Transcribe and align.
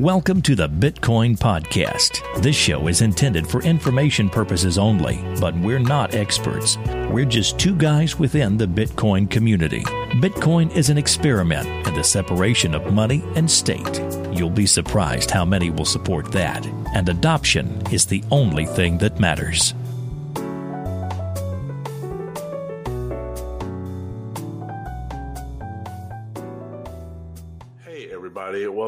Welcome 0.00 0.40
to 0.42 0.54
the 0.54 0.66
Bitcoin 0.66 1.36
Podcast. 1.36 2.22
This 2.40 2.56
show 2.56 2.88
is 2.88 3.02
intended 3.02 3.46
for 3.46 3.60
information 3.60 4.30
purposes 4.30 4.78
only, 4.78 5.22
but 5.38 5.54
we're 5.58 5.78
not 5.78 6.14
experts. 6.14 6.78
We're 7.10 7.26
just 7.26 7.58
two 7.58 7.76
guys 7.76 8.18
within 8.18 8.56
the 8.56 8.64
Bitcoin 8.64 9.30
community. 9.30 9.82
Bitcoin 10.22 10.74
is 10.74 10.88
an 10.88 10.96
experiment 10.96 11.68
in 11.86 11.92
the 11.92 12.02
separation 12.02 12.74
of 12.74 12.94
money 12.94 13.22
and 13.36 13.50
state. 13.50 14.00
You'll 14.32 14.48
be 14.48 14.64
surprised 14.64 15.30
how 15.30 15.44
many 15.44 15.68
will 15.68 15.84
support 15.84 16.32
that. 16.32 16.64
And 16.94 17.06
adoption 17.06 17.82
is 17.92 18.06
the 18.06 18.24
only 18.30 18.64
thing 18.64 18.96
that 18.98 19.20
matters. 19.20 19.74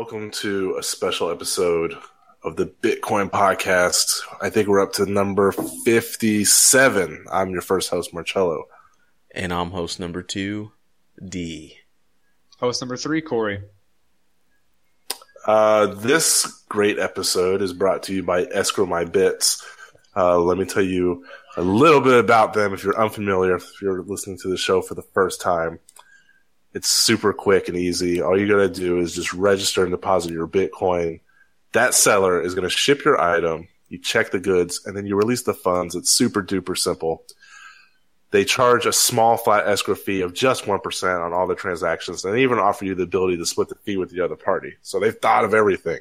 Welcome 0.02 0.32
to 0.32 0.74
a 0.80 0.82
special 0.82 1.30
episode 1.30 1.96
of 2.42 2.56
the 2.56 2.66
Bitcoin 2.66 3.30
podcast. 3.30 4.22
I 4.40 4.50
think 4.50 4.66
we're 4.66 4.82
up 4.82 4.94
to 4.94 5.06
number 5.06 5.52
57. 5.52 7.26
I'm 7.30 7.50
your 7.50 7.60
first 7.60 7.88
host, 7.88 8.12
Marcello. 8.12 8.64
And 9.32 9.52
I'm 9.52 9.70
host 9.70 10.00
number 10.00 10.20
two, 10.24 10.72
D. 11.24 11.76
Host 12.58 12.82
number 12.82 12.96
three, 12.96 13.22
Corey. 13.22 13.62
Uh, 15.46 15.86
this 15.86 16.64
great 16.68 16.98
episode 16.98 17.62
is 17.62 17.72
brought 17.72 18.02
to 18.02 18.12
you 18.12 18.24
by 18.24 18.42
Escrow 18.46 18.86
My 18.86 19.04
Bits. 19.04 19.64
Uh, 20.16 20.36
let 20.40 20.58
me 20.58 20.64
tell 20.64 20.82
you 20.82 21.24
a 21.56 21.62
little 21.62 22.00
bit 22.00 22.18
about 22.18 22.54
them 22.54 22.74
if 22.74 22.82
you're 22.82 23.00
unfamiliar, 23.00 23.54
if 23.54 23.80
you're 23.80 24.02
listening 24.02 24.36
to 24.38 24.48
the 24.48 24.56
show 24.56 24.82
for 24.82 24.96
the 24.96 25.06
first 25.14 25.40
time. 25.40 25.78
It's 26.74 26.88
super 26.88 27.32
quick 27.32 27.68
and 27.68 27.76
easy. 27.76 28.22
All 28.22 28.38
you 28.38 28.48
got 28.48 28.56
to 28.56 28.68
do 28.68 28.98
is 28.98 29.14
just 29.14 29.32
register 29.34 29.82
and 29.82 29.90
deposit 29.90 30.32
your 30.32 30.48
Bitcoin. 30.48 31.20
That 31.72 31.94
seller 31.94 32.40
is 32.40 32.54
going 32.54 32.68
to 32.68 32.74
ship 32.74 33.04
your 33.04 33.20
item. 33.20 33.68
You 33.88 33.98
check 33.98 34.30
the 34.30 34.40
goods 34.40 34.86
and 34.86 34.96
then 34.96 35.04
you 35.04 35.16
release 35.16 35.42
the 35.42 35.54
funds. 35.54 35.94
It's 35.94 36.10
super 36.10 36.42
duper 36.42 36.76
simple. 36.76 37.24
They 38.30 38.46
charge 38.46 38.86
a 38.86 38.92
small 38.92 39.36
flat 39.36 39.68
escrow 39.68 39.94
fee 39.94 40.22
of 40.22 40.32
just 40.32 40.64
1% 40.64 41.24
on 41.24 41.34
all 41.34 41.46
the 41.46 41.54
transactions 41.54 42.24
and 42.24 42.32
they 42.32 42.42
even 42.42 42.58
offer 42.58 42.86
you 42.86 42.94
the 42.94 43.02
ability 43.02 43.36
to 43.36 43.44
split 43.44 43.68
the 43.68 43.74
fee 43.74 43.98
with 43.98 44.10
the 44.10 44.24
other 44.24 44.36
party. 44.36 44.74
So 44.80 44.98
they've 44.98 45.14
thought 45.14 45.44
of 45.44 45.52
everything. 45.52 46.00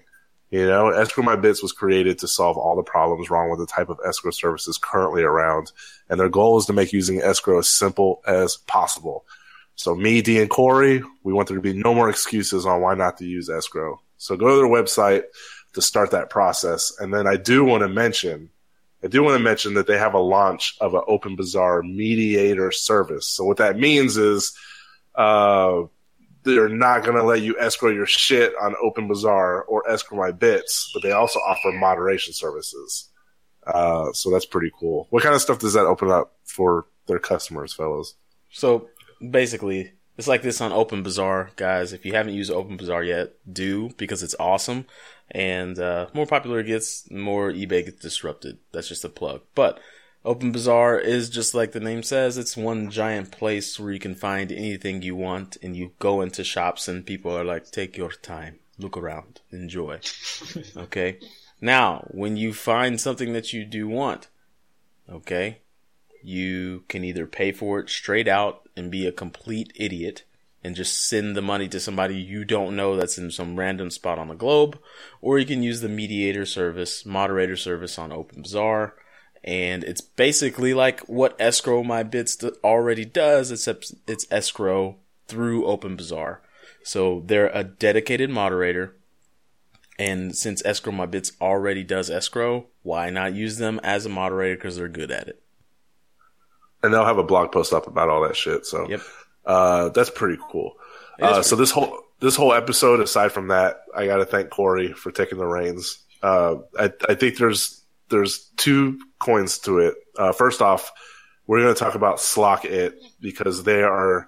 You 0.51 0.67
know, 0.67 0.89
Escrow 0.89 1.23
My 1.23 1.37
Bits 1.37 1.61
was 1.61 1.71
created 1.71 2.19
to 2.19 2.27
solve 2.27 2.57
all 2.57 2.75
the 2.75 2.83
problems 2.83 3.29
wrong 3.29 3.49
with 3.49 3.59
the 3.59 3.65
type 3.65 3.89
of 3.89 3.99
escrow 4.05 4.31
services 4.31 4.77
currently 4.77 5.23
around. 5.23 5.71
And 6.09 6.19
their 6.19 6.29
goal 6.29 6.57
is 6.57 6.65
to 6.65 6.73
make 6.73 6.91
using 6.91 7.21
escrow 7.21 7.59
as 7.59 7.69
simple 7.69 8.21
as 8.27 8.57
possible. 8.57 9.25
So 9.75 9.95
me, 9.95 10.21
D, 10.21 10.39
and 10.39 10.49
Corey, 10.49 11.03
we 11.23 11.33
want 11.33 11.47
there 11.47 11.57
to 11.57 11.61
be 11.61 11.73
no 11.73 11.93
more 11.93 12.09
excuses 12.09 12.65
on 12.65 12.81
why 12.81 12.93
not 12.95 13.17
to 13.17 13.25
use 13.25 13.49
escrow. 13.49 13.99
So 14.17 14.35
go 14.35 14.49
to 14.49 14.55
their 14.55 14.65
website 14.65 15.23
to 15.73 15.81
start 15.81 16.11
that 16.11 16.29
process. 16.29 16.93
And 16.99 17.13
then 17.13 17.27
I 17.27 17.37
do 17.37 17.63
want 17.63 17.81
to 17.81 17.87
mention, 17.87 18.49
I 19.03 19.07
do 19.07 19.23
want 19.23 19.37
to 19.37 19.43
mention 19.43 19.73
that 19.75 19.87
they 19.87 19.97
have 19.97 20.13
a 20.13 20.19
launch 20.19 20.75
of 20.79 20.93
an 20.93 21.01
Open 21.07 21.35
Bazaar 21.35 21.81
mediator 21.81 22.71
service. 22.71 23.27
So 23.27 23.45
what 23.45 23.57
that 23.57 23.79
means 23.79 24.17
is, 24.17 24.55
uh, 25.15 25.83
they're 26.43 26.69
not 26.69 27.03
going 27.03 27.17
to 27.17 27.23
let 27.23 27.41
you 27.41 27.57
escrow 27.59 27.91
your 27.91 28.07
shit 28.07 28.53
on 28.59 28.75
Open 28.83 29.07
Bazaar 29.07 29.63
or 29.63 29.87
escrow 29.87 30.17
my 30.17 30.31
bits, 30.31 30.89
but 30.93 31.03
they 31.03 31.11
also 31.11 31.39
offer 31.39 31.71
moderation 31.71 32.33
services. 32.33 33.09
Uh, 33.65 34.11
so 34.13 34.31
that's 34.31 34.47
pretty 34.47 34.71
cool. 34.79 35.05
What 35.11 35.21
kind 35.21 35.35
of 35.35 35.41
stuff 35.41 35.59
does 35.59 35.73
that 35.73 35.85
open 35.85 36.09
up 36.09 36.33
for 36.43 36.87
their 37.05 37.19
customers, 37.19 37.73
fellows? 37.73 38.15
So 38.49 38.89
basically, 39.29 39.93
it's 40.17 40.27
like 40.27 40.41
this 40.41 40.61
on 40.61 40.71
Open 40.71 41.03
Bazaar, 41.03 41.51
guys. 41.55 41.93
If 41.93 42.05
you 42.05 42.13
haven't 42.13 42.33
used 42.33 42.51
Open 42.51 42.77
Bazaar 42.77 43.03
yet, 43.03 43.33
do 43.51 43.89
because 43.97 44.23
it's 44.23 44.35
awesome. 44.39 44.85
And 45.29 45.79
uh, 45.79 46.07
more 46.13 46.25
popular 46.25 46.59
it 46.59 46.67
gets, 46.67 47.09
more 47.09 47.51
eBay 47.51 47.85
gets 47.85 48.01
disrupted. 48.01 48.59
That's 48.71 48.89
just 48.89 49.05
a 49.05 49.09
plug. 49.09 49.41
But 49.55 49.79
Open 50.23 50.51
Bazaar 50.51 50.99
is 50.99 51.29
just 51.29 51.55
like 51.55 51.71
the 51.71 51.79
name 51.79 52.03
says. 52.03 52.37
It's 52.37 52.55
one 52.55 52.91
giant 52.91 53.31
place 53.31 53.79
where 53.79 53.91
you 53.91 53.99
can 53.99 54.13
find 54.13 54.51
anything 54.51 55.01
you 55.01 55.15
want, 55.15 55.57
and 55.63 55.75
you 55.75 55.93
go 55.97 56.21
into 56.21 56.43
shops, 56.43 56.87
and 56.87 57.05
people 57.05 57.35
are 57.35 57.43
like, 57.43 57.71
"Take 57.71 57.97
your 57.97 58.11
time, 58.11 58.59
look 58.77 58.95
around, 58.95 59.41
enjoy." 59.51 59.99
okay. 60.77 61.17
Now, 61.59 62.07
when 62.11 62.37
you 62.37 62.53
find 62.53 63.01
something 63.01 63.33
that 63.33 63.53
you 63.53 63.65
do 63.65 63.87
want, 63.87 64.27
okay, 65.09 65.59
you 66.23 66.83
can 66.87 67.03
either 67.03 67.25
pay 67.25 67.51
for 67.51 67.79
it 67.79 67.89
straight 67.89 68.27
out 68.27 68.67
and 68.81 68.91
be 68.91 69.05
a 69.05 69.11
complete 69.11 69.71
idiot 69.75 70.23
and 70.63 70.75
just 70.75 71.07
send 71.07 71.35
the 71.35 71.41
money 71.41 71.67
to 71.67 71.79
somebody 71.79 72.15
you 72.15 72.43
don't 72.43 72.75
know 72.75 72.95
that's 72.95 73.17
in 73.17 73.31
some 73.31 73.57
random 73.57 73.89
spot 73.89 74.19
on 74.19 74.27
the 74.27 74.35
globe, 74.35 74.79
or 75.21 75.39
you 75.39 75.45
can 75.45 75.63
use 75.63 75.81
the 75.81 75.89
mediator 75.89 76.45
service, 76.45 77.05
moderator 77.05 77.55
service 77.55 77.97
on 77.97 78.09
OpenBazaar. 78.09 78.93
And 79.43 79.83
it's 79.83 80.01
basically 80.01 80.73
like 80.73 80.99
what 81.01 81.35
Escrow 81.39 81.83
My 81.83 82.03
Bits 82.03 82.43
already 82.63 83.05
does, 83.05 83.51
except 83.51 83.93
it's 84.07 84.27
escrow 84.29 84.97
through 85.27 85.63
OpenBazaar. 85.63 86.39
So 86.83 87.23
they're 87.25 87.49
a 87.53 87.63
dedicated 87.63 88.29
moderator. 88.29 88.95
And 89.97 90.35
since 90.35 90.63
Escrow 90.65 90.93
My 90.93 91.05
Bits 91.05 91.31
already 91.39 91.83
does 91.83 92.09
escrow, 92.09 92.67
why 92.81 93.09
not 93.09 93.33
use 93.33 93.57
them 93.57 93.79
as 93.83 94.05
a 94.05 94.09
moderator 94.09 94.55
because 94.55 94.77
they're 94.77 94.87
good 94.87 95.11
at 95.11 95.27
it? 95.27 95.40
And 96.83 96.93
they'll 96.93 97.05
have 97.05 97.17
a 97.17 97.23
blog 97.23 97.51
post 97.51 97.73
up 97.73 97.87
about 97.87 98.09
all 98.09 98.21
that 98.21 98.35
shit. 98.35 98.65
So 98.65 98.87
yep. 98.89 99.01
uh, 99.45 99.89
that's 99.89 100.09
pretty 100.09 100.41
cool. 100.49 100.73
Uh, 101.21 101.33
pretty 101.33 101.43
so 101.43 101.55
this 101.55 101.71
whole 101.71 101.99
this 102.19 102.35
whole 102.35 102.53
episode, 102.53 102.99
aside 102.99 103.31
from 103.31 103.49
that, 103.49 103.81
I 103.95 104.05
got 104.05 104.17
to 104.17 104.25
thank 104.25 104.49
Corey 104.49 104.93
for 104.93 105.11
taking 105.11 105.37
the 105.37 105.45
reins. 105.45 105.99
Uh, 106.21 106.57
I, 106.77 106.91
I 107.09 107.15
think 107.15 107.37
there's 107.37 107.83
there's 108.09 108.51
two 108.57 108.99
coins 109.19 109.59
to 109.59 109.79
it. 109.79 109.95
Uh, 110.17 110.31
first 110.31 110.61
off, 110.61 110.91
we're 111.47 111.61
going 111.61 111.73
to 111.73 111.79
talk 111.79 111.95
about 111.95 112.17
Slock 112.17 112.65
It 112.65 113.01
because 113.19 113.63
they 113.63 113.81
are 113.81 114.27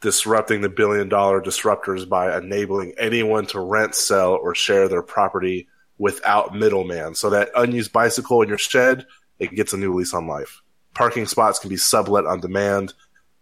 disrupting 0.00 0.60
the 0.60 0.68
billion 0.68 1.08
dollar 1.08 1.40
disruptors 1.40 2.08
by 2.08 2.36
enabling 2.36 2.94
anyone 2.98 3.46
to 3.46 3.60
rent, 3.60 3.94
sell, 3.94 4.32
or 4.32 4.54
share 4.54 4.88
their 4.88 5.02
property 5.02 5.68
without 5.98 6.54
middleman. 6.54 7.14
So 7.14 7.30
that 7.30 7.50
unused 7.56 7.92
bicycle 7.92 8.42
in 8.42 8.48
your 8.48 8.58
shed, 8.58 9.06
it 9.38 9.54
gets 9.54 9.72
a 9.72 9.76
new 9.76 9.94
lease 9.94 10.14
on 10.14 10.26
life. 10.26 10.62
Parking 10.94 11.26
spots 11.26 11.58
can 11.58 11.70
be 11.70 11.76
sublet 11.76 12.26
on 12.26 12.40
demand. 12.40 12.94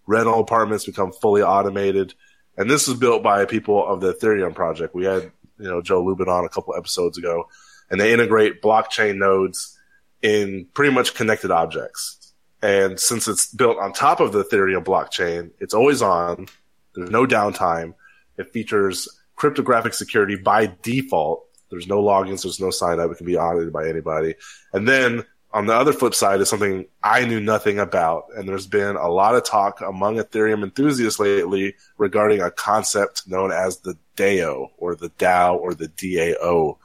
Rental 0.06 0.40
apartments 0.40 0.86
become 0.86 1.12
fully 1.12 1.42
automated. 1.42 2.14
And 2.56 2.70
this 2.70 2.88
is 2.88 2.94
built 2.94 3.22
by 3.22 3.44
people 3.44 3.86
of 3.86 4.00
the 4.00 4.12
Ethereum 4.12 4.54
project. 4.54 4.94
We 4.94 5.04
had, 5.04 5.30
you 5.58 5.68
know, 5.68 5.80
Joe 5.82 6.02
Lubin 6.04 6.28
on 6.28 6.44
a 6.44 6.48
couple 6.48 6.74
episodes 6.74 7.16
ago, 7.16 7.48
and 7.90 8.00
they 8.00 8.12
integrate 8.12 8.62
blockchain 8.62 9.16
nodes 9.16 9.78
in 10.22 10.66
pretty 10.74 10.92
much 10.92 11.14
connected 11.14 11.50
objects. 11.50 12.34
And 12.62 13.00
since 13.00 13.26
it's 13.26 13.52
built 13.52 13.78
on 13.78 13.92
top 13.92 14.20
of 14.20 14.32
the 14.32 14.44
Ethereum 14.44 14.84
blockchain, 14.84 15.50
it's 15.60 15.74
always 15.74 16.02
on. 16.02 16.46
There's 16.94 17.10
no 17.10 17.26
downtime. 17.26 17.94
It 18.36 18.52
features 18.52 19.08
cryptographic 19.36 19.94
security 19.94 20.36
by 20.36 20.74
default. 20.82 21.46
There's 21.70 21.86
no 21.86 22.02
logins. 22.02 22.42
There's 22.42 22.60
no 22.60 22.70
sign 22.70 23.00
up. 23.00 23.10
It 23.10 23.16
can 23.16 23.26
be 23.26 23.38
audited 23.38 23.72
by 23.72 23.88
anybody. 23.88 24.34
And 24.72 24.86
then 24.86 25.24
on 25.52 25.66
the 25.66 25.74
other 25.74 25.92
flip 25.92 26.14
side 26.14 26.40
is 26.40 26.48
something 26.48 26.86
I 27.02 27.24
knew 27.24 27.40
nothing 27.40 27.78
about. 27.78 28.26
And 28.36 28.48
there's 28.48 28.66
been 28.66 28.96
a 28.96 29.08
lot 29.08 29.34
of 29.34 29.44
talk 29.44 29.80
among 29.80 30.16
Ethereum 30.16 30.62
enthusiasts 30.62 31.18
lately 31.18 31.74
regarding 31.98 32.40
a 32.40 32.50
concept 32.50 33.26
known 33.26 33.50
as 33.50 33.78
the 33.78 33.96
DAO 34.16 34.70
or 34.76 34.94
the 34.94 35.10
DAO 35.10 35.56
or 35.56 35.74
the 35.74 35.88
DAO. 35.88 36.78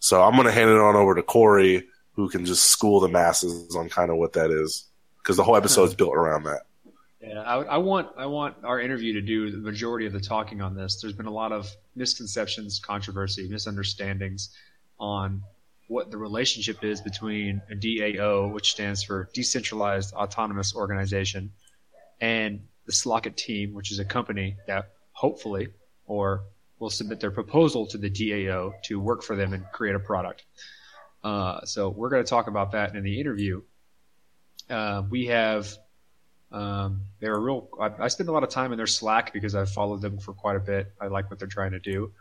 So 0.00 0.22
I'm 0.22 0.34
going 0.34 0.46
to 0.46 0.52
hand 0.52 0.70
it 0.70 0.78
on 0.78 0.96
over 0.96 1.14
to 1.14 1.22
Corey, 1.22 1.86
who 2.12 2.28
can 2.28 2.44
just 2.44 2.64
school 2.64 3.00
the 3.00 3.08
masses 3.08 3.76
on 3.76 3.88
kind 3.88 4.10
of 4.10 4.16
what 4.16 4.32
that 4.34 4.50
is. 4.50 4.84
Because 5.22 5.36
the 5.36 5.44
whole 5.44 5.56
episode 5.56 5.84
is 5.84 5.94
built 5.94 6.14
around 6.14 6.44
that. 6.44 6.62
Yeah, 7.20 7.40
I, 7.40 7.56
I, 7.62 7.76
want 7.78 8.08
I 8.16 8.26
want 8.26 8.56
our 8.64 8.80
interview 8.80 9.12
to 9.14 9.20
do 9.20 9.50
the 9.50 9.58
majority 9.58 10.06
of 10.06 10.12
the 10.12 10.20
talking 10.20 10.62
on 10.62 10.74
this. 10.74 11.00
There's 11.00 11.12
been 11.12 11.26
a 11.26 11.32
lot 11.32 11.52
of 11.52 11.70
misconceptions, 11.96 12.78
controversy, 12.78 13.48
misunderstandings 13.48 14.56
on 14.98 15.42
what 15.88 16.10
the 16.10 16.18
relationship 16.18 16.84
is 16.84 17.00
between 17.00 17.62
a 17.70 17.74
DAO, 17.74 18.52
which 18.52 18.70
stands 18.70 19.02
for 19.02 19.28
Decentralized 19.34 20.14
Autonomous 20.14 20.74
Organization, 20.74 21.52
and 22.20 22.60
the 22.86 22.92
Slockit 22.92 23.36
team, 23.36 23.74
which 23.74 23.90
is 23.90 23.98
a 23.98 24.04
company 24.04 24.56
that 24.66 24.92
hopefully 25.12 25.68
or 26.06 26.44
will 26.78 26.90
submit 26.90 27.20
their 27.20 27.30
proposal 27.30 27.86
to 27.86 27.98
the 27.98 28.10
DAO 28.10 28.72
to 28.84 29.00
work 29.00 29.22
for 29.22 29.34
them 29.34 29.52
and 29.52 29.64
create 29.72 29.96
a 29.96 30.00
product. 30.00 30.44
Uh, 31.24 31.64
so 31.64 31.88
we're 31.88 32.10
going 32.10 32.22
to 32.22 32.28
talk 32.28 32.46
about 32.46 32.72
that 32.72 32.94
in 32.94 33.02
the 33.02 33.20
interview. 33.20 33.62
Uh, 34.70 35.02
we 35.10 35.26
have 35.26 35.76
um, 36.50 37.02
they're 37.20 37.34
a 37.34 37.38
real. 37.38 37.68
I, 37.80 38.04
I, 38.04 38.08
spend 38.08 38.28
a 38.28 38.32
lot 38.32 38.42
of 38.42 38.48
time 38.48 38.72
in 38.72 38.78
their 38.78 38.86
Slack 38.86 39.32
because 39.32 39.54
I've 39.54 39.70
followed 39.70 40.00
them 40.00 40.18
for 40.18 40.32
quite 40.32 40.56
a 40.56 40.60
bit. 40.60 40.92
I 41.00 41.08
like 41.08 41.28
what 41.28 41.38
they're 41.38 41.48
trying 41.48 41.72
to 41.72 41.78
do. 41.78 42.12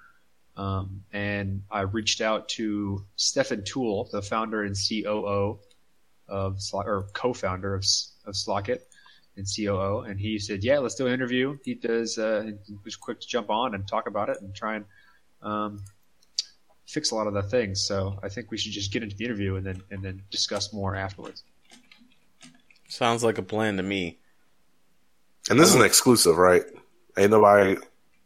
Um, 0.57 1.03
and 1.13 1.61
I 1.69 1.81
reached 1.81 2.19
out 2.19 2.49
to 2.49 3.05
Stephan 3.15 3.61
Tual, 3.61 4.09
the 4.09 4.23
founder 4.23 4.63
and 4.63 4.75
COO 4.75 5.59
of 6.27 6.59
or 6.73 7.07
co-founder 7.13 7.75
of, 7.75 7.85
of 8.25 8.33
Slockit 8.33 8.79
and 9.37 9.45
COO, 9.45 9.99
and 9.99 10.19
he 10.19 10.39
said, 10.39 10.63
"Yeah, 10.63 10.79
let's 10.79 10.95
do 10.95 11.05
an 11.05 11.13
interview." 11.13 11.57
He 11.63 11.75
does. 11.75 12.17
Uh, 12.17 12.51
was 12.83 12.95
quick 12.95 13.21
to 13.21 13.27
jump 13.27 13.51
on 13.51 13.75
and 13.75 13.87
talk 13.87 14.07
about 14.07 14.29
it 14.29 14.37
and 14.41 14.53
try 14.53 14.77
and 14.77 14.85
um, 15.43 15.83
fix 16.87 17.11
a 17.11 17.15
lot 17.15 17.27
of 17.27 17.33
the 17.33 17.43
things. 17.43 17.85
So 17.85 18.19
I 18.23 18.29
think 18.29 18.49
we 18.49 18.57
should 18.57 18.71
just 18.71 18.91
get 18.91 19.03
into 19.03 19.15
the 19.15 19.25
interview 19.25 19.55
and 19.55 19.65
then 19.65 19.83
and 19.91 20.03
then 20.03 20.23
discuss 20.31 20.73
more 20.73 20.95
afterwards. 20.95 21.43
Sounds 22.89 23.23
like 23.23 23.37
a 23.37 23.43
plan 23.43 23.77
to 23.77 23.83
me. 23.83 24.17
And 25.49 25.59
this 25.59 25.69
is 25.69 25.75
an 25.75 25.83
exclusive, 25.83 26.37
right? 26.37 26.63
Ain't 27.17 27.31
nobody 27.31 27.77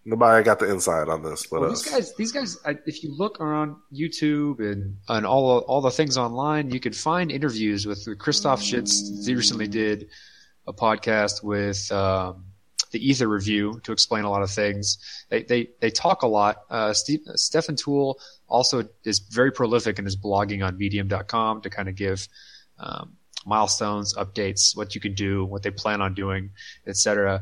nobody 0.05 0.43
got 0.43 0.59
the 0.59 0.69
inside 0.69 1.09
on 1.09 1.23
this. 1.23 1.47
But 1.47 1.61
well, 1.61 1.69
these 1.69 1.89
guys, 1.89 2.15
these 2.15 2.31
guys, 2.31 2.57
if 2.85 3.03
you 3.03 3.15
look 3.15 3.39
around 3.39 3.75
YouTube 3.93 4.59
and 4.59 4.97
and 5.07 5.25
all 5.25 5.59
all 5.59 5.81
the 5.81 5.91
things 5.91 6.17
online, 6.17 6.71
you 6.71 6.79
can 6.79 6.93
find 6.93 7.31
interviews 7.31 7.85
with 7.85 8.07
Christoph 8.19 8.61
Jentzsch. 8.61 9.25
He 9.25 9.35
recently 9.35 9.67
did 9.67 10.09
a 10.67 10.73
podcast 10.73 11.43
with 11.43 11.91
um, 11.91 12.45
the 12.91 13.05
Ether 13.05 13.27
Review 13.27 13.79
to 13.83 13.91
explain 13.91 14.23
a 14.23 14.29
lot 14.29 14.41
of 14.41 14.51
things. 14.51 14.97
They 15.29 15.43
they 15.43 15.69
they 15.79 15.89
talk 15.89 16.23
a 16.23 16.27
lot. 16.27 16.63
Uh, 16.69 16.93
Steve, 16.93 17.21
Stephan 17.35 17.75
Tual 17.75 18.15
also 18.47 18.83
is 19.03 19.19
very 19.19 19.51
prolific 19.51 19.99
in 19.99 20.05
his 20.05 20.17
blogging 20.17 20.65
on 20.65 20.77
Medium.com 20.77 21.61
to 21.61 21.69
kind 21.69 21.89
of 21.89 21.95
give. 21.95 22.27
Um, 22.79 23.17
milestones, 23.45 24.13
updates, 24.15 24.75
what 24.75 24.93
you 24.95 25.01
can 25.01 25.13
do, 25.13 25.45
what 25.45 25.63
they 25.63 25.71
plan 25.71 26.01
on 26.01 26.13
doing, 26.13 26.51
etc. 26.87 27.41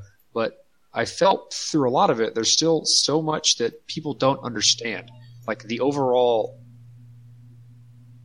But 0.92 1.02
I 1.02 1.06
felt 1.06 1.54
through 1.54 1.90
a 1.90 1.92
lot 1.92 2.10
of 2.10 2.20
it, 2.20 2.36
there's 2.36 2.52
still 2.52 2.86
so 2.86 3.22
much 3.22 3.58
that 3.58 3.88
people 3.88 4.14
don't 4.14 4.44
understand. 4.44 5.12
Like 5.48 5.64
the 5.64 5.80
overall 5.80 6.60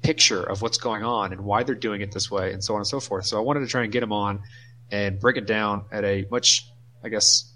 picture 0.03 0.43
of 0.43 0.61
what's 0.61 0.77
going 0.77 1.03
on 1.03 1.33
and 1.33 1.43
why 1.45 1.63
they're 1.63 1.75
doing 1.75 2.03
it 2.03 2.13
this 2.13 2.31
way 2.31 2.53
and 2.53 2.63
so 2.63 2.75
on 2.75 2.81
and 2.81 2.87
so 2.87 3.01
forth. 3.01 3.25
So 3.27 3.39
I 3.39 3.41
wanted 3.41 3.61
to 3.61 3.67
try 3.67 3.83
and 3.83 3.93
get 3.93 4.01
them 4.01 4.13
on 4.13 4.43
and 4.91 5.19
break 5.19 5.37
it 5.37 5.47
down 5.47 5.87
at 5.91 6.05
a 6.05 6.27
much, 6.31 6.67
I 7.03 7.09
guess, 7.09 7.53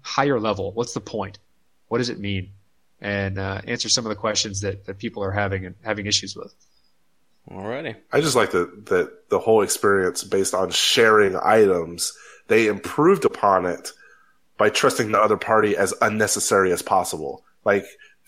higher 0.00 0.40
level. 0.40 0.72
What's 0.72 0.94
the 0.94 1.00
point? 1.00 1.38
What 1.88 1.98
does 1.98 2.08
it 2.08 2.18
mean? 2.18 2.52
And 3.00 3.38
uh, 3.38 3.60
answer 3.66 3.90
some 3.90 4.06
of 4.06 4.08
the 4.08 4.16
questions 4.16 4.62
that, 4.62 4.86
that 4.86 4.98
people 4.98 5.22
are 5.22 5.30
having 5.30 5.66
and 5.66 5.74
having 5.82 6.06
issues 6.06 6.34
with. 6.34 6.54
Alrighty. 7.50 7.96
I 8.10 8.22
just 8.22 8.36
like 8.36 8.52
the, 8.52 8.64
the 8.86 9.12
the 9.28 9.38
whole 9.38 9.60
experience 9.60 10.24
based 10.24 10.54
on 10.54 10.70
sharing 10.70 11.36
items. 11.36 12.16
They 12.48 12.68
improved 12.68 13.26
upon 13.26 13.66
it 13.66 13.92
by 14.56 14.70
trusting 14.70 15.12
the 15.12 15.20
other 15.20 15.36
party 15.36 15.76
as 15.76 15.94
unnecessary 16.00 16.72
as 16.72 16.82
possible. 16.82 17.44
Like 17.64 17.86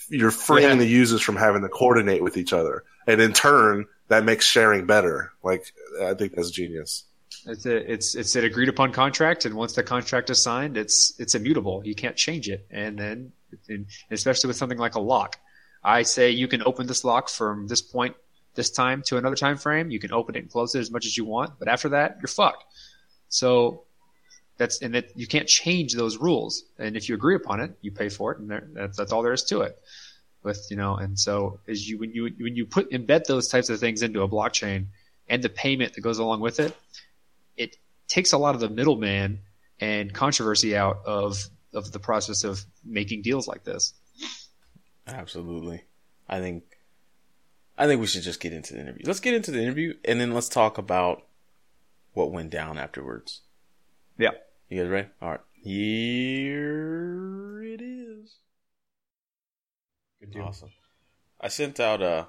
you're 0.08 0.30
freeing 0.30 0.70
yeah. 0.70 0.76
the 0.76 0.86
users 0.86 1.22
from 1.22 1.36
having 1.36 1.62
to 1.62 1.68
coordinate 1.68 2.22
with 2.22 2.36
each 2.36 2.52
other, 2.52 2.84
and 3.06 3.20
in 3.20 3.32
turn, 3.32 3.86
that 4.08 4.24
makes 4.24 4.46
sharing 4.46 4.86
better. 4.86 5.32
Like 5.42 5.72
I 6.02 6.14
think 6.14 6.34
that's 6.34 6.50
genius. 6.50 7.04
It's 7.46 7.66
a, 7.66 7.92
it's 7.92 8.14
it's 8.14 8.34
an 8.36 8.44
agreed 8.44 8.68
upon 8.68 8.92
contract, 8.92 9.44
and 9.44 9.54
once 9.54 9.74
the 9.74 9.82
contract 9.82 10.30
is 10.30 10.42
signed, 10.42 10.76
it's 10.76 11.18
it's 11.18 11.34
immutable. 11.34 11.82
You 11.84 11.94
can't 11.94 12.16
change 12.16 12.48
it, 12.48 12.66
and 12.70 12.98
then 12.98 13.32
and 13.68 13.86
especially 14.10 14.48
with 14.48 14.56
something 14.56 14.78
like 14.78 14.94
a 14.94 15.00
lock, 15.00 15.38
I 15.82 16.02
say 16.02 16.30
you 16.30 16.48
can 16.48 16.62
open 16.64 16.86
this 16.86 17.04
lock 17.04 17.28
from 17.28 17.68
this 17.68 17.82
point 17.82 18.16
this 18.54 18.70
time 18.70 19.02
to 19.06 19.18
another 19.18 19.36
time 19.36 19.56
frame. 19.56 19.90
You 19.90 20.00
can 20.00 20.12
open 20.12 20.34
it 20.34 20.40
and 20.40 20.50
close 20.50 20.74
it 20.74 20.80
as 20.80 20.90
much 20.90 21.06
as 21.06 21.16
you 21.16 21.24
want, 21.24 21.58
but 21.58 21.68
after 21.68 21.90
that, 21.90 22.16
you're 22.20 22.28
fucked. 22.28 22.64
So 23.28 23.84
that's 24.58 24.80
and 24.80 24.94
that 24.94 25.16
you 25.16 25.26
can't 25.26 25.48
change 25.48 25.94
those 25.94 26.16
rules. 26.16 26.64
And 26.78 26.96
if 26.96 27.08
you 27.08 27.14
agree 27.14 27.34
upon 27.34 27.60
it, 27.60 27.76
you 27.80 27.90
pay 27.90 28.08
for 28.08 28.32
it, 28.32 28.38
and 28.38 28.50
that's 28.74 28.96
that's 28.96 29.12
all 29.12 29.22
there 29.22 29.32
is 29.32 29.44
to 29.44 29.60
it. 29.60 29.78
With 30.42 30.66
you 30.70 30.76
know, 30.76 30.96
and 30.96 31.18
so 31.18 31.60
as 31.68 31.88
you 31.88 31.98
when 31.98 32.12
you 32.12 32.30
when 32.38 32.56
you 32.56 32.66
put 32.66 32.90
embed 32.90 33.24
those 33.24 33.48
types 33.48 33.68
of 33.68 33.80
things 33.80 34.02
into 34.02 34.22
a 34.22 34.28
blockchain 34.28 34.86
and 35.28 35.42
the 35.42 35.48
payment 35.48 35.94
that 35.94 36.00
goes 36.00 36.18
along 36.18 36.40
with 36.40 36.60
it, 36.60 36.74
it 37.56 37.76
takes 38.08 38.32
a 38.32 38.38
lot 38.38 38.54
of 38.54 38.60
the 38.60 38.68
middleman 38.68 39.40
and 39.80 40.12
controversy 40.14 40.76
out 40.76 40.98
of 41.04 41.44
of 41.72 41.92
the 41.92 41.98
process 41.98 42.44
of 42.44 42.64
making 42.84 43.22
deals 43.22 43.48
like 43.48 43.64
this. 43.64 43.92
Absolutely, 45.06 45.84
I 46.28 46.40
think 46.40 46.62
I 47.76 47.86
think 47.86 48.00
we 48.00 48.06
should 48.06 48.22
just 48.22 48.40
get 48.40 48.52
into 48.52 48.74
the 48.74 48.80
interview. 48.80 49.04
Let's 49.04 49.20
get 49.20 49.34
into 49.34 49.50
the 49.50 49.60
interview 49.60 49.94
and 50.04 50.20
then 50.20 50.32
let's 50.32 50.48
talk 50.48 50.78
about 50.78 51.22
what 52.14 52.32
went 52.32 52.50
down 52.50 52.78
afterwards. 52.78 53.42
Yeah. 54.18 54.30
You 54.68 54.82
guys 54.82 54.90
ready? 54.90 55.08
All 55.22 55.30
right. 55.30 55.40
Here 55.62 57.62
it 57.62 57.80
is. 57.80 58.34
Good 60.20 60.32
deal. 60.32 60.42
Awesome. 60.42 60.70
I 61.40 61.48
sent 61.48 61.78
out 61.78 62.02
a 62.02 62.26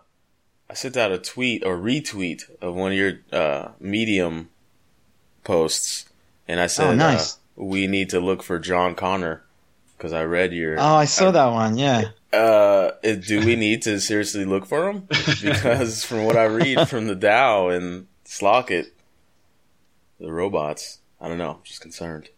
I 0.69 0.75
sent 0.75 0.98
out 0.98 1.12
a 1.12 1.18
tweet 1.18 1.66
or 1.66 1.78
retweet 1.78 2.44
of 2.62 2.75
one 2.75 2.92
of 2.92 2.98
your 2.98 3.13
uh, 3.31 3.69
Medium 3.80 4.50
posts, 5.44 6.06
and 6.48 6.60
I 6.60 6.68
said, 6.68 6.88
oh, 6.88 6.95
nice. 6.95 7.36
uh, 7.36 7.63
"We 7.63 7.88
need 7.88 8.10
to 8.12 8.19
look 8.19 8.44
for 8.44 8.60
John 8.60 8.94
Connor." 8.94 9.44
Because 9.98 10.13
I 10.13 10.25
read 10.25 10.54
your. 10.54 10.80
Oh, 10.80 10.95
I 10.95 11.06
saw 11.06 11.30
I, 11.30 11.31
that 11.31 11.48
one. 11.48 11.78
Yeah. 11.78 12.10
Uh, 12.31 12.92
do 13.01 13.44
we 13.44 13.56
need 13.56 13.81
to 13.83 14.00
seriously 14.00 14.45
look 14.45 14.68
for 14.68 14.90
him? 14.90 15.07
Because 15.42 16.04
from 16.04 16.25
what 16.25 16.38
I 16.38 16.44
read 16.44 16.88
from 16.88 17.07
the 17.07 17.16
DAO 17.16 17.75
and 17.75 18.06
Slockit, 18.25 18.88
the 20.19 20.31
robots, 20.31 21.00
I 21.19 21.28
don't 21.28 21.38
know. 21.38 21.52
I'm 21.52 21.64
just 21.64 21.81
concerned. 21.81 22.30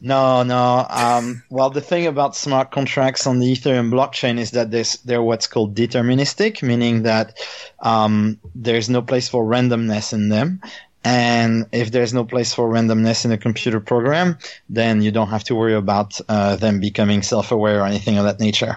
No, 0.00 0.42
no. 0.42 0.86
Um, 0.90 1.42
well, 1.48 1.70
the 1.70 1.80
thing 1.80 2.06
about 2.06 2.36
smart 2.36 2.70
contracts 2.70 3.26
on 3.26 3.38
the 3.38 3.52
Ethereum 3.52 3.90
blockchain 3.90 4.38
is 4.38 4.50
that 4.50 4.70
they're 5.04 5.22
what's 5.22 5.46
called 5.46 5.74
deterministic, 5.74 6.62
meaning 6.62 7.04
that 7.04 7.38
um, 7.80 8.38
there's 8.54 8.90
no 8.90 9.00
place 9.00 9.28
for 9.28 9.44
randomness 9.44 10.12
in 10.12 10.28
them. 10.28 10.60
And 11.02 11.66
if 11.72 11.92
there's 11.92 12.12
no 12.12 12.24
place 12.24 12.52
for 12.52 12.68
randomness 12.68 13.24
in 13.24 13.32
a 13.32 13.38
computer 13.38 13.80
program, 13.80 14.38
then 14.68 15.02
you 15.02 15.12
don't 15.12 15.28
have 15.28 15.44
to 15.44 15.54
worry 15.54 15.74
about 15.74 16.20
uh, 16.28 16.56
them 16.56 16.80
becoming 16.80 17.22
self-aware 17.22 17.80
or 17.80 17.86
anything 17.86 18.18
of 18.18 18.24
that 18.24 18.40
nature. 18.40 18.76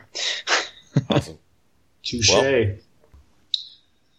awesome. 1.10 1.40
Touche. 2.04 2.30
Well. 2.30 2.76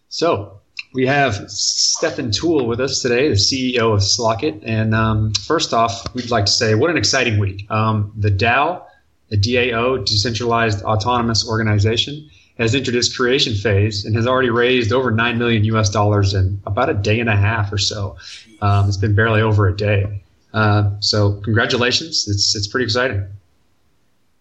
So 0.09 0.60
we 0.93 1.07
have 1.07 1.51
Stephan 1.51 2.31
Tual 2.31 2.67
with 2.67 2.81
us 2.81 3.01
today, 3.01 3.29
the 3.29 3.35
CEO 3.35 3.95
of 3.95 4.01
Slockit. 4.01 4.63
And 4.65 4.95
um, 4.95 5.33
first 5.35 5.73
off, 5.73 6.13
we'd 6.15 6.31
like 6.31 6.47
to 6.47 6.53
say 6.53 6.75
what 6.75 6.91
an 6.91 6.97
exciting 6.97 7.39
week. 7.39 7.71
Um, 7.71 8.13
the 8.17 8.31
DAO, 8.31 8.83
the 9.29 9.37
DAO, 9.37 10.05
Decentralized 10.05 10.83
Autonomous 10.83 11.49
Organization, 11.49 12.29
has 12.59 12.75
entered 12.75 12.95
its 12.95 13.15
creation 13.15 13.55
phase 13.55 14.05
and 14.05 14.17
has 14.17 14.27
already 14.27 14.51
raised 14.51 14.93
over 14.93 15.11
9 15.11 15.39
million 15.39 15.65
US 15.65 15.91
dollars 15.91 16.35
in 16.35 16.61
about 16.67 16.91
a 16.91 16.95
day 16.95 17.21
and 17.21 17.29
a 17.29 17.37
half 17.37 17.73
or 17.73 17.79
so. 17.79 18.17
Um, 18.61 18.89
it's 18.89 18.99
been 18.99 19.15
barely 19.15 19.41
over 19.41 19.69
a 19.69 19.77
day. 19.77 20.23
Uh, 20.53 20.91
so 21.01 21.41
congratulations. 21.41 22.27
It's, 22.29 22.55
it's 22.57 22.67
pretty 22.67 22.85
exciting. 22.85 23.27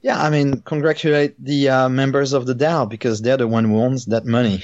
Yeah, 0.02 0.22
I 0.22 0.30
mean, 0.30 0.62
congratulate 0.62 1.42
the 1.44 1.70
uh, 1.70 1.90
members 1.90 2.34
of 2.34 2.46
the 2.46 2.56
DAO 2.56 2.90
because 2.90 3.22
they're 3.22 3.38
the 3.38 3.48
one 3.48 3.66
who 3.66 3.78
owns 3.78 4.06
that 4.06 4.26
money. 4.26 4.64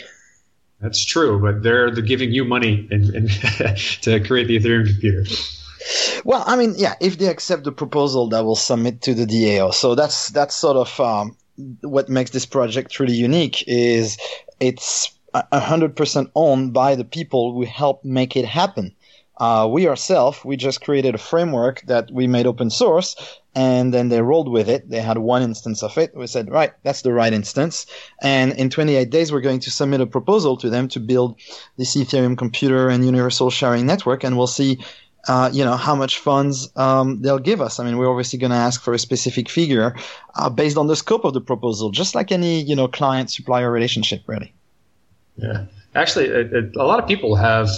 That's 0.79 1.03
true, 1.03 1.39
but 1.39 1.63
they're, 1.63 1.89
they're 1.91 2.03
giving 2.03 2.32
you 2.32 2.46
money 2.46 2.88
in 2.91 3.01
to 4.01 4.20
create 4.20 4.48
the 4.48 4.60
Ethereum 4.60 4.88
computer. 4.88 5.24
Well, 6.24 6.44
I 6.46 6.55
mean, 6.55 6.74
yeah, 6.77 6.96
if 7.00 7.17
they 7.17 7.27
accept 7.27 7.63
the 7.63 7.72
proposal 7.72 8.29
that 8.29 8.44
will 8.44 8.55
submit 8.55 9.01
to 9.03 9.13
the 9.13 9.25
DAO, 9.25 9.74
so 9.74 9.96
that's 9.96 10.29
that's 10.29 10.55
sort 10.55 10.77
of 10.77 11.00
um, 11.00 11.38
what 11.82 12.10
makes 12.10 12.32
this 12.32 12.46
project 12.46 13.00
really 13.00 13.13
unique 13.13 13.63
is 13.67 14.17
it's 14.60 15.13
100% 15.34 16.32
owned 16.36 16.74
by 16.74 16.96
the 16.96 17.05
people 17.05 17.53
who 17.53 17.63
help 17.65 18.03
make 18.03 18.36
it 18.36 18.46
happen. 18.46 18.96
Uh, 19.38 19.67
we 19.70 19.88
ourselves, 19.88 20.44
we 20.46 20.55
just 20.55 20.82
created 20.82 21.13
a 21.13 21.20
framework 21.20 21.82
that 21.88 22.10
we 22.12 22.25
made 22.25 22.48
open 22.48 22.70
source 22.70 23.15
and 23.56 23.94
then 23.94 24.10
they 24.10 24.22
rolled 24.22 24.52
with 24.52 24.70
it. 24.70 24.90
They 24.90 25.00
had 25.00 25.18
one 25.18 25.42
instance 25.42 25.82
of 25.82 25.98
it. 25.98 26.16
We 26.16 26.28
said, 26.28 26.52
right, 26.52 26.74
that's 26.84 27.02
the 27.02 27.14
right 27.14 27.32
instance. 27.32 27.86
And 28.22 28.52
in 28.54 28.70
28 28.70 29.10
days, 29.10 29.32
we're 29.32 29.42
going 29.42 29.62
to 29.62 29.72
submit 29.72 30.02
a 30.02 30.06
proposal 30.06 30.58
to 30.58 30.70
them 30.70 30.90
to 30.90 31.00
build 31.00 31.40
this 31.78 31.96
Ethereum 31.96 32.38
computer 32.38 32.90
and 32.90 33.06
universal 33.06 33.50
sharing 33.50 33.86
network. 33.86 34.26
And 34.26 34.38
we'll 34.38 34.48
see 34.48 34.80
uh, 35.28 35.50
you 35.52 35.66
know, 35.66 35.76
how 35.76 35.96
much 35.96 36.20
funds 36.20 36.70
um, 36.76 37.22
they'll 37.22 37.40
give 37.40 37.60
us. 37.60 37.80
I 37.80 37.84
mean, 37.84 37.98
we're 37.98 38.10
obviously 38.10 38.38
going 38.38 38.52
to 38.52 38.58
ask 38.58 38.84
for 38.84 38.94
a 38.94 39.00
specific 39.00 39.50
figure 39.50 39.96
uh, 40.36 40.50
based 40.50 40.78
on 40.78 40.86
the 40.86 40.96
scope 40.96 41.26
of 41.26 41.34
the 41.34 41.42
proposal, 41.42 41.90
just 41.90 42.14
like 42.14 42.32
any, 42.32 42.62
you 42.62 42.76
know, 42.76 42.88
client 42.88 43.32
supplier 43.32 43.72
relationship, 43.72 44.22
really. 44.28 44.54
Yeah. 45.38 45.66
Actually, 45.96 46.28
it, 46.28 46.76
a 46.76 46.86
lot 46.86 47.00
of 47.00 47.08
people 47.08 47.36
have 47.36 47.70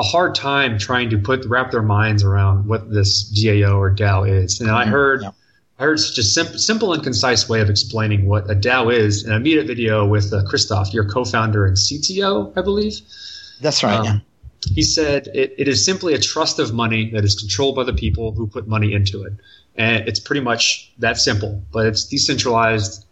a 0.00 0.02
hard 0.02 0.34
time 0.34 0.78
trying 0.78 1.10
to 1.10 1.18
put 1.18 1.44
wrap 1.44 1.70
their 1.70 1.82
minds 1.82 2.24
around 2.24 2.66
what 2.66 2.90
this 2.90 3.30
DAO 3.32 3.76
or 3.76 3.94
DAO 3.94 4.28
is. 4.28 4.60
And 4.60 4.68
mm-hmm. 4.68 4.78
I 4.78 4.86
heard 4.86 5.22
yeah. 5.22 5.30
I 5.78 5.84
heard 5.84 6.00
such 6.00 6.18
a 6.18 6.22
simple, 6.22 6.58
simple 6.58 6.92
and 6.92 7.02
concise 7.02 7.48
way 7.48 7.60
of 7.60 7.70
explaining 7.70 8.26
what 8.26 8.50
a 8.50 8.54
DAO 8.54 8.92
is 8.92 9.24
in 9.24 9.32
a 9.32 9.40
media 9.40 9.64
video 9.64 10.06
with 10.06 10.32
uh, 10.32 10.42
Christoph, 10.44 10.92
your 10.92 11.08
co-founder 11.08 11.64
and 11.64 11.76
CTO, 11.76 12.52
I 12.56 12.60
believe. 12.60 13.00
That's 13.62 13.82
right. 13.82 14.00
Um, 14.00 14.04
yeah 14.04 14.18
he 14.68 14.82
said 14.82 15.28
it, 15.28 15.54
it 15.58 15.68
is 15.68 15.84
simply 15.84 16.14
a 16.14 16.18
trust 16.18 16.58
of 16.58 16.72
money 16.74 17.10
that 17.10 17.24
is 17.24 17.34
controlled 17.34 17.76
by 17.76 17.84
the 17.84 17.92
people 17.92 18.32
who 18.32 18.46
put 18.46 18.68
money 18.68 18.92
into 18.92 19.22
it. 19.22 19.32
And 19.76 20.06
it's 20.08 20.20
pretty 20.20 20.42
much 20.42 20.92
that 20.98 21.16
simple, 21.16 21.62
but 21.72 21.86
it's 21.86 22.04
decentralized, 22.04 23.04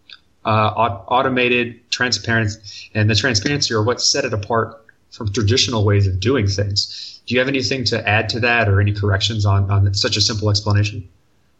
uh, 0.44 0.48
automated, 0.48 1.90
transparent, 1.90 2.52
and 2.94 3.08
the 3.08 3.14
transparency 3.14 3.72
are 3.74 3.82
what 3.82 4.00
set 4.00 4.24
it 4.24 4.34
apart 4.34 4.84
from 5.10 5.32
traditional 5.32 5.84
ways 5.84 6.06
of 6.06 6.20
doing 6.20 6.46
things. 6.46 7.20
Do 7.26 7.34
you 7.34 7.40
have 7.40 7.48
anything 7.48 7.84
to 7.84 8.08
add 8.08 8.28
to 8.30 8.40
that 8.40 8.68
or 8.68 8.80
any 8.80 8.92
corrections 8.92 9.44
on, 9.44 9.70
on 9.70 9.92
such 9.94 10.16
a 10.16 10.20
simple 10.20 10.50
explanation? 10.50 11.08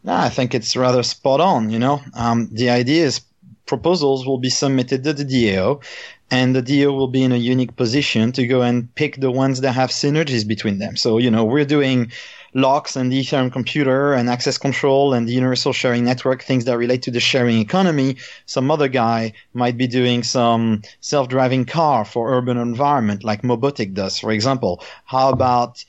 No, 0.03 0.13
I 0.13 0.29
think 0.29 0.55
it's 0.55 0.75
rather 0.75 1.03
spot 1.03 1.41
on. 1.41 1.69
You 1.69 1.79
know, 1.79 2.01
um, 2.13 2.49
the 2.51 2.69
idea 2.69 3.05
is 3.05 3.21
proposals 3.65 4.25
will 4.25 4.39
be 4.39 4.49
submitted 4.49 5.03
to 5.03 5.13
the 5.13 5.25
DAO, 5.25 5.83
and 6.31 6.55
the 6.55 6.63
DAO 6.63 6.95
will 6.95 7.07
be 7.07 7.23
in 7.23 7.31
a 7.31 7.37
unique 7.37 7.75
position 7.75 8.31
to 8.33 8.47
go 8.47 8.61
and 8.61 8.93
pick 8.95 9.19
the 9.19 9.31
ones 9.31 9.61
that 9.61 9.73
have 9.73 9.89
synergies 9.89 10.47
between 10.47 10.79
them. 10.79 10.95
So, 10.95 11.17
you 11.17 11.29
know, 11.29 11.43
we're 11.43 11.65
doing 11.65 12.11
locks 12.53 12.95
and 12.95 13.11
the 13.11 13.19
Ethereum 13.21 13.51
computer 13.51 14.13
and 14.13 14.29
access 14.29 14.57
control 14.57 15.13
and 15.13 15.27
the 15.27 15.33
universal 15.33 15.73
sharing 15.73 16.03
network, 16.05 16.41
things 16.43 16.65
that 16.65 16.77
relate 16.77 17.01
to 17.03 17.11
the 17.11 17.19
sharing 17.19 17.59
economy. 17.59 18.17
Some 18.45 18.71
other 18.71 18.87
guy 18.87 19.33
might 19.53 19.77
be 19.77 19.87
doing 19.87 20.23
some 20.23 20.81
self-driving 21.01 21.65
car 21.65 22.05
for 22.05 22.33
urban 22.37 22.57
environment 22.57 23.23
like 23.23 23.41
Mobotic 23.41 23.93
does, 23.93 24.19
for 24.19 24.31
example. 24.31 24.83
How 25.05 25.29
about 25.29 25.83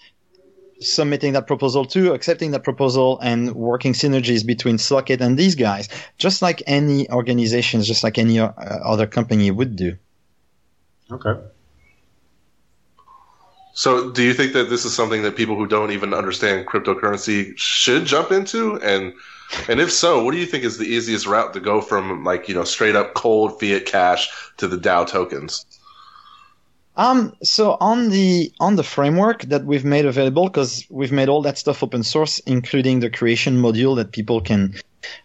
submitting 0.81 1.35
that 1.35 1.47
proposal 1.47 1.85
to, 1.85 2.13
accepting 2.13 2.53
that 2.53 2.65
proposal, 2.65 3.19
and 3.21 3.55
working 3.55 3.93
synergies 3.93 4.47
between 4.47 4.79
Slockit 4.79 5.21
and 5.21 5.39
these 5.39 5.55
guys, 5.55 5.89
just 6.17 6.41
like 6.41 6.63
any 6.67 7.09
organizations, 7.11 7.87
just 7.87 8.03
like 8.03 8.17
any 8.19 8.39
uh, 8.39 8.51
other 8.57 9.07
company 9.07 9.51
would 9.51 9.77
do. 9.77 9.97
Okay. 11.13 11.35
So, 13.73 14.11
do 14.11 14.23
you 14.23 14.35
think 14.35 14.53
that 14.53 14.69
this 14.69 14.85
is 14.85 14.95
something 14.95 15.23
that 15.23 15.37
people 15.37 15.57
who 15.57 15.67
don't 15.67 15.93
even 15.93 16.13
understand 16.13 16.67
cryptocurrency 16.67 17.57
should 17.57 18.05
jump 18.05 18.33
into? 18.33 18.81
And 18.83 19.15
and 19.69 19.81
if 19.81 19.93
so, 19.93 20.23
what 20.23 20.33
do 20.33 20.39
you 20.39 20.47
think 20.47 20.65
is 20.65 20.79
the 20.79 20.85
easiest 20.85 21.27
route 21.27 21.53
to 21.55 21.61
go 21.61 21.81
from 21.81 22.25
like 22.25 22.49
you 22.49 22.55
know 22.55 22.65
straight 22.65 22.97
up 22.97 23.15
cold 23.15 23.59
fiat 23.61 23.87
cash 23.87 24.29
to 24.59 24.67
the 24.67 24.77
DAO 24.77 25.07
tokens? 25.07 25.65
Um, 26.97 27.35
so 27.43 27.77
on 27.81 28.11
the 28.11 28.53
on 28.61 28.77
the 28.77 28.83
framework 28.83 29.43
that 29.45 29.65
we've 29.65 29.85
made 29.85 30.05
available, 30.05 30.49
because 30.49 30.85
we've 30.91 31.13
made 31.13 31.29
all 31.29 31.43
that 31.43 31.57
stuff 31.57 31.83
open 31.83 32.03
source, 32.03 32.41
including 32.41 33.01
the 33.01 33.11
creation 33.11 33.57
module 33.57 33.97
that 33.97 34.13
people 34.13 34.41
can 34.41 34.75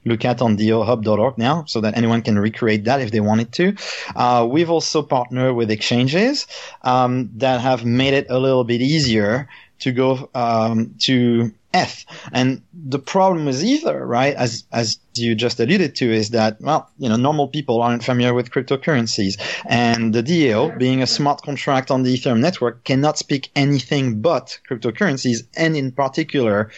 look 0.06 0.26
at 0.26 0.42
on 0.42 0.58
daohub.org 0.58 1.38
now 1.38 1.66
so 1.66 1.82
that 1.82 1.98
anyone 1.98 2.22
can 2.22 2.38
recreate 2.38 2.86
that 2.86 3.02
if 3.02 3.12
they 3.12 3.20
wanted 3.20 3.52
to. 3.54 3.76
Uh, 4.16 4.48
we've 4.50 4.70
also 4.70 5.02
partnered 5.02 5.56
with 5.56 5.72
exchanges 5.72 6.48
um, 6.84 7.30
that 7.36 7.62
have 7.62 7.86
made 7.86 8.14
it 8.14 8.28
a 8.30 8.40
little 8.40 8.64
bit 8.64 8.82
easier 8.82 9.48
to 9.80 9.92
go 9.92 10.30
um, 10.34 10.96
to 11.00 11.54
ETH. 11.76 12.06
And 12.32 12.62
the 12.74 13.00
problem 13.00 13.46
with 13.46 13.62
Ether, 13.62 14.06
right, 14.06 14.34
as 14.34 14.64
as 14.72 14.98
you 15.14 15.36
just 15.36 15.60
alluded 15.60 15.96
to, 15.96 16.12
is 16.12 16.30
that 16.30 16.62
well, 16.62 16.90
you 16.98 17.10
know, 17.10 17.18
normal 17.18 17.50
people 17.50 17.82
aren't 17.82 18.04
familiar 18.04 18.34
with 18.34 18.52
cryptocurrencies, 18.52 19.38
and 19.66 20.14
the 20.14 20.24
DAO, 20.24 20.78
being 20.78 21.02
a 21.02 21.08
smart 21.08 21.42
contract 21.42 21.92
on 21.92 22.04
the 22.04 22.14
Ethereum 22.16 22.40
network, 22.40 22.84
cannot 22.86 23.18
speak 23.18 23.52
anything 23.56 24.22
but 24.22 24.58
cryptocurrencies, 24.70 25.40
and 25.58 25.76
in 25.76 25.92
particular 25.92 26.72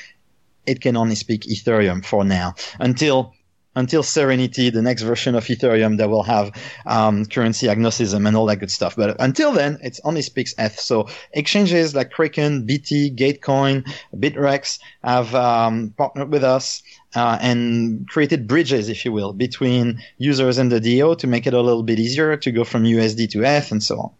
it 0.67 0.81
can 0.81 0.97
only 0.97 1.15
speak 1.15 1.43
Ethereum 1.43 2.05
for 2.05 2.23
now 2.23 2.55
until 2.79 3.33
until 3.77 4.01
Serenity, 4.01 4.71
the 4.71 4.81
next 4.81 5.03
version 5.03 5.35
of 5.35 5.45
Ethereum 5.45 5.99
that 5.99 6.09
will 6.09 6.23
have 6.23 6.51
um, 6.87 7.25
currency 7.25 7.69
agnosticism 7.69 8.25
and 8.25 8.35
all 8.35 8.47
that 8.47 8.55
good 8.55 8.71
stuff. 8.71 8.95
But 8.95 9.15
until 9.19 9.51
then, 9.51 9.77
it 9.83 9.99
only 10.03 10.23
speaks 10.23 10.55
ETH. 10.57 10.79
So 10.79 11.07
exchanges 11.31 11.93
like 11.93 12.09
Kraken, 12.09 12.65
BT, 12.65 13.11
Gatecoin, 13.11 13.87
Bittrex 14.15 14.79
have 15.03 15.35
um, 15.35 15.93
partnered 15.95 16.31
with 16.31 16.43
us 16.43 16.81
uh, 17.15 17.37
and 17.39 18.09
created 18.09 18.47
bridges, 18.47 18.89
if 18.89 19.05
you 19.05 19.11
will, 19.11 19.31
between 19.31 20.01
users 20.17 20.57
and 20.57 20.71
the 20.71 20.81
DAO 20.81 21.15
to 21.19 21.27
make 21.27 21.45
it 21.45 21.53
a 21.53 21.61
little 21.61 21.83
bit 21.83 21.99
easier 21.99 22.35
to 22.35 22.51
go 22.51 22.63
from 22.63 22.83
USD 22.83 23.29
to 23.29 23.43
ETH 23.43 23.71
and 23.71 23.83
so 23.83 23.99
on. 23.99 24.11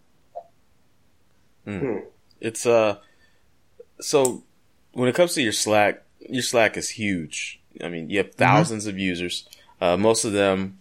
Hmm. 1.80 1.98
It's 2.40 2.64
uh, 2.64 2.98
so 4.00 4.44
when 4.92 5.08
it 5.08 5.16
comes 5.16 5.34
to 5.34 5.42
your 5.42 5.52
Slack 5.52 6.04
your 6.28 6.42
Slack 6.42 6.76
is 6.76 6.90
huge. 6.90 7.60
I 7.82 7.88
mean, 7.88 8.10
you 8.10 8.18
have 8.18 8.36
1000s 8.36 8.66
mm-hmm. 8.70 8.88
of 8.88 8.98
users. 8.98 9.48
Uh, 9.80 9.96
most 9.96 10.24
of 10.24 10.32
them 10.32 10.78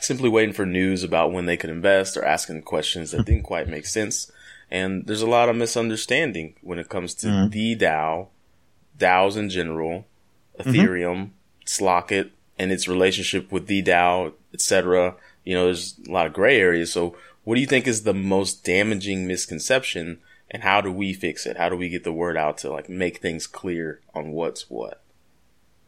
simply 0.00 0.28
waiting 0.28 0.54
for 0.54 0.66
news 0.66 1.02
about 1.02 1.32
when 1.32 1.46
they 1.46 1.56
could 1.56 1.70
invest 1.70 2.16
or 2.16 2.24
asking 2.24 2.62
questions 2.62 3.10
that 3.10 3.24
didn't 3.24 3.44
quite 3.44 3.68
make 3.68 3.86
sense. 3.86 4.30
And 4.70 5.06
there's 5.06 5.22
a 5.22 5.26
lot 5.26 5.48
of 5.48 5.56
misunderstanding 5.56 6.54
when 6.60 6.78
it 6.78 6.88
comes 6.88 7.14
to 7.14 7.26
mm-hmm. 7.26 7.50
the 7.50 7.76
DAO, 7.76 8.28
DAOs 8.98 9.36
in 9.36 9.48
general, 9.48 10.06
mm-hmm. 10.58 10.70
Ethereum, 10.70 11.16
mm-hmm. 11.16 11.84
Slockit, 11.84 12.30
and 12.58 12.70
its 12.70 12.88
relationship 12.88 13.50
with 13.50 13.66
the 13.66 13.82
DAO, 13.82 14.32
etc. 14.52 15.14
You 15.44 15.54
know, 15.54 15.64
there's 15.66 15.96
a 16.06 16.10
lot 16.10 16.26
of 16.26 16.32
gray 16.32 16.58
areas. 16.58 16.92
So, 16.92 17.16
what 17.44 17.56
do 17.56 17.60
you 17.60 17.66
think 17.66 17.86
is 17.86 18.02
the 18.02 18.14
most 18.14 18.64
damaging 18.64 19.26
misconception 19.26 20.18
and 20.54 20.62
how 20.62 20.80
do 20.80 20.92
we 20.92 21.12
fix 21.12 21.46
it? 21.46 21.56
How 21.56 21.68
do 21.68 21.74
we 21.74 21.88
get 21.88 22.04
the 22.04 22.12
word 22.12 22.36
out 22.36 22.58
to 22.58 22.70
like 22.70 22.88
make 22.88 23.18
things 23.18 23.48
clear 23.48 24.00
on 24.14 24.30
what's 24.30 24.70
what? 24.70 25.02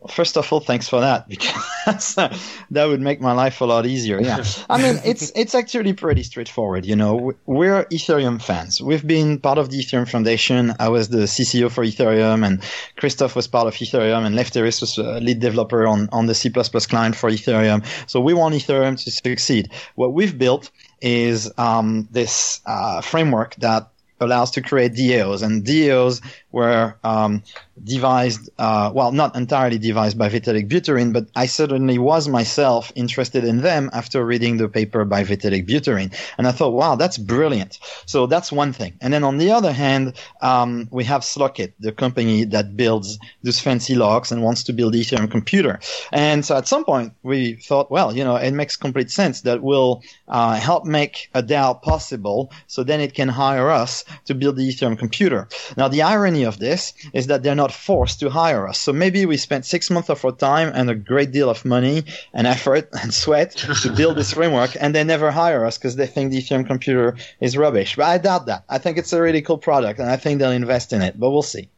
Well, 0.01 0.09
first 0.09 0.37
of 0.37 0.53
all, 0.53 0.59
thanks 0.59 0.89
for 0.89 1.01
that 1.01 1.29
because 1.29 2.15
that 2.73 2.85
would 2.85 3.01
make 3.01 3.21
my 3.21 3.31
life 3.31 3.61
a 3.61 3.65
lot 3.65 3.87
easier. 3.87 4.21
Yeah, 4.21 4.45
I 4.69 4.83
mean 4.83 5.01
it's 5.05 5.31
it's 5.37 5.55
actually 5.55 5.93
pretty 5.93 6.25
straightforward. 6.25 6.85
You 6.85 6.97
know, 6.97 7.33
we're 7.47 7.85
Ethereum 7.85 8.43
fans. 8.43 8.83
We've 8.83 9.07
been 9.07 9.39
part 9.39 9.59
of 9.59 9.71
the 9.71 9.79
Ethereum 9.79 10.09
Foundation. 10.09 10.75
I 10.81 10.89
was 10.89 11.11
the 11.11 11.29
CCO 11.29 11.71
for 11.71 11.85
Ethereum, 11.85 12.45
and 12.45 12.61
Christoph 12.97 13.37
was 13.37 13.47
part 13.47 13.69
of 13.69 13.75
Ethereum, 13.75 14.27
and 14.27 14.35
Lefteris 14.35 14.81
was 14.81 14.99
a 14.99 15.21
lead 15.21 15.39
developer 15.39 15.87
on 15.87 16.09
on 16.11 16.27
the 16.27 16.35
C++ 16.35 16.51
client 16.51 17.15
for 17.15 17.31
Ethereum. 17.31 17.87
So 18.11 18.21
we 18.21 18.35
want 18.35 18.57
Ethereum 18.57 19.03
to 19.05 19.11
succeed. 19.13 19.71
What 19.95 20.13
we've 20.13 20.37
built 20.37 20.73
is 21.01 21.53
um, 21.57 22.09
this 22.11 22.61
uh, 22.67 23.01
framework 23.01 23.55
that 23.57 23.91
allows 24.21 24.51
to 24.53 24.63
create 24.63 24.93
DAOs, 24.93 25.43
and 25.43 25.65
DAOs 25.65 26.21
were 26.57 26.97
um, 27.05 27.43
devised, 27.85 28.49
uh, 28.59 28.91
well, 28.95 29.13
not 29.13 29.37
entirely 29.37 29.77
devised 29.77 30.17
by 30.17 30.31
Vitalik 30.31 30.71
Buterin, 30.71 31.13
but 31.13 31.27
I 31.37 31.45
certainly 31.45 31.99
was 31.99 32.29
myself 32.29 32.91
interested 32.95 33.45
in 33.45 33.61
them 33.61 33.91
after 33.93 34.25
reading 34.25 34.57
the 34.57 34.67
paper 34.67 35.05
by 35.05 35.23
Vitalik 35.23 35.69
Buterin. 35.69 36.17
And 36.39 36.47
I 36.49 36.53
thought, 36.53 36.73
wow, 36.73 36.97
that's 36.97 37.19
brilliant. 37.19 37.79
So 38.07 38.27
that's 38.27 38.51
one 38.51 38.73
thing. 38.73 38.95
And 39.03 39.13
then 39.13 39.23
on 39.23 39.37
the 39.37 39.51
other 39.51 39.71
hand, 39.71 40.15
um, 40.41 40.89
we 40.91 41.05
have 41.05 41.21
Slockit, 41.21 41.75
the 41.79 41.93
company 41.93 42.45
that 42.45 42.75
builds 42.75 43.19
those 43.43 43.61
fancy 43.61 43.95
locks 43.95 44.33
and 44.33 44.43
wants 44.43 44.63
to 44.65 44.73
build 44.73 44.95
Ethereum 44.95 45.31
computer. 45.31 45.79
And 46.11 46.43
so 46.43 46.57
at 46.57 46.67
some 46.67 46.87
point 46.87 47.13
we 47.23 47.57
thought, 47.69 47.91
well, 47.91 48.17
you 48.17 48.25
know, 48.25 48.37
it 48.37 48.53
makes 48.53 48.79
complete 48.79 49.11
sense 49.11 49.43
that 49.43 49.63
we'll 49.63 50.03
uh, 50.27 50.55
help 50.55 50.87
make 50.87 51.29
a 51.35 51.43
DAO 51.43 51.83
possible 51.83 52.51
so 52.67 52.83
then 52.83 53.03
it 53.03 53.13
can 53.13 53.29
hire 53.29 53.71
us 53.71 54.05
to 54.25 54.35
build 54.35 54.57
the 54.57 54.67
Ethereum 54.71 54.99
computer. 54.99 55.49
Now 55.77 55.89
the 55.89 56.01
irony 56.01 56.46
of 56.47 56.59
this 56.59 56.95
is 57.13 57.27
that 57.27 57.43
they're 57.43 57.55
not 57.55 57.73
forced 57.73 58.21
to 58.21 58.31
hire 58.31 58.67
us. 58.69 58.79
So 58.79 58.93
maybe 58.93 59.27
we 59.27 59.37
spent 59.37 59.65
six 59.65 59.91
months 59.91 60.09
of 60.09 60.25
our 60.25 60.33
time 60.33 60.71
and 60.75 60.89
a 60.89 60.95
great 60.95 61.33
deal 61.33 61.51
of 61.51 61.65
money 61.65 62.05
and 62.33 62.47
effort 62.47 62.89
and 63.03 63.13
sweat 63.13 63.53
to 63.83 63.93
build 63.93 64.17
this 64.17 64.33
framework, 64.39 64.77
and 64.81 64.95
they 64.95 65.05
never 65.05 65.31
hire 65.31 65.65
us 65.65 65.79
because 65.79 65.97
they 65.97 66.07
think 66.07 66.31
the 66.31 66.39
Ethereum 66.39 66.67
computer 66.67 67.17
is 67.41 67.57
rubbish. 67.57 67.97
But 67.97 68.07
I 68.07 68.19
doubt 68.19 68.47
that. 68.47 68.65
I 68.69 68.79
think 68.79 68.99
it's 68.99 69.13
a 69.13 69.21
really 69.21 69.43
cool 69.43 69.59
product, 69.59 70.01
and 70.01 70.11
I 70.11 70.17
think 70.17 70.39
they'll 70.39 70.51
invest 70.51 70.93
in 70.93 71.03
it. 71.03 71.19
But 71.19 71.31
we'll 71.31 71.43
see. 71.43 71.69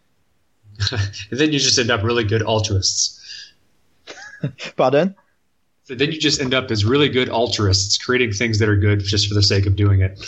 and 0.91 1.01
then 1.41 1.53
you 1.53 1.59
just 1.59 1.79
end 1.79 1.91
up 1.91 2.03
really 2.03 2.25
good 2.25 2.43
altruists. 2.43 3.17
Pardon? 4.77 5.17
So 5.85 5.95
then 5.95 6.13
you 6.13 6.21
just 6.21 6.41
end 6.41 6.53
up 6.53 6.71
as 6.71 6.85
really 6.85 7.09
good 7.09 7.31
altruists, 7.31 7.97
creating 7.97 8.33
things 8.33 8.59
that 8.59 8.69
are 8.69 8.77
good 8.77 9.01
just 9.01 9.27
for 9.27 9.35
the 9.35 9.43
sake 9.43 9.65
of 9.65 9.75
doing 9.75 10.03
it. 10.03 10.21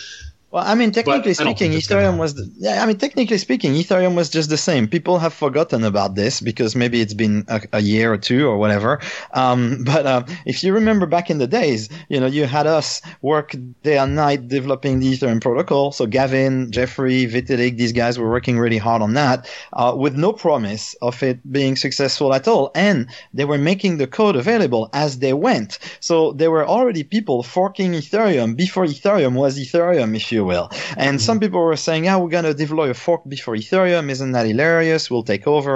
Well, 0.52 0.64
I 0.66 0.75
mean, 0.75 0.90
technically 0.90 1.35
speaking, 1.35 1.71
Ethereum 1.71 2.19
was 2.19 2.35
the, 2.35 2.50
yeah. 2.59 2.83
I 2.83 2.87
mean, 2.87 2.99
technically 2.99 3.38
speaking, 3.38 3.75
Ethereum 3.75 4.16
was 4.16 4.28
just 4.28 4.50
the 4.50 4.57
same. 4.57 4.88
People 4.88 5.21
have 5.21 5.33
forgotten 5.33 5.85
about 5.85 6.16
this 6.16 6.40
because 6.40 6.75
maybe 6.75 7.00
it's 7.00 7.14
been 7.14 7.45
a, 7.47 7.62
a 7.75 7.80
year 7.80 8.12
or 8.12 8.16
two 8.16 8.49
or 8.49 8.59
whatever. 8.59 9.00
Um, 9.33 9.85
but 9.85 10.07
uh, 10.07 10.25
if 10.47 10.64
you 10.64 10.73
remember 10.73 11.07
back 11.07 11.30
in 11.30 11.38
the 11.38 11.47
days, 11.47 11.88
you 12.09 12.19
know, 12.19 12.26
you 12.26 12.47
had 12.47 12.66
us 12.66 13.00
work 13.23 13.54
day 13.85 13.97
and 13.97 14.16
night 14.16 14.49
developing 14.49 14.99
the 14.99 15.12
Ethereum 15.12 15.40
protocol. 15.40 15.92
So 15.92 16.07
Gavin, 16.07 16.73
Jeffrey, 16.73 17.26
Vitalik, 17.26 17.76
these 17.76 17.92
guys 17.92 18.19
were 18.19 18.28
working 18.28 18.59
really 18.59 18.78
hard 18.78 19.02
on 19.02 19.14
that 19.14 19.49
uh, 19.75 19.95
with 19.97 20.16
no 20.16 20.33
promise 20.33 20.95
of 21.00 21.23
it 21.23 21.38
being 21.52 21.76
successful 21.76 22.35
at 22.35 22.49
all, 22.49 22.73
and 22.75 23.09
they 23.33 23.45
were 23.45 23.59
making 23.59 23.99
the 23.99 24.09
code 24.09 24.35
available 24.35 24.90
as 24.95 25.21
they 25.21 25.33
went. 25.33 25.78
So 26.00 26.33
there 26.33 26.50
were 26.50 26.66
already 26.66 27.04
people 27.04 27.45
forking 27.45 27.92
Ethereum 27.92 28.57
before 28.57 28.85
Ethereum 28.85 29.35
was 29.35 29.57
Ethereum, 29.57 30.16
if 30.16 30.33
you 30.33 30.40
you 30.41 30.47
will. 30.53 30.69
And 30.97 31.17
mm-hmm. 31.17 31.29
some 31.29 31.39
people 31.43 31.61
were 31.69 31.81
saying, 31.87 32.03
"Yeah, 32.09 32.17
we're 32.21 32.35
gonna 32.37 32.57
deploy 32.65 32.89
a 32.97 32.99
fork 33.07 33.23
before 33.37 33.55
Ethereum. 33.63 34.05
Isn't 34.15 34.33
that 34.37 34.47
hilarious? 34.53 35.03
We'll 35.11 35.29
take 35.33 35.47
over. 35.57 35.75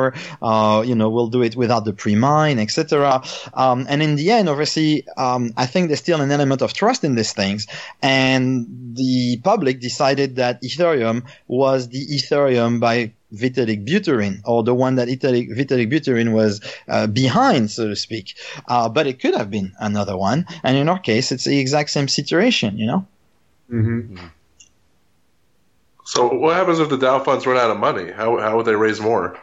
Uh, 0.51 0.83
you 0.89 0.97
know, 0.99 1.09
we'll 1.15 1.33
do 1.37 1.43
it 1.49 1.55
without 1.63 1.85
the 1.89 1.95
pre-mine, 2.03 2.59
etc." 2.67 3.23
Um, 3.63 3.79
and 3.91 3.99
in 4.07 4.13
the 4.21 4.27
end, 4.37 4.49
obviously, 4.49 4.91
um, 5.25 5.43
I 5.65 5.67
think 5.71 5.83
there's 5.89 6.05
still 6.07 6.21
an 6.27 6.31
element 6.31 6.61
of 6.63 6.71
trust 6.73 7.05
in 7.09 7.13
these 7.19 7.33
things, 7.41 7.61
and 8.03 8.49
the 9.03 9.41
public 9.51 9.77
decided 9.81 10.31
that 10.43 10.63
Ethereum 10.63 11.17
was 11.47 11.89
the 11.95 12.03
Ethereum 12.17 12.81
by 12.81 12.97
Vitalik 13.35 13.85
Buterin, 13.89 14.41
or 14.45 14.63
the 14.63 14.75
one 14.75 14.95
that 14.97 15.09
Vitalik, 15.09 15.51
Vitalik 15.59 15.91
Buterin 15.93 16.33
was 16.33 16.61
uh, 16.89 17.07
behind, 17.07 17.71
so 17.71 17.89
to 17.89 17.97
speak. 17.97 18.37
Uh, 18.69 18.89
but 18.89 19.07
it 19.07 19.21
could 19.21 19.35
have 19.35 19.51
been 19.51 19.73
another 19.81 20.17
one. 20.17 20.47
And 20.63 20.77
in 20.77 20.89
our 20.89 20.99
case, 20.99 21.33
it's 21.33 21.45
the 21.45 21.59
exact 21.59 21.91
same 21.91 22.09
situation, 22.09 22.79
you 22.79 22.87
know? 22.87 23.07
Mm-hmm. 23.71 24.27
So 26.05 26.33
what 26.33 26.55
happens 26.57 26.79
if 26.79 26.91
the 26.91 26.99
DAO 26.99 27.25
funds 27.25 27.47
run 27.47 27.57
out 27.57 27.71
of 27.71 27.79
money? 27.79 28.11
How 28.11 28.39
how 28.39 28.57
would 28.57 28.67
they 28.67 28.77
raise 28.77 29.01
more? 29.01 29.39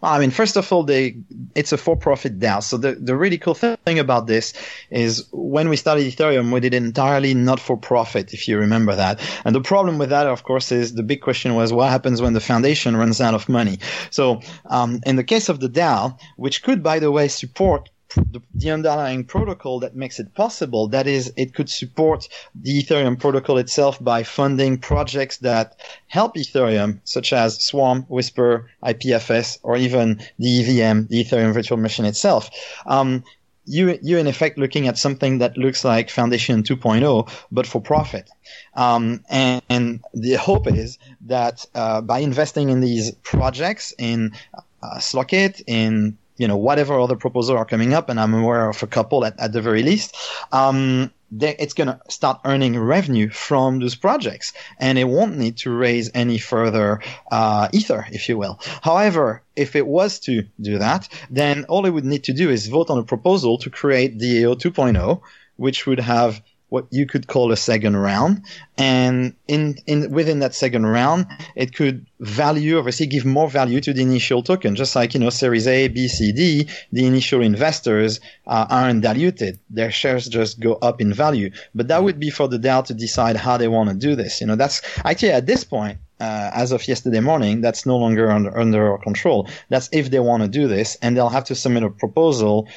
Well, 0.00 0.12
I 0.12 0.18
mean, 0.18 0.30
first 0.30 0.56
of 0.56 0.72
all, 0.72 0.82
they 0.82 1.16
it's 1.54 1.72
a 1.72 1.76
for-profit 1.76 2.38
DAO. 2.38 2.62
So 2.62 2.78
the, 2.78 2.92
the 2.92 3.16
really 3.16 3.36
cool 3.36 3.54
thing 3.54 3.98
about 3.98 4.26
this 4.26 4.54
is 4.90 5.26
when 5.30 5.68
we 5.68 5.76
started 5.76 6.06
Ethereum, 6.06 6.52
we 6.52 6.60
did 6.60 6.72
entirely 6.72 7.34
not 7.34 7.60
for 7.60 7.76
profit, 7.76 8.32
if 8.32 8.48
you 8.48 8.56
remember 8.56 8.94
that. 8.94 9.20
And 9.44 9.54
the 9.54 9.60
problem 9.60 9.98
with 9.98 10.08
that, 10.08 10.26
of 10.26 10.42
course, 10.44 10.72
is 10.72 10.94
the 10.94 11.02
big 11.02 11.20
question 11.20 11.54
was 11.54 11.72
what 11.72 11.90
happens 11.90 12.22
when 12.22 12.32
the 12.32 12.40
foundation 12.40 12.96
runs 12.96 13.20
out 13.20 13.34
of 13.34 13.48
money. 13.48 13.78
So 14.10 14.40
um, 14.66 15.00
in 15.04 15.16
the 15.16 15.24
case 15.24 15.50
of 15.50 15.60
the 15.60 15.68
DAO, 15.68 16.18
which 16.36 16.62
could, 16.62 16.82
by 16.82 16.98
the 16.98 17.10
way, 17.10 17.28
support 17.28 17.90
the, 18.14 18.40
the, 18.54 18.70
underlying 18.70 19.24
protocol 19.24 19.80
that 19.80 19.94
makes 19.94 20.18
it 20.18 20.34
possible. 20.34 20.88
That 20.88 21.06
is, 21.06 21.32
it 21.36 21.54
could 21.54 21.68
support 21.68 22.28
the 22.54 22.82
Ethereum 22.82 23.18
protocol 23.18 23.58
itself 23.58 24.02
by 24.02 24.22
funding 24.22 24.78
projects 24.78 25.38
that 25.38 25.80
help 26.06 26.36
Ethereum, 26.36 27.00
such 27.04 27.32
as 27.32 27.62
Swarm, 27.64 28.02
Whisper, 28.08 28.70
IPFS, 28.82 29.58
or 29.62 29.76
even 29.76 30.20
the 30.38 30.60
EVM, 30.60 31.06
the 31.08 31.24
Ethereum 31.24 31.52
virtual 31.52 31.78
machine 31.78 32.06
itself. 32.06 32.50
Um, 32.86 33.24
you, 33.66 33.98
you're 34.02 34.18
in 34.18 34.26
effect 34.26 34.58
looking 34.58 34.88
at 34.88 34.98
something 34.98 35.38
that 35.38 35.56
looks 35.56 35.84
like 35.84 36.10
Foundation 36.10 36.62
2.0, 36.62 37.30
but 37.52 37.66
for 37.66 37.80
profit. 37.80 38.28
Um, 38.74 39.24
and, 39.28 39.62
and, 39.68 40.00
the 40.12 40.34
hope 40.34 40.66
is 40.66 40.98
that 41.26 41.66
uh, 41.74 42.00
by 42.00 42.18
investing 42.18 42.70
in 42.70 42.80
these 42.80 43.12
projects, 43.22 43.94
in 43.98 44.32
uh, 44.54 44.96
Slockit, 44.98 45.62
in 45.66 46.18
you 46.40 46.48
know 46.48 46.56
whatever 46.56 46.98
other 46.98 47.16
proposals 47.16 47.56
are 47.58 47.66
coming 47.66 47.92
up, 47.92 48.08
and 48.08 48.18
I'm 48.18 48.32
aware 48.32 48.70
of 48.70 48.82
a 48.82 48.86
couple 48.86 49.26
at, 49.26 49.38
at 49.38 49.52
the 49.52 49.60
very 49.60 49.82
least. 49.82 50.16
Um, 50.52 51.12
it's 51.38 51.74
going 51.74 51.88
to 51.88 52.00
start 52.08 52.40
earning 52.44 52.76
revenue 52.78 53.28
from 53.28 53.78
those 53.78 53.94
projects, 53.94 54.52
and 54.78 54.98
it 54.98 55.04
won't 55.04 55.36
need 55.36 55.58
to 55.58 55.70
raise 55.70 56.10
any 56.14 56.38
further 56.38 57.00
uh, 57.30 57.68
ether, 57.72 58.06
if 58.10 58.28
you 58.28 58.38
will. 58.38 58.58
However, 58.82 59.42
if 59.54 59.76
it 59.76 59.86
was 59.86 60.18
to 60.20 60.44
do 60.60 60.78
that, 60.78 61.08
then 61.28 61.64
all 61.68 61.84
it 61.84 61.90
would 61.90 62.06
need 62.06 62.24
to 62.24 62.32
do 62.32 62.48
is 62.48 62.66
vote 62.66 62.90
on 62.90 62.98
a 62.98 63.04
proposal 63.04 63.58
to 63.58 63.68
create 63.70 64.18
DAO 64.18 64.56
2.0, 64.56 65.20
which 65.56 65.86
would 65.86 66.00
have 66.00 66.40
what 66.70 66.86
you 66.90 67.06
could 67.06 67.26
call 67.26 67.52
a 67.52 67.56
second 67.56 67.96
round. 67.96 68.42
And 68.78 69.34
in, 69.46 69.76
in, 69.86 70.10
within 70.10 70.38
that 70.38 70.54
second 70.54 70.86
round, 70.86 71.26
it 71.54 71.74
could 71.74 72.06
value, 72.20 72.78
obviously 72.78 73.06
give 73.06 73.26
more 73.26 73.50
value 73.50 73.80
to 73.82 73.92
the 73.92 74.02
initial 74.02 74.42
token, 74.42 74.76
just 74.76 74.96
like, 74.96 75.12
you 75.12 75.20
know, 75.20 75.30
series 75.30 75.66
A, 75.66 75.88
B, 75.88 76.08
C, 76.08 76.32
D, 76.32 76.68
the 76.92 77.06
initial 77.06 77.42
investors 77.42 78.20
uh, 78.46 78.66
aren't 78.70 79.02
diluted. 79.02 79.58
Their 79.68 79.90
shares 79.90 80.28
just 80.28 80.60
go 80.60 80.74
up 80.74 81.00
in 81.00 81.12
value. 81.12 81.50
But 81.74 81.88
that 81.88 82.02
would 82.02 82.18
be 82.18 82.30
for 82.30 82.48
the 82.48 82.58
DAO 82.58 82.84
to 82.86 82.94
decide 82.94 83.36
how 83.36 83.56
they 83.56 83.68
want 83.68 83.90
to 83.90 83.94
do 83.94 84.14
this. 84.14 84.40
You 84.40 84.46
know, 84.46 84.56
that's 84.56 84.80
actually 85.04 85.32
at 85.32 85.46
this 85.46 85.64
point, 85.64 85.98
uh, 86.20 86.50
as 86.54 86.70
of 86.70 86.86
yesterday 86.86 87.20
morning, 87.20 87.62
that's 87.62 87.84
no 87.84 87.96
longer 87.96 88.30
under, 88.30 88.56
under 88.56 88.92
our 88.92 88.98
control. 88.98 89.48
That's 89.70 89.88
if 89.92 90.10
they 90.10 90.20
want 90.20 90.42
to 90.44 90.48
do 90.48 90.68
this, 90.68 90.96
and 91.02 91.16
they'll 91.16 91.30
have 91.30 91.44
to 91.44 91.54
submit 91.54 91.82
a 91.82 91.90
proposal 91.90 92.68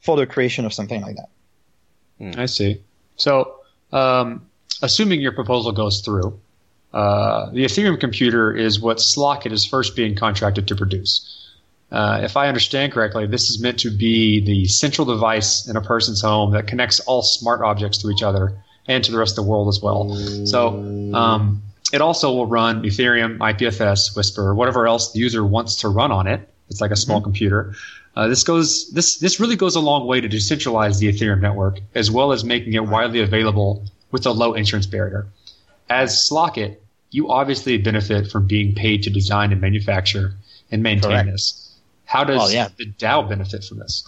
for 0.00 0.16
the 0.16 0.26
creation 0.26 0.64
of 0.64 0.72
something 0.72 1.02
like 1.02 1.16
that. 1.16 1.28
Hmm. 2.18 2.40
I 2.40 2.46
see. 2.46 2.80
So, 3.16 3.56
um, 3.92 4.46
assuming 4.82 5.20
your 5.20 5.32
proposal 5.32 5.72
goes 5.72 6.00
through, 6.00 6.38
uh, 6.92 7.50
the 7.50 7.64
Ethereum 7.64 7.98
computer 7.98 8.54
is 8.54 8.80
what 8.80 8.98
Slockit 8.98 9.52
is 9.52 9.64
first 9.64 9.96
being 9.96 10.14
contracted 10.14 10.68
to 10.68 10.76
produce. 10.76 11.38
Uh, 11.90 12.20
if 12.22 12.36
I 12.36 12.48
understand 12.48 12.92
correctly, 12.92 13.26
this 13.26 13.50
is 13.50 13.60
meant 13.60 13.80
to 13.80 13.90
be 13.90 14.40
the 14.40 14.66
central 14.66 15.04
device 15.04 15.68
in 15.68 15.76
a 15.76 15.82
person's 15.82 16.22
home 16.22 16.52
that 16.52 16.66
connects 16.66 17.00
all 17.00 17.22
smart 17.22 17.60
objects 17.60 17.98
to 17.98 18.10
each 18.10 18.22
other 18.22 18.56
and 18.88 19.04
to 19.04 19.12
the 19.12 19.18
rest 19.18 19.38
of 19.38 19.44
the 19.44 19.50
world 19.50 19.68
as 19.68 19.80
well. 19.82 20.14
So 20.46 20.68
um, 21.14 21.62
it 21.92 22.00
also 22.00 22.32
will 22.32 22.46
run 22.46 22.82
Ethereum, 22.82 23.38
IPFS, 23.38 24.16
Whisper, 24.16 24.54
whatever 24.54 24.86
else 24.86 25.12
the 25.12 25.18
user 25.18 25.44
wants 25.44 25.76
to 25.76 25.88
run 25.88 26.10
on 26.10 26.26
it. 26.26 26.48
It's 26.70 26.80
like 26.80 26.90
a 26.90 26.96
small 26.96 27.18
mm-hmm. 27.18 27.24
computer. 27.24 27.74
Uh, 28.14 28.28
this 28.28 28.44
goes 28.44 28.90
this 28.90 29.16
this 29.16 29.40
really 29.40 29.56
goes 29.56 29.74
a 29.74 29.80
long 29.80 30.06
way 30.06 30.20
to 30.20 30.28
decentralize 30.28 30.98
the 30.98 31.08
Ethereum 31.08 31.40
network, 31.40 31.80
as 31.94 32.10
well 32.10 32.32
as 32.32 32.44
making 32.44 32.74
it 32.74 32.84
widely 32.86 33.20
available 33.20 33.84
with 34.10 34.26
a 34.26 34.30
low 34.30 34.52
entrance 34.52 34.86
barrier. 34.86 35.26
As 35.88 36.28
Slockit, 36.28 36.76
you 37.10 37.30
obviously 37.30 37.78
benefit 37.78 38.30
from 38.30 38.46
being 38.46 38.74
paid 38.74 39.02
to 39.04 39.10
design 39.10 39.52
and 39.52 39.60
manufacture 39.60 40.34
and 40.70 40.82
maintain 40.82 41.10
Correct. 41.10 41.30
this. 41.30 41.78
How 42.04 42.24
does 42.24 42.38
well, 42.38 42.50
yeah. 42.50 42.68
the 42.76 42.86
DAO 42.86 43.26
benefit 43.28 43.64
from 43.64 43.78
this? 43.78 44.06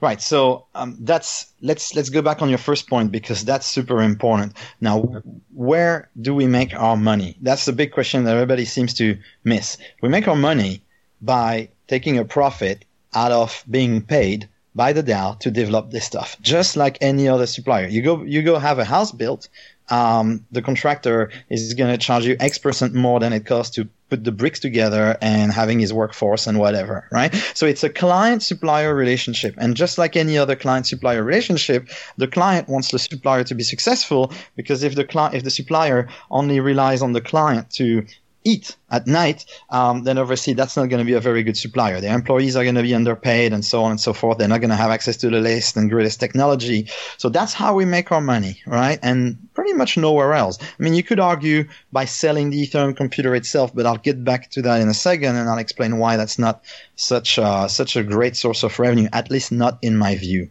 Right. 0.00 0.20
So 0.20 0.66
um, 0.74 0.96
that's 1.00 1.46
let's 1.60 1.96
let's 1.96 2.10
go 2.10 2.22
back 2.22 2.40
on 2.40 2.50
your 2.50 2.58
first 2.58 2.88
point 2.88 3.10
because 3.10 3.44
that's 3.44 3.66
super 3.66 4.02
important. 4.02 4.52
Now, 4.80 5.22
where 5.52 6.08
do 6.20 6.34
we 6.34 6.46
make 6.46 6.74
our 6.74 6.96
money? 6.96 7.36
That's 7.40 7.64
the 7.64 7.72
big 7.72 7.92
question 7.92 8.24
that 8.24 8.34
everybody 8.34 8.64
seems 8.64 8.94
to 8.94 9.18
miss. 9.42 9.76
We 10.02 10.08
make 10.08 10.28
our 10.28 10.36
money 10.36 10.82
by 11.20 11.70
taking 11.88 12.18
a 12.18 12.24
profit 12.24 12.84
out 13.18 13.32
of 13.32 13.64
being 13.68 13.94
paid 14.02 14.48
by 14.74 14.92
the 14.92 15.02
DAO 15.02 15.38
to 15.40 15.50
develop 15.50 15.90
this 15.90 16.04
stuff, 16.04 16.36
just 16.40 16.76
like 16.76 16.98
any 17.00 17.26
other 17.28 17.46
supplier. 17.46 17.88
You 17.88 18.02
go, 18.02 18.22
you 18.22 18.42
go 18.42 18.58
have 18.58 18.78
a 18.78 18.84
house 18.84 19.12
built. 19.12 19.48
Um, 19.90 20.44
the 20.52 20.62
contractor 20.62 21.30
is 21.48 21.74
going 21.74 21.90
to 21.90 21.98
charge 22.06 22.24
you 22.26 22.36
X 22.38 22.58
percent 22.58 22.94
more 22.94 23.18
than 23.20 23.32
it 23.32 23.46
costs 23.46 23.74
to 23.76 23.88
put 24.10 24.22
the 24.22 24.32
bricks 24.32 24.60
together 24.60 25.16
and 25.20 25.52
having 25.52 25.80
his 25.80 25.92
workforce 25.92 26.46
and 26.46 26.58
whatever, 26.58 27.08
right? 27.10 27.34
So 27.54 27.66
it's 27.66 27.84
a 27.84 27.88
client 27.88 28.42
supplier 28.42 28.94
relationship. 28.94 29.54
And 29.58 29.74
just 29.74 29.98
like 29.98 30.14
any 30.14 30.36
other 30.38 30.56
client 30.56 30.86
supplier 30.86 31.24
relationship, 31.24 31.88
the 32.16 32.28
client 32.28 32.68
wants 32.68 32.90
the 32.90 32.98
supplier 32.98 33.44
to 33.44 33.54
be 33.54 33.64
successful 33.64 34.32
because 34.56 34.82
if 34.82 34.94
the 34.94 35.04
client, 35.04 35.34
if 35.34 35.42
the 35.42 35.50
supplier 35.50 36.08
only 36.30 36.60
relies 36.60 37.02
on 37.02 37.12
the 37.12 37.24
client 37.32 37.70
to 37.80 38.06
eat 38.44 38.76
at 38.90 39.06
night, 39.06 39.44
um, 39.70 40.04
then 40.04 40.18
obviously 40.18 40.54
that's 40.54 40.76
not 40.76 40.88
going 40.88 40.98
to 40.98 41.04
be 41.04 41.12
a 41.12 41.20
very 41.20 41.42
good 41.42 41.56
supplier. 41.56 42.00
The 42.00 42.08
employees 42.12 42.56
are 42.56 42.64
going 42.64 42.74
to 42.76 42.82
be 42.82 42.94
underpaid 42.94 43.52
and 43.52 43.64
so 43.64 43.82
on 43.84 43.90
and 43.90 44.00
so 44.00 44.12
forth. 44.12 44.38
They're 44.38 44.48
not 44.48 44.60
going 44.60 44.70
to 44.70 44.76
have 44.76 44.90
access 44.90 45.16
to 45.18 45.30
the 45.30 45.40
latest 45.40 45.76
and 45.76 45.90
greatest 45.90 46.20
technology. 46.20 46.88
So 47.16 47.28
that's 47.28 47.52
how 47.52 47.74
we 47.74 47.84
make 47.84 48.10
our 48.12 48.20
money, 48.20 48.62
right? 48.66 48.98
And 49.02 49.36
pretty 49.54 49.72
much 49.74 49.96
nowhere 49.96 50.34
else. 50.34 50.58
I 50.60 50.82
mean, 50.82 50.94
you 50.94 51.02
could 51.02 51.20
argue 51.20 51.68
by 51.92 52.04
selling 52.04 52.50
the 52.50 52.66
Ethereum 52.66 52.96
computer 52.96 53.34
itself, 53.34 53.74
but 53.74 53.86
I'll 53.86 53.96
get 53.96 54.24
back 54.24 54.50
to 54.50 54.62
that 54.62 54.80
in 54.80 54.88
a 54.88 54.94
second 54.94 55.36
and 55.36 55.48
I'll 55.48 55.58
explain 55.58 55.98
why 55.98 56.16
that's 56.16 56.38
not 56.38 56.62
such 56.96 57.38
a, 57.38 57.68
such 57.68 57.96
a 57.96 58.02
great 58.02 58.36
source 58.36 58.62
of 58.62 58.78
revenue, 58.78 59.08
at 59.12 59.30
least 59.30 59.52
not 59.52 59.78
in 59.82 59.96
my 59.96 60.14
view. 60.14 60.48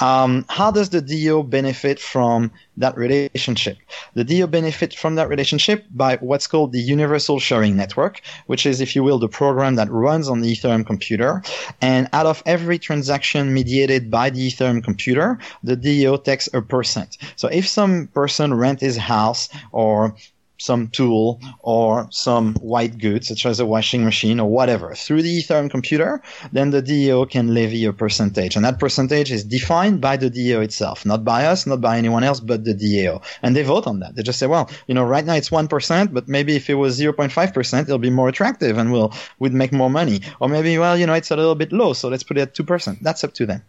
Um, 0.00 0.44
how 0.48 0.70
does 0.70 0.90
the 0.90 1.02
DAO 1.02 1.48
benefit 1.48 1.98
from 1.98 2.50
that 2.76 2.96
relationship? 2.96 3.78
The 4.14 4.24
DAO 4.24 4.50
benefit 4.50 4.94
from 4.94 5.16
that 5.16 5.28
relationship 5.28 5.84
by 5.90 6.16
what's 6.16 6.46
called 6.46 6.72
the 6.72 6.80
universal 6.80 7.38
sharing 7.38 7.65
network, 7.74 8.20
which 8.46 8.66
is, 8.66 8.80
if 8.80 8.94
you 8.94 9.02
will, 9.02 9.18
the 9.18 9.28
program 9.28 9.76
that 9.76 9.90
runs 9.90 10.28
on 10.28 10.40
the 10.40 10.52
Ethereum 10.52 10.86
computer. 10.86 11.42
And 11.80 12.08
out 12.12 12.26
of 12.26 12.42
every 12.46 12.78
transaction 12.78 13.54
mediated 13.54 14.10
by 14.10 14.30
the 14.30 14.48
Ethereum 14.48 14.84
computer, 14.84 15.38
the 15.62 15.76
DAO 15.76 16.22
takes 16.22 16.48
a 16.52 16.62
percent. 16.62 17.16
So 17.36 17.48
if 17.48 17.66
some 17.66 18.08
person 18.08 18.54
rent 18.54 18.80
his 18.80 18.96
house 18.96 19.48
or 19.72 20.14
some 20.58 20.88
tool 20.88 21.40
or 21.60 22.08
some 22.10 22.54
white 22.54 22.98
goods, 22.98 23.28
such 23.28 23.46
as 23.46 23.60
a 23.60 23.66
washing 23.66 24.04
machine 24.04 24.40
or 24.40 24.48
whatever, 24.48 24.94
through 24.94 25.22
the 25.22 25.42
Ethereum 25.42 25.70
computer, 25.70 26.22
then 26.52 26.70
the 26.70 26.82
DAO 26.82 27.28
can 27.28 27.54
levy 27.54 27.84
a 27.84 27.92
percentage. 27.92 28.56
And 28.56 28.64
that 28.64 28.78
percentage 28.78 29.30
is 29.30 29.44
defined 29.44 30.00
by 30.00 30.16
the 30.16 30.30
DAO 30.30 30.62
itself, 30.62 31.04
not 31.04 31.24
by 31.24 31.46
us, 31.46 31.66
not 31.66 31.80
by 31.80 31.98
anyone 31.98 32.24
else, 32.24 32.40
but 32.40 32.64
the 32.64 32.74
DAO. 32.74 33.22
And 33.42 33.54
they 33.54 33.62
vote 33.62 33.86
on 33.86 34.00
that. 34.00 34.14
They 34.14 34.22
just 34.22 34.38
say, 34.38 34.46
well, 34.46 34.70
you 34.86 34.94
know, 34.94 35.04
right 35.04 35.24
now 35.24 35.34
it's 35.34 35.50
1%, 35.50 36.12
but 36.12 36.28
maybe 36.28 36.56
if 36.56 36.70
it 36.70 36.74
was 36.74 36.98
0.5%, 36.98 37.82
it'll 37.82 37.98
be 37.98 38.10
more 38.10 38.28
attractive 38.28 38.78
and 38.78 38.92
we'll, 38.92 39.12
we'd 39.38 39.52
make 39.52 39.72
more 39.72 39.90
money. 39.90 40.20
Or 40.40 40.48
maybe, 40.48 40.78
well, 40.78 40.96
you 40.96 41.06
know, 41.06 41.14
it's 41.14 41.30
a 41.30 41.36
little 41.36 41.54
bit 41.54 41.72
low, 41.72 41.92
so 41.92 42.08
let's 42.08 42.22
put 42.22 42.38
it 42.38 42.42
at 42.42 42.54
2%. 42.54 43.00
That's 43.00 43.24
up 43.24 43.34
to 43.34 43.46
them. 43.46 43.62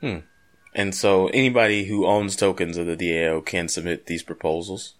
Hmm. 0.00 0.18
And 0.74 0.94
so 0.94 1.28
anybody 1.28 1.84
who 1.84 2.04
owns 2.04 2.34
tokens 2.34 2.76
of 2.76 2.86
the 2.86 2.96
DAO 2.96 3.44
can 3.44 3.68
submit 3.68 4.06
these 4.06 4.22
proposals? 4.22 4.94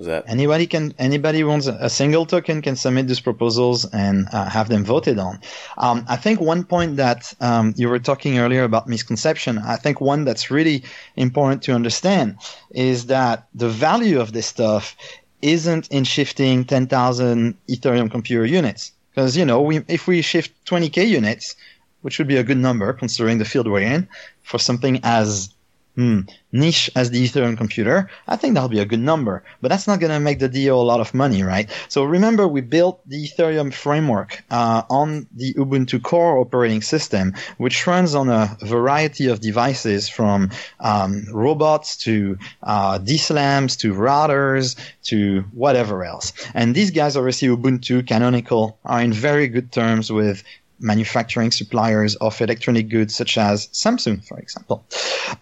That 0.00 0.24
anybody 0.28 0.66
can 0.66 0.94
anybody 0.98 1.44
wants 1.44 1.66
a 1.66 1.90
single 1.90 2.26
token 2.26 2.62
can 2.62 2.76
submit 2.76 3.06
these 3.06 3.20
proposals 3.20 3.84
and 3.92 4.26
uh, 4.32 4.48
have 4.48 4.68
them 4.68 4.84
voted 4.84 5.18
on. 5.18 5.38
Um, 5.78 6.04
I 6.08 6.16
think 6.16 6.40
one 6.40 6.64
point 6.64 6.96
that 6.96 7.32
um, 7.40 7.74
you 7.76 7.88
were 7.88 7.98
talking 7.98 8.38
earlier 8.38 8.64
about 8.64 8.88
misconception. 8.88 9.58
I 9.58 9.76
think 9.76 10.00
one 10.00 10.24
that's 10.24 10.50
really 10.50 10.84
important 11.16 11.62
to 11.64 11.72
understand 11.72 12.38
is 12.70 13.06
that 13.06 13.46
the 13.54 13.68
value 13.68 14.20
of 14.20 14.32
this 14.32 14.46
stuff 14.46 14.96
isn't 15.42 15.88
in 15.88 16.04
shifting 16.04 16.64
10,000 16.64 17.56
Ethereum 17.68 18.10
computer 18.10 18.44
units. 18.44 18.92
Because, 19.10 19.36
you 19.36 19.44
know, 19.44 19.60
we, 19.60 19.80
if 19.88 20.06
we 20.06 20.22
shift 20.22 20.52
20k 20.66 21.08
units, 21.08 21.56
which 22.02 22.18
would 22.18 22.28
be 22.28 22.36
a 22.36 22.44
good 22.44 22.58
number 22.58 22.92
considering 22.92 23.38
the 23.38 23.44
field 23.44 23.66
we're 23.66 23.80
in, 23.80 24.08
for 24.42 24.58
something 24.58 25.00
as 25.02 25.52
hmm, 26.00 26.20
niche 26.50 26.90
as 26.96 27.10
the 27.10 27.22
Ethereum 27.22 27.58
computer, 27.58 28.08
I 28.26 28.36
think 28.36 28.54
that'll 28.54 28.70
be 28.70 28.80
a 28.80 28.86
good 28.86 29.00
number. 29.00 29.44
But 29.60 29.68
that's 29.68 29.86
not 29.86 30.00
going 30.00 30.12
to 30.12 30.18
make 30.18 30.38
the 30.38 30.48
DAO 30.48 30.72
a 30.72 30.88
lot 30.92 31.00
of 31.00 31.12
money, 31.12 31.42
right? 31.42 31.68
So 31.88 32.04
remember, 32.04 32.48
we 32.48 32.62
built 32.62 33.06
the 33.06 33.28
Ethereum 33.28 33.70
framework 33.70 34.42
uh, 34.50 34.82
on 34.88 35.26
the 35.36 35.52
Ubuntu 35.54 36.02
core 36.02 36.38
operating 36.38 36.80
system, 36.80 37.34
which 37.58 37.86
runs 37.86 38.14
on 38.14 38.30
a 38.30 38.56
variety 38.62 39.26
of 39.26 39.40
devices 39.40 40.08
from 40.08 40.50
um, 40.80 41.26
robots 41.30 41.98
to 41.98 42.38
uh, 42.62 42.98
DSLAMs 42.98 43.78
to 43.80 43.92
routers 43.92 44.76
to 45.02 45.44
whatever 45.52 46.02
else. 46.02 46.32
And 46.54 46.74
these 46.74 46.92
guys, 46.92 47.14
obviously, 47.14 47.48
Ubuntu, 47.48 48.06
Canonical, 48.06 48.78
are 48.86 49.02
in 49.02 49.12
very 49.12 49.48
good 49.48 49.70
terms 49.70 50.10
with 50.10 50.44
manufacturing 50.80 51.50
suppliers 51.50 52.16
of 52.16 52.40
electronic 52.40 52.88
goods 52.88 53.14
such 53.14 53.38
as 53.38 53.68
Samsung, 53.68 54.24
for 54.24 54.38
example. 54.38 54.84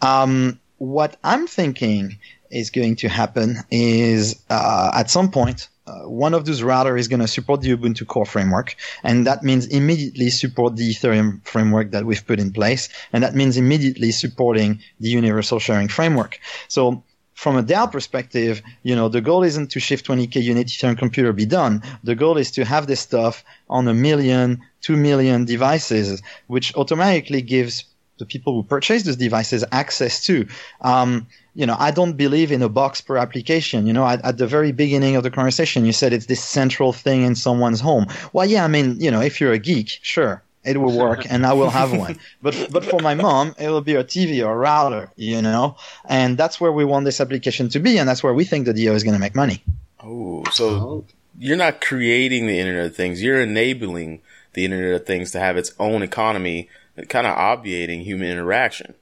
Um, 0.03 0.61
what 0.79 1.17
I'm 1.25 1.47
thinking 1.47 2.19
is 2.51 2.71
going 2.71 2.97
to 2.97 3.09
happen 3.09 3.59
is 3.71 4.43
uh, 4.51 4.91
at 4.95 5.11
some 5.11 5.31
point, 5.31 5.69
uh, 5.87 6.09
one 6.09 6.35
of 6.35 6.45
those 6.45 6.61
routers 6.61 6.99
is 6.99 7.09
going 7.09 7.21
to 7.21 7.29
support 7.29 7.63
the 7.63 7.75
Ubuntu 7.75 8.07
core 8.07 8.27
framework, 8.27 8.77
and 9.03 9.27
that 9.27 9.43
means 9.43 9.67
immediately 9.67 10.29
support 10.29 10.77
the 10.77 10.91
Ethereum 10.91 11.43
framework 11.47 11.93
that 11.93 12.05
we've 12.05 12.27
put 12.27 12.39
in 12.39 12.53
place, 12.53 12.91
and 13.13 13.23
that 13.25 13.35
means 13.35 13.57
immediately 13.57 14.13
supporting 14.13 14.81
the 15.01 15.09
universal 15.09 15.59
sharing 15.59 15.89
framework. 15.89 16.39
So 16.69 17.03
from 17.39 17.57
a 17.57 17.63
DAO 17.63 17.87
perspective, 17.93 18.63
you 18.83 18.97
know, 18.97 19.09
the 19.09 19.21
goal 19.21 19.45
isn't 19.45 19.71
to 19.71 19.79
shift 19.79 20.05
20k 20.05 20.43
unit 20.43 20.67
Ethereum 20.67 20.99
computer 20.99 21.33
be 21.33 21.47
done. 21.47 21.81
The 22.03 22.17
goal 22.17 22.37
is 22.37 22.51
to 22.51 22.65
have 22.65 22.89
this 22.89 22.99
stuff 22.99 23.45
on 23.71 23.87
a 23.87 23.95
million, 23.95 24.61
two 24.81 24.97
million 24.97 25.45
devices, 25.45 26.21
which 26.49 26.75
automatically 26.75 27.41
gives 27.41 27.85
the 28.19 28.27
people 28.27 28.55
who 28.55 28.65
purchase 28.65 29.05
those 29.05 29.15
devices 29.15 29.65
access 29.71 30.25
to. 30.25 30.49
Um, 30.81 31.29
you 31.55 31.65
know, 31.65 31.77
I 31.79 31.93
don't 31.93 32.17
believe 32.17 32.51
in 32.51 32.61
a 32.61 32.69
box 32.69 33.01
per 33.01 33.17
application. 33.17 33.87
You 33.87 33.93
know, 33.93 34.05
at, 34.05 34.21
at, 34.25 34.39
the 34.39 34.49
very 34.49 34.73
beginning 34.73 35.15
of 35.15 35.23
the 35.23 35.31
conversation, 35.31 35.87
you 35.87 35.93
said 35.93 36.13
it's 36.13 36.27
this 36.27 36.43
central 36.43 36.93
thing 36.93 37.23
in 37.23 37.37
someone's 37.37 37.79
home. 37.79 38.07
Well, 38.33 38.47
yeah, 38.47 38.65
I 38.65 38.69
mean, 38.69 38.99
you 38.99 39.13
know, 39.13 39.21
if 39.21 39.41
you're 39.41 39.53
a 39.53 39.61
geek, 39.61 39.91
sure, 40.03 40.43
it 40.65 40.77
will 40.77 40.97
work 40.97 41.31
and 41.31 41.47
I 41.47 41.53
will 41.53 41.71
have 41.71 41.97
one. 41.97 42.19
But, 42.43 42.69
but 42.71 42.85
for 42.85 43.01
my 43.01 43.15
mom, 43.15 43.55
it 43.59 43.69
will 43.69 43.81
be 43.81 43.95
a 43.95 44.05
TV 44.05 44.47
or 44.47 44.53
a 44.53 44.57
router, 44.57 45.11
you 45.17 45.43
know, 45.43 45.77
and 46.05 46.37
that's 46.37 46.61
where 46.61 46.73
we 46.73 46.85
want 46.85 47.05
this 47.05 47.21
application 47.21 47.69
to 47.71 47.81
be. 47.81 47.99
And 47.99 48.09
that's 48.09 48.23
where 48.23 48.35
we 48.35 48.45
think 48.45 48.67
the 48.67 48.75
DAO 48.75 48.95
is 48.95 49.03
going 49.03 49.15
to 49.15 49.21
make 49.21 49.35
money. 49.35 49.63
Oh, 50.01 50.45
so 50.53 50.69
oh. 50.69 51.05
you're 51.39 51.57
not 51.57 51.81
creating 51.81 52.47
the 52.47 52.59
Internet 52.59 52.87
of 52.87 52.97
Things. 52.97 53.23
You're 53.23 53.41
enabling 53.41 54.21
the 54.53 54.65
Internet 54.65 55.01
of 55.01 55.07
Things 55.07 55.33
to 55.33 55.41
have 55.41 55.57
its 55.57 55.73
own 55.79 56.03
economy 56.03 56.69
kind 57.09 57.27
of 57.27 57.37
obviating 57.37 58.01
human 58.01 58.29
interaction. 58.29 58.95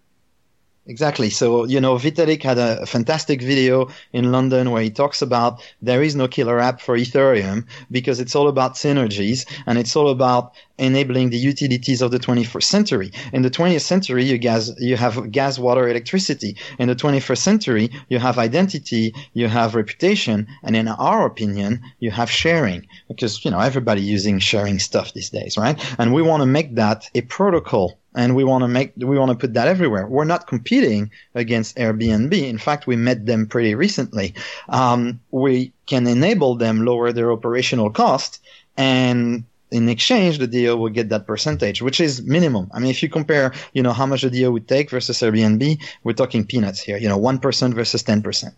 Exactly. 0.88 1.30
So, 1.30 1.64
you 1.64 1.80
know, 1.80 1.96
Vitalik 1.96 2.44
had 2.44 2.58
a 2.58 2.86
fantastic 2.86 3.42
video 3.42 3.88
in 4.12 4.30
London 4.30 4.70
where 4.70 4.82
he 4.82 4.90
talks 4.90 5.20
about 5.20 5.60
there 5.82 6.00
is 6.00 6.14
no 6.14 6.28
killer 6.28 6.60
app 6.60 6.80
for 6.80 6.96
Ethereum 6.96 7.66
because 7.90 8.20
it's 8.20 8.36
all 8.36 8.46
about 8.46 8.74
synergies 8.74 9.46
and 9.66 9.78
it's 9.78 9.96
all 9.96 10.10
about 10.10 10.52
enabling 10.78 11.30
the 11.30 11.38
utilities 11.38 12.02
of 12.02 12.12
the 12.12 12.20
21st 12.20 12.62
century. 12.62 13.10
In 13.32 13.42
the 13.42 13.50
20th 13.50 13.82
century, 13.82 14.24
you 14.24 14.38
gas, 14.38 14.70
you 14.78 14.96
have 14.96 15.32
gas, 15.32 15.58
water, 15.58 15.88
electricity. 15.88 16.56
In 16.78 16.86
the 16.86 16.94
21st 16.94 17.38
century, 17.38 17.90
you 18.08 18.20
have 18.20 18.38
identity, 18.38 19.12
you 19.32 19.48
have 19.48 19.74
reputation, 19.74 20.46
and 20.62 20.76
in 20.76 20.86
our 20.86 21.26
opinion, 21.26 21.80
you 21.98 22.12
have 22.12 22.30
sharing 22.30 22.86
because, 23.08 23.44
you 23.44 23.50
know, 23.50 23.58
everybody 23.58 24.02
using 24.02 24.38
sharing 24.38 24.78
stuff 24.78 25.14
these 25.14 25.30
days, 25.30 25.56
right? 25.58 25.76
And 25.98 26.14
we 26.14 26.22
want 26.22 26.42
to 26.42 26.46
make 26.46 26.76
that 26.76 27.10
a 27.14 27.22
protocol 27.22 27.98
and 28.16 28.34
we 28.34 28.42
want 28.42 28.62
to 28.62 28.68
make 28.68 28.92
we 28.96 29.18
want 29.18 29.30
to 29.30 29.36
put 29.36 29.54
that 29.54 29.68
everywhere. 29.68 30.08
We're 30.08 30.24
not 30.24 30.48
competing 30.48 31.10
against 31.34 31.76
Airbnb. 31.76 32.32
In 32.32 32.58
fact, 32.58 32.86
we 32.86 32.96
met 32.96 33.26
them 33.26 33.46
pretty 33.46 33.74
recently. 33.74 34.34
Um, 34.68 35.20
we 35.30 35.72
can 35.86 36.06
enable 36.06 36.56
them 36.56 36.84
lower 36.84 37.12
their 37.12 37.30
operational 37.30 37.90
cost, 37.90 38.42
and 38.76 39.44
in 39.70 39.88
exchange, 39.88 40.38
the 40.38 40.48
DAO 40.48 40.78
will 40.78 40.88
get 40.88 41.10
that 41.10 41.26
percentage, 41.26 41.82
which 41.82 42.00
is 42.00 42.22
minimum. 42.22 42.70
I 42.72 42.78
mean, 42.78 42.90
if 42.90 43.02
you 43.02 43.08
compare, 43.08 43.52
you 43.74 43.82
know, 43.82 43.92
how 43.92 44.06
much 44.06 44.22
the 44.22 44.30
DAO 44.30 44.52
would 44.52 44.68
take 44.68 44.90
versus 44.90 45.18
Airbnb, 45.20 45.78
we're 46.02 46.12
talking 46.12 46.46
peanuts 46.46 46.80
here. 46.80 46.96
You 46.96 47.08
know, 47.08 47.18
one 47.18 47.38
percent 47.38 47.74
versus 47.74 48.02
ten 48.02 48.22
percent. 48.22 48.54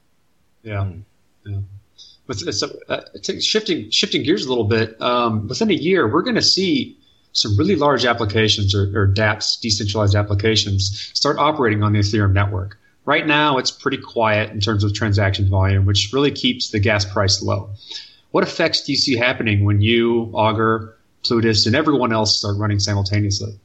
Yeah. 0.63 0.89
yeah. 1.45 1.59
But 2.27 2.43
it's, 2.43 2.63
uh, 2.63 3.05
shifting 3.41 3.91
shifting 3.91 4.23
gears 4.23 4.45
a 4.45 4.49
little 4.51 4.65
bit. 4.65 5.01
Um, 5.01 5.49
within 5.49 5.71
a 5.71 5.75
year, 5.75 6.07
we're 6.07 6.23
going 6.23 6.37
to 6.37 6.43
see 6.43 6.98
some 7.33 7.57
really 7.57 7.77
large 7.77 8.05
applications 8.05 8.75
or, 8.75 8.85
or 8.95 9.07
dApps, 9.07 9.61
decentralized 9.61 10.15
applications, 10.15 11.11
start 11.15 11.39
operating 11.39 11.83
on 11.83 11.93
the 11.93 12.01
Ethereum 12.01 12.33
network. 12.33 12.79
Right 13.05 13.27
now, 13.27 13.59
it's 13.59 13.71
pretty 13.71 13.99
quiet 13.99 14.51
in 14.51 14.61
terms 14.61 14.85
of 14.85 14.93
transaction 14.93 15.49
volume, 15.49 15.87
which 15.87 16.11
really 16.13 16.31
keeps 16.31 16.71
the 16.71 16.79
gas 16.79 17.05
price 17.05 17.43
low. 17.43 17.71
What 18.33 18.45
effects 18.45 18.83
do 18.83 18.93
you 18.93 18.99
see 18.99 19.17
happening 19.17 19.65
when 19.65 19.81
you, 19.81 20.31
Augur, 20.35 20.99
Plutus, 21.25 21.67
and 21.67 21.75
everyone 21.75 22.13
else 22.13 22.39
start 22.39 22.59
running 22.59 22.79
simultaneously? 22.79 23.59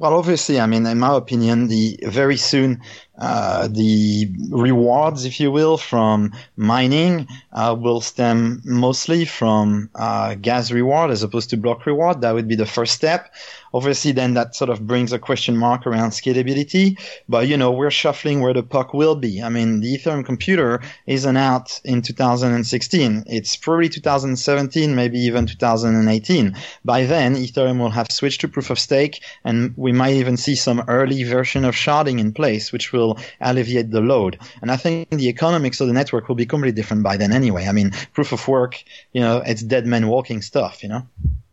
Well, 0.00 0.14
obviously, 0.14 0.58
I 0.58 0.64
mean, 0.64 0.86
in 0.86 0.98
my 0.98 1.14
opinion, 1.14 1.68
the 1.68 1.98
very 2.04 2.38
soon 2.38 2.80
uh, 3.18 3.68
the 3.68 4.28
rewards, 4.50 5.26
if 5.26 5.38
you 5.38 5.50
will, 5.52 5.76
from 5.76 6.32
mining 6.56 7.28
uh, 7.52 7.76
will 7.78 8.00
stem 8.00 8.62
mostly 8.64 9.26
from 9.26 9.90
uh, 9.94 10.36
gas 10.36 10.70
reward 10.72 11.10
as 11.10 11.22
opposed 11.22 11.50
to 11.50 11.58
block 11.58 11.84
reward. 11.84 12.22
That 12.22 12.32
would 12.32 12.48
be 12.48 12.56
the 12.56 12.64
first 12.64 12.94
step. 12.94 13.30
Obviously, 13.72 14.12
then 14.12 14.34
that 14.34 14.54
sort 14.54 14.70
of 14.70 14.86
brings 14.86 15.12
a 15.12 15.18
question 15.18 15.56
mark 15.56 15.86
around 15.86 16.10
scalability. 16.10 16.98
But 17.28 17.48
you 17.48 17.56
know, 17.56 17.70
we're 17.70 17.90
shuffling 17.90 18.40
where 18.40 18.54
the 18.54 18.62
puck 18.62 18.94
will 18.94 19.14
be. 19.14 19.42
I 19.42 19.48
mean, 19.48 19.80
the 19.80 19.96
Ethereum 19.96 20.24
computer 20.24 20.80
isn't 21.06 21.36
out 21.36 21.80
in 21.84 22.02
2016. 22.02 23.24
It's 23.26 23.56
probably 23.56 23.88
2017, 23.88 24.94
maybe 24.94 25.18
even 25.20 25.46
2018. 25.46 26.56
By 26.84 27.04
then, 27.04 27.36
Ethereum 27.36 27.78
will 27.78 27.90
have 27.90 28.10
switched 28.10 28.40
to 28.42 28.48
proof 28.48 28.70
of 28.70 28.78
stake, 28.78 29.22
and 29.44 29.72
we 29.76 29.92
might 29.92 30.14
even 30.14 30.36
see 30.36 30.54
some 30.54 30.82
early 30.88 31.24
version 31.24 31.64
of 31.64 31.74
sharding 31.74 32.18
in 32.18 32.32
place, 32.32 32.72
which 32.72 32.92
will 32.92 33.18
alleviate 33.40 33.90
the 33.90 34.00
load. 34.00 34.38
And 34.62 34.70
I 34.70 34.76
think 34.76 35.10
the 35.10 35.28
economics 35.28 35.80
of 35.80 35.86
the 35.86 35.92
network 35.92 36.28
will 36.28 36.36
be 36.36 36.46
completely 36.46 36.76
different 36.76 37.02
by 37.02 37.16
then 37.16 37.32
anyway. 37.32 37.66
I 37.66 37.72
mean, 37.72 37.90
proof 38.12 38.32
of 38.32 38.46
work, 38.48 38.82
you 39.12 39.20
know, 39.20 39.42
it's 39.46 39.62
dead 39.62 39.86
men 39.86 40.08
walking 40.08 40.42
stuff, 40.42 40.82
you 40.82 40.88
know? 40.88 41.06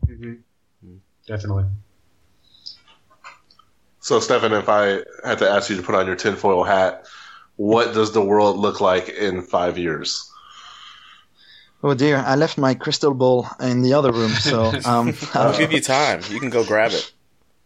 Mm-hmm. 0.07 0.33
Definitely. 1.27 1.65
So, 4.07 4.21
Stephan, 4.21 4.53
if 4.53 4.69
I 4.69 5.03
had 5.25 5.39
to 5.39 5.49
ask 5.49 5.69
you 5.69 5.75
to 5.75 5.83
put 5.83 5.93
on 5.93 6.07
your 6.07 6.15
tinfoil 6.15 6.63
hat, 6.63 7.05
what 7.57 7.93
does 7.93 8.13
the 8.13 8.21
world 8.21 8.57
look 8.57 8.79
like 8.79 9.09
in 9.09 9.41
five 9.41 9.77
years? 9.77 10.31
Oh 11.83 11.93
dear, 11.93 12.23
I 12.25 12.35
left 12.35 12.57
my 12.57 12.73
crystal 12.73 13.13
ball 13.13 13.49
in 13.59 13.81
the 13.81 13.93
other 13.93 14.13
room, 14.13 14.31
so 14.31 14.71
um, 14.85 15.13
I'll 15.33 15.57
give 15.57 15.73
you 15.73 15.81
time. 15.81 16.21
You 16.29 16.39
can 16.39 16.49
go 16.49 16.63
grab 16.63 16.93
it. 16.93 17.11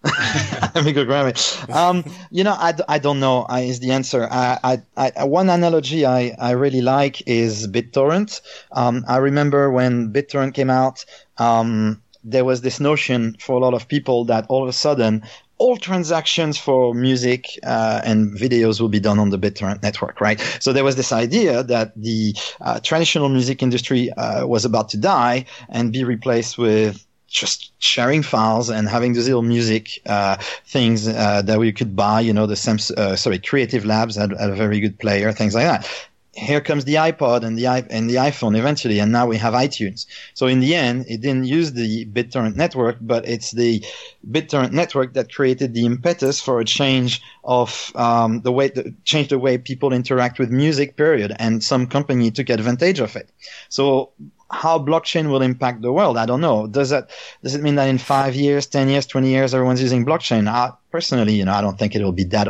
Let 0.74 0.84
me 0.84 0.94
go 0.94 1.06
grab 1.06 1.28
it. 1.28 1.70
Um, 1.70 2.04
you 2.32 2.44
know, 2.44 2.54
I, 2.58 2.74
I 2.88 2.98
don't 2.98 3.20
know. 3.20 3.44
I, 3.48 3.60
is 3.62 3.80
the 3.80 3.92
answer. 3.92 4.28
I, 4.32 4.82
I, 4.98 5.12
I, 5.16 5.26
one 5.26 5.48
analogy 5.48 6.08
I, 6.08 6.36
I 6.40 6.52
really 6.54 6.82
like 6.82 7.22
is 7.28 7.68
BitTorrent. 7.68 8.42
Um, 8.72 9.06
I 9.08 9.18
remember 9.18 9.70
when 9.70 10.12
BitTorrent 10.12 10.56
came 10.56 10.72
out, 10.72 11.06
um, 11.38 12.02
there 12.24 12.46
was 12.46 12.62
this 12.62 12.80
notion 12.80 13.36
for 13.40 13.58
a 13.58 13.60
lot 13.60 13.76
of 13.76 13.88
people 13.88 14.26
that 14.26 14.46
all 14.50 14.64
of 14.64 14.70
a 14.70 14.74
sudden 14.74 15.24
all 15.62 15.78
transactions 15.78 16.58
for 16.58 16.96
music 16.96 17.46
uh, 17.64 18.02
and 18.04 18.36
videos 18.36 18.82
will 18.82 18.90
be 18.90 19.00
done 19.00 19.20
on 19.20 19.30
the 19.30 19.38
BitTorrent 19.38 19.84
network, 19.84 20.20
right? 20.20 20.40
So 20.60 20.74
there 20.74 20.84
was 20.84 20.96
this 20.96 21.12
idea 21.12 21.62
that 21.62 21.94
the 21.96 22.36
uh, 22.62 22.80
traditional 22.80 23.30
music 23.30 23.62
industry 23.62 24.12
uh, 24.14 24.48
was 24.48 24.66
about 24.66 24.90
to 24.90 24.98
die 24.98 25.46
and 25.70 25.94
be 25.94 26.04
replaced 26.04 26.58
with 26.58 27.06
just 27.28 27.72
sharing 27.78 28.24
files 28.24 28.70
and 28.70 28.90
having 28.90 29.14
these 29.14 29.28
little 29.28 29.44
music 29.44 30.02
uh, 30.08 30.36
things 30.66 31.08
uh, 31.08 31.44
that 31.44 31.60
we 31.60 31.72
could 31.72 31.96
buy. 31.96 32.20
You 32.22 32.34
know, 32.34 32.48
the 32.48 32.56
Sams- 32.56 32.92
uh, 32.92 33.16
sorry, 33.16 33.38
Creative 33.38 33.86
Labs 33.86 34.16
had, 34.16 34.32
had, 34.32 34.50
a 34.50 34.56
very 34.56 34.80
good 34.80 34.98
player, 34.98 35.32
things 35.32 35.54
like 35.54 35.66
that. 35.66 35.88
Here 36.34 36.62
comes 36.62 36.86
the 36.86 36.96
iPod 36.96 37.44
and 37.44 37.58
the 37.58 37.68
and 37.68 38.10
the 38.10 38.16
iPhone 38.16 38.58
eventually, 38.58 39.00
and 39.00 39.12
now 39.12 39.28
we 39.28 39.36
have 39.38 39.54
iTunes. 39.54 40.06
So 40.34 40.48
in 40.48 40.62
the 40.62 40.76
end, 40.76 41.06
it 41.10 41.20
didn't 41.20 41.44
use 41.44 41.74
the 41.74 42.06
BitTorrent 42.06 42.56
network, 42.56 42.98
but 43.02 43.28
it's 43.28 43.52
the 43.52 43.84
BitTorrent 44.30 44.72
network 44.72 45.14
that 45.16 45.34
created 45.34 45.74
the 45.74 45.86
impetus 45.86 46.40
for 46.40 46.62
a 46.62 46.66
change 46.66 47.22
of 47.44 47.92
um, 47.96 48.42
the 48.42 48.52
way, 48.52 48.70
the, 48.70 48.94
change 49.04 49.28
the 49.28 49.40
way 49.40 49.58
people 49.58 49.92
interact 49.92 50.40
with 50.40 50.52
music. 50.52 50.96
Period, 50.96 51.36
and 51.38 51.62
some 51.62 51.86
company 51.88 52.32
took 52.32 52.50
advantage 52.50 53.02
of 53.02 53.18
it. 53.18 53.30
So 53.68 54.12
how 54.52 54.78
blockchain 54.80 55.30
will 55.30 55.42
impact 55.42 55.82
the 55.82 55.92
world. 55.92 56.18
I 56.18 56.26
don't 56.26 56.42
know. 56.42 56.68
Does 56.68 56.90
that 56.90 57.10
does 57.44 57.56
it 57.56 57.62
mean 57.62 57.76
that 57.76 57.88
in 57.88 57.98
five 57.98 58.36
years, 58.36 58.68
ten 58.68 58.90
years, 58.90 59.06
twenty 59.06 59.30
years, 59.30 59.54
everyone's 59.54 59.82
using 59.82 60.06
blockchain? 60.06 60.48
I, 60.48 60.72
personally, 60.92 61.34
you 61.34 61.46
know, 61.46 61.54
I 61.54 61.62
don't 61.62 61.80
think 61.80 61.96
it 61.96 62.04
will 62.04 62.12
be 62.12 62.26
that 62.26 62.48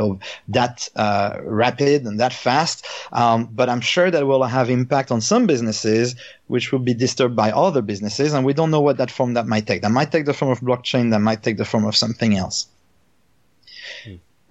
that 0.48 0.88
uh, 0.96 1.38
rapid 1.44 2.04
and 2.04 2.20
that 2.20 2.32
fast. 2.32 2.86
Um, 3.12 3.48
but 3.52 3.68
I'm 3.68 3.80
sure 3.80 4.10
that 4.10 4.26
will 4.26 4.42
have 4.42 4.68
impact 4.70 5.10
on 5.10 5.20
some 5.20 5.46
businesses, 5.46 6.16
which 6.48 6.72
will 6.72 6.80
be 6.80 6.94
disturbed 6.94 7.36
by 7.36 7.52
other 7.52 7.82
businesses, 7.82 8.32
and 8.32 8.44
we 8.44 8.52
don't 8.52 8.70
know 8.70 8.80
what 8.80 8.98
that 8.98 9.10
form 9.10 9.34
that 9.34 9.46
might 9.46 9.66
take. 9.66 9.82
That 9.82 9.92
might 9.92 10.12
take 10.12 10.26
the 10.26 10.34
form 10.34 10.50
of 10.50 10.60
blockchain. 10.60 11.10
That 11.10 11.20
might 11.20 11.42
take 11.42 11.56
the 11.56 11.64
form 11.64 11.84
of 11.84 11.96
something 11.96 12.36
else. 12.36 12.66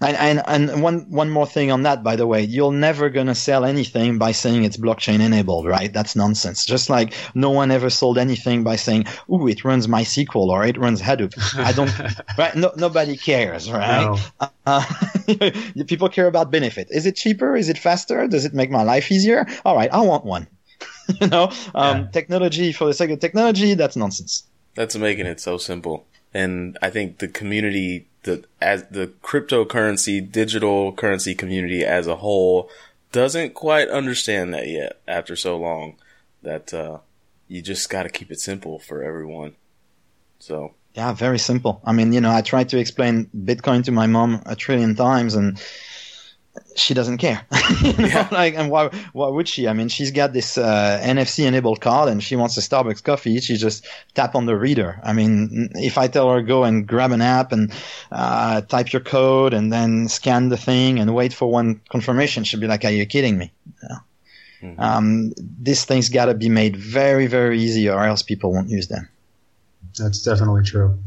And, 0.02 0.18
and, 0.18 0.42
and 0.48 0.82
one, 0.82 1.10
one 1.10 1.30
more 1.30 1.46
thing 1.46 1.72
on 1.72 1.84
that, 1.84 2.04
by 2.04 2.16
the 2.16 2.26
way, 2.26 2.42
you're 2.44 2.72
never 2.72 3.10
going 3.10 3.28
to 3.28 3.36
sell 3.36 3.64
anything 3.66 4.18
by 4.18 4.32
saying 4.32 4.64
it's 4.64 4.78
blockchain 4.78 5.20
enabled, 5.20 5.68
right? 5.68 5.94
That's 5.94 6.16
nonsense. 6.16 6.66
Just 6.66 6.90
like 6.90 7.14
no 7.36 7.52
one 7.52 7.70
ever 7.72 7.90
sold 7.90 8.18
anything 8.18 8.64
by 8.64 8.76
saying, 8.76 9.06
ooh, 9.30 9.48
it 9.48 9.64
runs 9.64 9.88
MySQL 9.88 10.48
or 10.48 10.66
it 10.66 10.78
runs 10.78 11.02
Hadoop. 11.02 11.34
I 11.58 11.72
don't, 11.72 11.92
right? 12.38 12.56
No, 12.56 12.72
nobody 12.78 13.16
cares, 13.16 13.72
right? 13.72 14.18
No. 14.42 14.50
Uh, 14.66 14.84
people 15.88 16.10
care 16.10 16.28
about 16.28 16.52
benefit. 16.52 16.88
Is 16.90 17.06
it 17.06 17.16
cheaper? 17.16 17.56
Is 17.56 17.70
it 17.70 17.78
faster? 17.78 18.28
Does 18.28 18.46
it 18.46 18.54
make 18.54 18.72
my 18.72 18.84
life 18.84 19.12
easier? 19.12 19.46
All 19.66 19.76
right. 19.76 19.92
I 19.94 20.02
want 20.02 20.26
one. 20.26 20.48
you 21.22 21.28
know, 21.28 21.52
um, 21.76 22.02
yeah. 22.02 22.08
technology 22.12 22.72
for 22.72 22.86
the 22.86 22.94
sake 22.94 23.10
of 23.10 23.20
technology, 23.20 23.74
that's 23.74 23.96
nonsense. 23.96 24.44
That's 24.76 24.96
making 24.96 25.26
it 25.26 25.40
so 25.40 25.58
simple. 25.58 26.06
and 26.34 26.78
I 26.82 26.90
think 26.90 27.20
the 27.20 27.28
community, 27.28 28.08
the 28.24 28.44
as 28.62 28.86
the 28.90 29.08
cryptocurrency, 29.24 30.32
digital 30.32 30.92
currency 30.92 31.36
community 31.36 31.84
as 31.84 32.08
a 32.08 32.18
whole, 32.18 32.70
doesn't 33.12 33.54
quite 33.54 33.90
understand 33.90 34.54
that 34.54 34.68
yet. 34.68 35.00
After 35.08 35.36
so 35.36 35.58
long, 35.58 35.96
that 36.44 36.74
uh, 36.74 37.00
you 37.48 37.62
just 37.62 37.90
got 37.90 38.04
to 38.04 38.10
keep 38.10 38.32
it 38.32 38.40
simple 38.40 38.80
for 38.80 39.04
everyone. 39.04 39.56
So 40.40 40.74
yeah, 40.94 41.14
very 41.14 41.40
simple. 41.40 41.82
I 41.86 41.94
mean, 41.94 42.14
you 42.14 42.22
know, 42.22 42.32
I 42.32 42.42
tried 42.42 42.70
to 42.70 42.78
explain 42.78 43.30
Bitcoin 43.36 43.84
to 43.86 43.92
my 43.92 44.08
mom 44.08 44.42
a 44.46 44.56
trillion 44.56 44.96
times, 44.96 45.36
and 45.36 45.62
she 46.76 46.94
doesn't 46.94 47.18
care. 47.18 47.46
you 47.82 47.94
know? 47.94 48.08
yeah. 48.08 48.28
Like, 48.32 48.56
and 48.56 48.70
why? 48.70 48.90
Why 49.14 49.28
would 49.28 49.48
she? 49.48 49.68
I 49.68 49.74
mean, 49.74 49.90
she's 49.90 50.12
got 50.12 50.34
this 50.34 50.58
uh, 50.58 51.00
NFC 51.04 51.46
enabled 51.46 51.82
card, 51.82 52.10
and 52.10 52.24
she 52.24 52.36
wants 52.36 52.58
a 52.58 52.62
Starbucks 52.62 53.04
coffee. 53.04 53.40
She 53.40 53.58
just 53.58 53.86
tap 54.14 54.36
on 54.36 54.46
the 54.46 54.56
reader. 54.56 55.00
I 55.04 55.14
mean, 55.14 55.70
if 55.76 55.98
I 55.98 56.08
tell 56.08 56.30
her 56.32 56.42
go 56.42 56.64
and 56.64 56.88
grab 56.88 57.12
an 57.12 57.22
app 57.22 57.52
and 57.52 57.72
uh, 58.12 58.62
type 58.62 58.94
your 58.94 59.02
code 59.02 59.54
and 59.54 59.72
then 59.72 60.08
scan 60.08 60.50
the 60.50 60.58
thing 60.58 61.00
and 61.00 61.14
wait 61.14 61.34
for 61.34 61.50
one 61.50 61.82
confirmation, 61.90 62.44
she'll 62.44 62.60
be 62.60 62.68
like, 62.68 62.86
"Are 62.86 62.92
you 62.92 63.06
kidding 63.06 63.38
me?" 63.38 63.52
Yeah. 63.84 63.98
Mm-hmm. 64.62 64.80
Um, 64.80 65.34
these 65.38 65.86
things 65.86 66.10
got 66.10 66.26
to 66.26 66.34
be 66.34 66.50
made 66.50 66.76
very, 66.76 67.28
very 67.28 67.60
easy, 67.60 67.90
or 67.90 68.04
else 68.04 68.22
people 68.22 68.54
won't 68.54 68.70
use 68.70 68.88
them. 68.88 69.10
That's 69.98 70.22
definitely 70.22 70.64
true. 70.64 70.98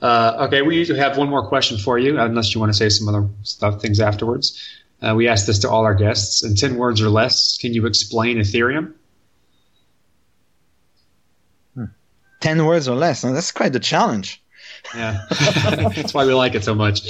Uh, 0.00 0.46
okay, 0.46 0.62
we 0.62 0.76
usually 0.76 0.98
have 0.98 1.18
one 1.18 1.28
more 1.28 1.46
question 1.46 1.78
for 1.78 1.98
you, 1.98 2.18
unless 2.18 2.54
you 2.54 2.60
want 2.60 2.72
to 2.72 2.76
say 2.76 2.88
some 2.88 3.08
other 3.08 3.28
stuff, 3.42 3.80
things 3.80 4.00
afterwards. 4.00 4.58
Uh, 5.02 5.14
we 5.14 5.28
ask 5.28 5.46
this 5.46 5.58
to 5.60 5.70
all 5.70 5.84
our 5.84 5.94
guests. 5.94 6.44
In 6.44 6.54
10 6.54 6.76
words 6.76 7.00
or 7.00 7.08
less, 7.08 7.56
can 7.58 7.72
you 7.72 7.86
explain 7.86 8.36
Ethereum? 8.36 8.92
Hmm. 11.74 11.84
10 12.40 12.66
words 12.66 12.86
or 12.86 12.96
less. 12.96 13.24
Now, 13.24 13.32
that's 13.32 13.52
quite 13.52 13.72
the 13.72 13.80
challenge. 13.80 14.42
Yeah. 14.94 15.24
that's 15.94 16.12
why 16.12 16.26
we 16.26 16.34
like 16.34 16.54
it 16.54 16.64
so 16.64 16.74
much. 16.74 17.00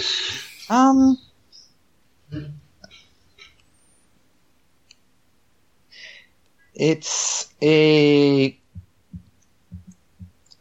Um, 0.69 1.19
it's 6.75 7.53
a 7.61 8.57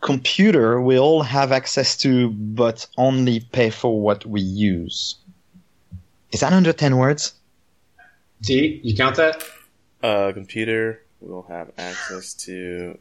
computer 0.01 0.81
we 0.81 0.97
all 0.97 1.21
have 1.21 1.51
access 1.51 1.95
to, 1.97 2.31
but 2.31 2.87
only 2.97 3.41
pay 3.41 3.69
for 3.69 4.01
what 4.01 4.25
we 4.25 4.41
use. 4.41 5.15
Is 6.31 6.41
that 6.41 6.53
under 6.53 6.73
10 6.73 6.97
words? 6.97 7.33
D, 8.41 8.79
you 8.83 8.95
count 8.95 9.15
that? 9.17 9.43
Uh, 10.01 10.31
computer 10.33 11.01
will 11.19 11.43
have 11.43 11.71
access 11.77 12.33
to, 12.33 12.97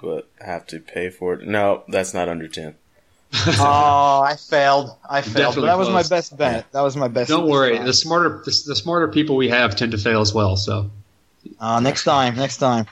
but 0.00 0.28
have 0.40 0.66
to 0.68 0.78
pay 0.78 1.10
for 1.10 1.34
it. 1.34 1.46
No, 1.46 1.82
that's 1.88 2.14
not 2.14 2.28
under 2.28 2.46
10. 2.46 2.74
oh, 3.58 4.22
I 4.24 4.36
failed. 4.36 4.96
I 5.08 5.22
failed. 5.22 5.54
that 5.56 5.78
was 5.78 5.88
my 5.88 6.02
best 6.02 6.36
bet. 6.36 6.70
That 6.72 6.80
was 6.80 6.96
my 6.96 7.08
best. 7.08 7.28
Don't 7.28 7.48
worry. 7.48 7.78
The 7.78 7.92
smarter, 7.92 8.42
the, 8.44 8.62
the, 8.66 8.74
smarter 8.74 9.06
people 9.06 9.36
we 9.36 9.48
have 9.48 9.76
tend 9.76 9.92
to 9.92 9.98
fail 9.98 10.20
as 10.20 10.34
well. 10.34 10.56
So, 10.56 10.90
uh, 11.60 11.78
next 11.78 12.02
time. 12.02 12.34
Next 12.34 12.56
time. 12.56 12.86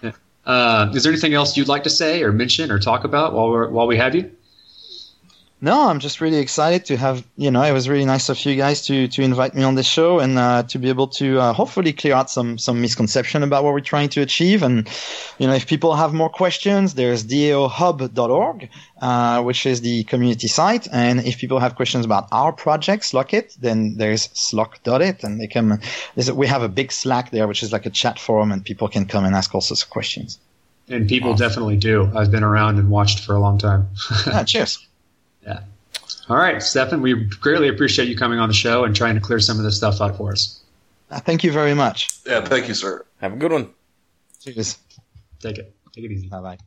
Uh, 0.46 0.92
is 0.94 1.02
there 1.02 1.12
anything 1.12 1.35
else 1.35 1.57
you'd 1.57 1.68
like 1.68 1.83
to 1.83 1.90
say 1.90 2.22
or 2.22 2.33
mention 2.33 2.70
or 2.70 2.78
talk 2.78 3.02
about 3.02 3.35
while 3.35 3.50
we 3.50 3.66
while 3.66 3.88
we 3.88 3.96
have 3.96 4.14
you? 4.14 4.31
No, 5.61 5.88
I'm 5.88 5.99
just 5.99 6.21
really 6.21 6.38
excited 6.38 6.85
to 6.85 6.97
have, 6.97 7.27
you 7.37 7.51
know, 7.51 7.62
it 7.64 7.73
was 7.73 7.88
really 7.88 8.05
nice 8.05 8.29
of 8.29 8.44
you 8.44 8.55
guys 8.55 8.87
to, 8.87 9.09
to 9.09 9.23
invite 9.23 9.57
me 9.57 9.64
on 9.64 9.75
this 9.75 9.88
show 9.88 10.21
and 10.21 10.38
uh, 10.38 10.62
to 10.64 10.79
be 10.79 10.88
able 10.88 11.09
to 11.09 11.40
uh, 11.40 11.53
hopefully 11.53 11.92
clear 11.92 12.14
out 12.14 12.31
some, 12.31 12.59
some 12.59 12.81
misconception 12.81 13.42
about 13.42 13.64
what 13.64 13.73
we're 13.73 13.81
trying 13.81 14.09
to 14.11 14.23
achieve. 14.23 14.62
And, 14.62 14.88
you 15.38 15.49
know, 15.49 15.55
if 15.55 15.66
people 15.66 15.97
have 15.97 16.14
more 16.14 16.29
questions, 16.29 16.94
there's 16.94 17.25
daohub.org, 17.25 18.68
uh, 19.03 19.42
which 19.42 19.66
is 19.66 19.81
the 19.81 20.05
community 20.05 20.47
site. 20.47 20.87
And 20.92 21.27
if 21.27 21.38
people 21.38 21.59
have 21.59 21.75
questions 21.75 22.05
about 22.05 22.29
our 22.31 22.53
project, 22.53 23.03
Slockit, 23.03 23.57
then 23.57 23.97
there's 23.97 24.29
slock.it 24.29 25.25
and 25.25 25.40
they 25.40 25.49
can, 25.49 25.81
we 26.35 26.47
have 26.47 26.62
a 26.62 26.68
big 26.68 26.92
Slack 26.92 27.33
there, 27.33 27.49
which 27.49 27.64
is 27.64 27.73
like 27.73 27.85
a 27.85 27.90
chat 27.90 28.21
forum 28.21 28.53
and 28.53 28.64
people 28.64 28.87
can 28.87 29.07
come 29.07 29.25
and 29.25 29.35
ask 29.35 29.53
all 29.57 29.61
sorts 29.61 29.83
of 29.83 29.90
questions. 29.90 30.38
And 30.88 31.09
people 31.09 31.35
definitely 31.35 31.77
do. 31.77 32.11
I've 32.14 32.31
been 32.31 32.44
around 32.44 32.79
and 32.79 32.88
watched 32.88 33.25
for 33.25 33.35
a 33.35 33.40
long 33.40 33.59
time. 33.59 33.88
yeah, 34.27 34.44
cheers. 34.44 34.88
Yeah. 35.48 35.61
All 36.28 36.37
right, 36.37 36.62
Stephan, 36.62 37.00
we 37.00 37.14
greatly 37.14 37.68
appreciate 37.68 38.08
you 38.08 38.16
coming 38.16 38.38
on 38.38 38.48
the 38.48 38.54
show 38.54 38.84
and 38.84 38.94
trying 38.94 39.14
to 39.14 39.20
clear 39.20 39.40
some 39.40 39.56
of 39.56 39.64
this 39.64 39.78
stuff 39.78 40.00
out 40.00 40.16
for 40.18 40.32
us. 40.32 40.61
Uh, 41.11 41.20
thank 41.20 41.42
you 41.42 41.50
very 41.50 41.72
much. 41.72 42.11
Yeah, 42.26 42.44
thank 42.44 42.68
you, 42.68 42.74
sir. 42.74 43.06
Have 43.22 43.32
a 43.32 43.37
good 43.37 43.50
one. 43.50 43.70
Cheers. 44.40 44.78
Take 45.40 45.56
it. 45.56 45.74
Take 45.94 46.04
it 46.04 46.12
easy. 46.12 46.28
Bye 46.28 46.40
bye. 46.40 46.58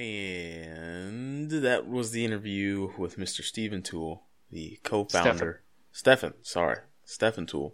And 0.00 1.50
that 1.50 1.88
was 1.88 2.12
the 2.12 2.24
interview 2.24 2.92
with 2.96 3.16
Mr. 3.16 3.42
Stephen 3.42 3.82
Tual, 3.82 4.20
the 4.52 4.78
co-founder. 4.84 5.62
Stephan, 5.90 6.34
sorry, 6.42 6.78
Stephan 7.04 7.46
Tual, 7.46 7.72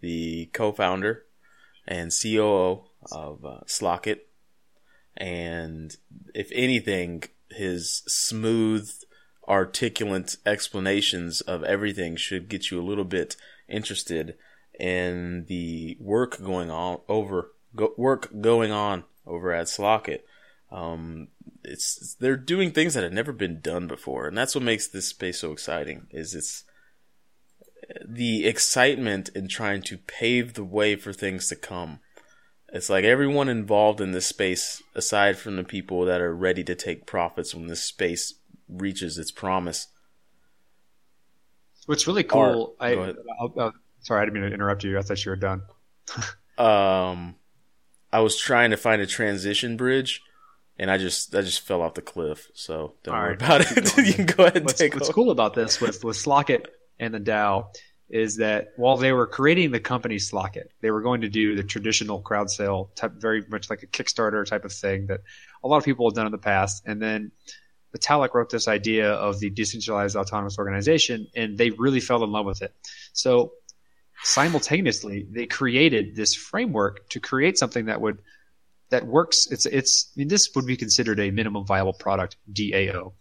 the 0.00 0.46
co-founder 0.52 1.22
and 1.86 2.10
COO 2.10 2.86
of 3.12 3.44
uh, 3.44 3.60
Slockit. 3.66 4.20
And 5.16 5.96
if 6.34 6.50
anything, 6.52 7.22
his 7.54 8.02
smooth, 8.06 8.90
articulate 9.48 10.36
explanations 10.46 11.40
of 11.42 11.62
everything 11.64 12.16
should 12.16 12.48
get 12.48 12.70
you 12.70 12.80
a 12.80 12.84
little 12.84 13.04
bit 13.04 13.36
interested 13.68 14.36
in 14.78 15.44
the 15.48 15.96
work 16.00 16.42
going 16.42 16.70
on 16.70 16.98
over 17.08 17.52
go, 17.76 17.92
work 17.96 18.30
going 18.40 18.72
on 18.72 19.04
over 19.26 19.52
at 19.52 19.66
Slockit. 19.66 20.20
Um, 20.70 21.28
it's 21.62 22.16
they're 22.18 22.36
doing 22.36 22.72
things 22.72 22.94
that 22.94 23.04
have 23.04 23.12
never 23.12 23.32
been 23.32 23.60
done 23.60 23.86
before, 23.86 24.26
and 24.26 24.36
that's 24.36 24.54
what 24.54 24.64
makes 24.64 24.88
this 24.88 25.08
space 25.08 25.40
so 25.40 25.52
exciting. 25.52 26.06
Is 26.10 26.34
it's 26.34 26.64
the 28.04 28.46
excitement 28.46 29.28
in 29.34 29.48
trying 29.48 29.82
to 29.82 29.98
pave 29.98 30.54
the 30.54 30.64
way 30.64 30.96
for 30.96 31.12
things 31.12 31.48
to 31.48 31.56
come. 31.56 32.00
It's 32.74 32.90
like 32.90 33.04
everyone 33.04 33.48
involved 33.48 34.00
in 34.00 34.10
this 34.10 34.26
space, 34.26 34.82
aside 34.96 35.38
from 35.38 35.54
the 35.54 35.62
people 35.62 36.06
that 36.06 36.20
are 36.20 36.34
ready 36.34 36.64
to 36.64 36.74
take 36.74 37.06
profits 37.06 37.54
when 37.54 37.68
this 37.68 37.80
space 37.80 38.34
reaches 38.68 39.16
its 39.16 39.30
promise. 39.30 39.86
What's 41.86 42.08
really 42.08 42.24
cool, 42.24 42.74
I, 42.80 42.94
I, 42.94 43.70
sorry, 44.00 44.22
I 44.22 44.24
didn't 44.24 44.40
mean 44.40 44.50
to 44.50 44.54
interrupt 44.54 44.82
you. 44.82 44.98
I 44.98 45.02
thought 45.02 45.24
you 45.24 45.30
were 45.30 45.36
done. 45.36 45.62
um, 46.58 47.36
I 48.12 48.18
was 48.18 48.36
trying 48.36 48.72
to 48.72 48.76
find 48.76 49.00
a 49.00 49.06
transition 49.06 49.76
bridge, 49.76 50.20
and 50.76 50.90
I 50.90 50.98
just 50.98 51.32
I 51.32 51.42
just 51.42 51.60
fell 51.60 51.80
off 51.80 51.94
the 51.94 52.02
cliff. 52.02 52.48
So 52.54 52.94
don't 53.04 53.14
All 53.14 53.20
worry 53.20 53.30
right. 53.30 53.36
about 53.36 53.60
it. 53.60 53.96
you 54.04 54.14
can 54.14 54.26
go 54.26 54.42
ahead 54.42 54.56
and 54.56 54.66
what's, 54.66 54.78
take. 54.80 54.94
What's 54.94 55.12
cool 55.12 55.30
about 55.30 55.54
this 55.54 55.80
with 55.80 56.02
with 56.02 56.16
Slockit 56.16 56.66
and 56.98 57.14
the 57.14 57.20
DAO 57.20 57.66
is 58.10 58.36
that 58.36 58.68
while 58.76 58.96
they 58.96 59.12
were 59.12 59.26
creating 59.26 59.70
the 59.70 59.80
company 59.80 60.16
Slockit, 60.16 60.68
they 60.80 60.90
were 60.90 61.00
going 61.00 61.22
to 61.22 61.28
do 61.28 61.56
the 61.56 61.62
traditional 61.62 62.20
crowd 62.20 62.50
sale 62.50 62.90
type, 62.94 63.12
very 63.14 63.44
much 63.48 63.70
like 63.70 63.82
a 63.82 63.86
Kickstarter 63.86 64.44
type 64.44 64.64
of 64.64 64.72
thing 64.72 65.06
that 65.06 65.20
a 65.62 65.68
lot 65.68 65.78
of 65.78 65.84
people 65.84 66.08
have 66.08 66.14
done 66.14 66.26
in 66.26 66.32
the 66.32 66.38
past. 66.38 66.82
And 66.86 67.00
then 67.00 67.32
Vitalik 67.96 68.34
wrote 68.34 68.50
this 68.50 68.68
idea 68.68 69.12
of 69.12 69.40
the 69.40 69.50
decentralized 69.50 70.16
autonomous 70.16 70.58
organization, 70.58 71.28
and 71.34 71.56
they 71.56 71.70
really 71.70 72.00
fell 72.00 72.22
in 72.24 72.30
love 72.30 72.44
with 72.44 72.60
it. 72.60 72.74
So 73.12 73.52
simultaneously, 74.22 75.26
they 75.30 75.46
created 75.46 76.16
this 76.16 76.34
framework 76.34 77.08
to 77.10 77.20
create 77.20 77.58
something 77.58 77.86
that 77.86 78.00
would 78.00 78.18
that 78.90 79.06
works. 79.06 79.48
It's 79.50 79.66
it's 79.66 80.12
I 80.14 80.20
mean, 80.20 80.28
this 80.28 80.50
would 80.54 80.66
be 80.66 80.76
considered 80.76 81.20
a 81.20 81.30
minimum 81.30 81.64
viable 81.64 81.94
product 81.94 82.36
DAO 82.52 83.12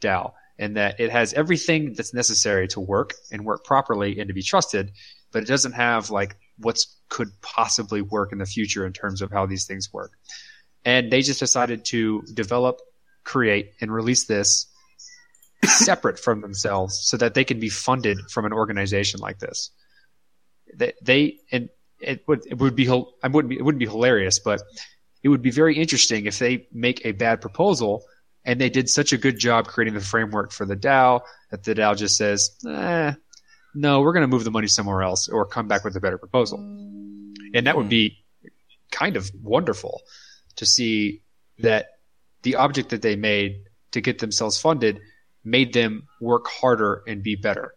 DAO 0.00 0.32
and 0.60 0.76
that 0.76 1.00
it 1.00 1.10
has 1.10 1.32
everything 1.32 1.94
that's 1.94 2.12
necessary 2.12 2.68
to 2.68 2.80
work 2.80 3.14
and 3.32 3.46
work 3.46 3.64
properly 3.64 4.20
and 4.20 4.28
to 4.28 4.34
be 4.34 4.42
trusted, 4.42 4.92
but 5.32 5.42
it 5.42 5.46
doesn't 5.46 5.72
have 5.72 6.10
like 6.10 6.36
what's 6.58 6.98
could 7.08 7.28
possibly 7.40 8.02
work 8.02 8.30
in 8.30 8.38
the 8.38 8.44
future 8.44 8.86
in 8.86 8.92
terms 8.92 9.22
of 9.22 9.32
how 9.32 9.46
these 9.46 9.64
things 9.64 9.90
work. 9.90 10.12
And 10.84 11.10
they 11.10 11.22
just 11.22 11.40
decided 11.40 11.86
to 11.86 12.22
develop, 12.34 12.78
create, 13.24 13.72
and 13.80 13.92
release 13.92 14.26
this 14.26 14.66
separate 15.64 16.18
from 16.18 16.42
themselves 16.42 17.00
so 17.04 17.16
that 17.16 17.32
they 17.32 17.44
can 17.44 17.58
be 17.58 17.70
funded 17.70 18.18
from 18.30 18.44
an 18.44 18.52
organization 18.52 19.18
like 19.18 19.38
this. 19.38 19.70
They, 20.74 20.92
they 21.02 21.38
and 21.50 21.70
it 22.00 22.22
would 22.28 22.46
it 22.46 22.58
would 22.58 22.76
be 22.76 22.86
I 22.88 23.28
wouldn't 23.28 23.48
be, 23.48 23.56
it 23.56 23.64
wouldn't 23.64 23.80
be 23.80 23.86
hilarious, 23.86 24.38
but 24.38 24.62
it 25.22 25.30
would 25.30 25.42
be 25.42 25.50
very 25.50 25.76
interesting 25.76 26.26
if 26.26 26.38
they 26.38 26.68
make 26.70 27.04
a 27.06 27.12
bad 27.12 27.40
proposal 27.40 28.04
and 28.44 28.60
they 28.60 28.70
did 28.70 28.88
such 28.88 29.12
a 29.12 29.18
good 29.18 29.38
job 29.38 29.66
creating 29.66 29.94
the 29.94 30.00
framework 30.00 30.52
for 30.52 30.64
the 30.64 30.76
DAO 30.76 31.22
that 31.50 31.62
the 31.64 31.74
DAO 31.74 31.96
just 31.96 32.16
says, 32.16 32.56
eh, 32.66 33.12
no, 33.74 34.00
we're 34.00 34.12
going 34.12 34.22
to 34.22 34.28
move 34.28 34.44
the 34.44 34.50
money 34.50 34.66
somewhere 34.66 35.02
else 35.02 35.28
or 35.28 35.46
come 35.46 35.68
back 35.68 35.84
with 35.84 35.96
a 35.96 36.00
better 36.00 36.18
proposal. 36.18 36.58
And 36.58 37.66
that 37.66 37.76
would 37.76 37.88
be 37.88 38.24
kind 38.90 39.16
of 39.16 39.30
wonderful 39.42 40.00
to 40.56 40.66
see 40.66 41.22
that 41.58 41.86
the 42.42 42.56
object 42.56 42.90
that 42.90 43.02
they 43.02 43.16
made 43.16 43.64
to 43.92 44.00
get 44.00 44.18
themselves 44.18 44.60
funded 44.60 45.00
made 45.44 45.72
them 45.72 46.06
work 46.20 46.46
harder 46.48 47.02
and 47.06 47.22
be 47.22 47.36
better. 47.36 47.74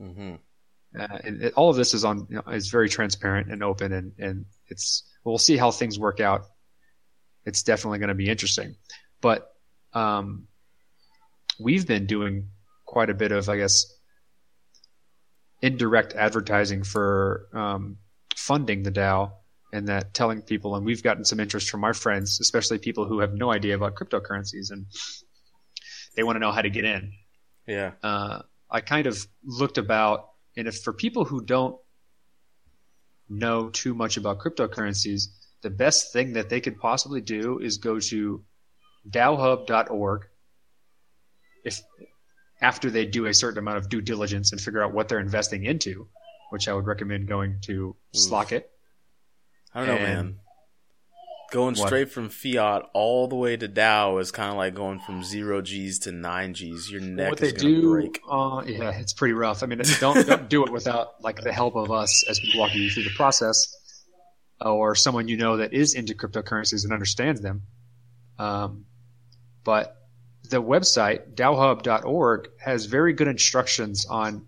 Mm-hmm. 0.00 0.34
Uh, 0.98 1.18
and 1.24 1.42
it, 1.42 1.54
all 1.54 1.70
of 1.70 1.76
this 1.76 1.94
is 1.94 2.04
on 2.04 2.26
you 2.30 2.36
know, 2.36 2.52
is 2.52 2.68
very 2.68 2.88
transparent 2.88 3.52
and 3.52 3.62
open, 3.62 3.92
and 3.92 4.12
and 4.18 4.46
it's 4.68 5.04
we'll 5.22 5.38
see 5.38 5.56
how 5.56 5.70
things 5.70 5.98
work 5.98 6.18
out. 6.20 6.42
It's 7.44 7.62
definitely 7.62 7.98
going 7.98 8.08
to 8.08 8.14
be 8.14 8.28
interesting, 8.28 8.76
but 9.20 9.48
um, 9.94 10.46
we've 11.58 11.86
been 11.86 12.06
doing 12.06 12.48
quite 12.86 13.10
a 13.10 13.14
bit 13.14 13.32
of, 13.32 13.48
I 13.48 13.56
guess, 13.56 13.84
indirect 15.60 16.14
advertising 16.14 16.84
for 16.84 17.48
um, 17.52 17.98
funding 18.36 18.82
the 18.82 18.92
DAO 18.92 19.32
and 19.72 19.88
that 19.88 20.14
telling 20.14 20.42
people, 20.42 20.76
and 20.76 20.86
we've 20.86 21.02
gotten 21.02 21.24
some 21.24 21.40
interest 21.40 21.68
from 21.68 21.84
our 21.84 21.92
friends, 21.92 22.38
especially 22.40 22.78
people 22.78 23.06
who 23.06 23.20
have 23.20 23.34
no 23.34 23.52
idea 23.52 23.74
about 23.74 23.94
cryptocurrencies 23.94 24.70
and 24.70 24.86
they 26.16 26.22
want 26.22 26.36
to 26.36 26.40
know 26.40 26.52
how 26.52 26.62
to 26.62 26.70
get 26.70 26.84
in. 26.84 27.12
Yeah. 27.66 27.92
Uh, 28.02 28.42
I 28.70 28.80
kind 28.80 29.06
of 29.06 29.26
looked 29.44 29.78
about, 29.78 30.30
and 30.56 30.66
if 30.66 30.80
for 30.82 30.92
people 30.92 31.24
who 31.24 31.44
don't 31.44 31.76
know 33.28 33.68
too 33.68 33.94
much 33.94 34.16
about 34.16 34.38
cryptocurrencies, 34.38 35.24
the 35.62 35.70
best 35.70 36.12
thing 36.12 36.32
that 36.32 36.48
they 36.48 36.60
could 36.60 36.78
possibly 36.78 37.20
do 37.20 37.58
is 37.58 37.78
go 37.78 38.00
to 38.00 38.42
DAOhub.org. 39.08 40.26
If 41.64 41.82
after 42.60 42.90
they 42.90 43.06
do 43.06 43.26
a 43.26 43.34
certain 43.34 43.58
amount 43.58 43.78
of 43.78 43.88
due 43.88 44.00
diligence 44.00 44.52
and 44.52 44.60
figure 44.60 44.82
out 44.82 44.92
what 44.92 45.08
they're 45.08 45.20
investing 45.20 45.64
into, 45.64 46.08
which 46.50 46.68
I 46.68 46.72
would 46.72 46.86
recommend 46.86 47.28
going 47.28 47.60
to 47.62 47.94
Slockit. 48.14 48.64
I 49.74 49.84
don't 49.84 49.88
know, 49.88 50.02
man. 50.02 50.36
Going 51.50 51.74
What? 51.76 51.86
straight 51.86 52.10
from 52.10 52.28
fiat 52.28 52.82
all 52.92 53.26
the 53.26 53.36
way 53.36 53.56
to 53.56 53.68
DAO 53.68 54.20
is 54.20 54.30
kind 54.30 54.50
of 54.50 54.56
like 54.56 54.74
going 54.74 54.98
from 54.98 55.22
zero 55.22 55.62
G's 55.62 55.98
to 56.00 56.12
nine 56.12 56.52
G's. 56.52 56.90
Your 56.90 57.00
neck 57.00 57.30
what 57.30 57.42
is 57.42 57.54
they 57.54 57.72
gonna 57.72 57.88
break. 57.88 58.20
uh, 58.30 58.62
yeah, 58.66 58.90
it's 58.90 59.14
pretty 59.14 59.32
rough. 59.32 59.62
I 59.62 59.66
mean, 59.66 59.80
don't 60.00 60.26
don't 60.26 60.48
do 60.50 60.64
it 60.64 60.70
without 60.72 61.22
like 61.22 61.40
the 61.40 61.52
help 61.52 61.74
of 61.74 61.90
us 61.90 62.22
as 62.28 62.40
we 62.42 62.52
walk 62.58 62.74
you 62.74 62.90
through 62.90 63.04
the 63.04 63.14
process, 63.16 63.66
or 64.60 64.94
someone 64.94 65.28
you 65.28 65.38
know 65.38 65.56
that 65.56 65.72
is 65.72 65.94
into 65.94 66.12
cryptocurrencies 66.14 66.84
and 66.84 66.92
understands 66.92 67.40
them. 67.40 67.62
Um, 68.38 68.84
but 69.64 69.96
the 70.48 70.62
website 70.62 71.34
DAOhub.org 71.34 72.48
has 72.58 72.86
very 72.86 73.12
good 73.12 73.28
instructions 73.28 74.06
on 74.06 74.46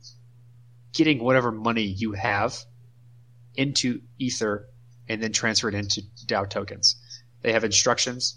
getting 0.93 1.23
whatever 1.23 1.53
money 1.53 1.83
you 1.83 2.13
have 2.13 2.57
into 3.55 4.01
Ether 4.19 4.69
and 5.09 5.23
then 5.23 5.33
transfer 5.33 5.69
it 5.69 5.75
into 5.75 6.03
DAO 6.27 6.49
tokens. 6.49 6.97
They 7.43 7.53
have 7.53 7.65
instructions. 7.65 8.37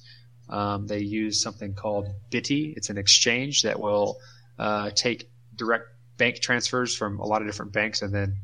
Um, 0.50 0.88
they 0.88 1.00
use 1.00 1.42
something 1.42 1.74
called 1.74 2.08
Bity. 2.32 2.74
It's 2.76 2.90
an 2.90 2.98
exchange 2.98 3.62
that 3.62 3.80
will 3.80 4.18
uh, 4.60 4.92
take 4.92 5.30
direct 5.56 5.86
bank 6.18 6.40
transfers 6.42 6.96
from 6.96 7.20
a 7.20 7.26
lot 7.26 7.42
of 7.42 7.48
different 7.48 7.72
banks 7.72 8.02
and 8.02 8.14
then 8.14 8.38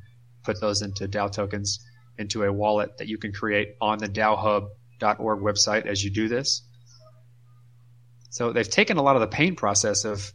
put 0.44 0.62
those 0.62 0.82
into 0.82 1.08
DAO 1.08 1.32
tokens 1.32 1.86
into 2.18 2.44
a 2.44 2.52
wallet 2.52 2.98
that 2.98 3.08
you 3.08 3.18
can 3.18 3.32
create 3.32 3.76
on 3.82 3.98
the 3.98 4.08
DAOhub.org 4.08 5.40
website 5.40 5.86
as 5.86 6.04
you 6.04 6.10
do 6.10 6.28
this. 6.28 6.62
So 8.30 8.54
they've 8.54 8.70
taken 8.70 8.98
a 8.98 9.02
lot 9.02 9.16
of 9.16 9.22
the 9.22 9.28
pain 9.28 9.56
process 9.56 10.06
of 10.06 10.32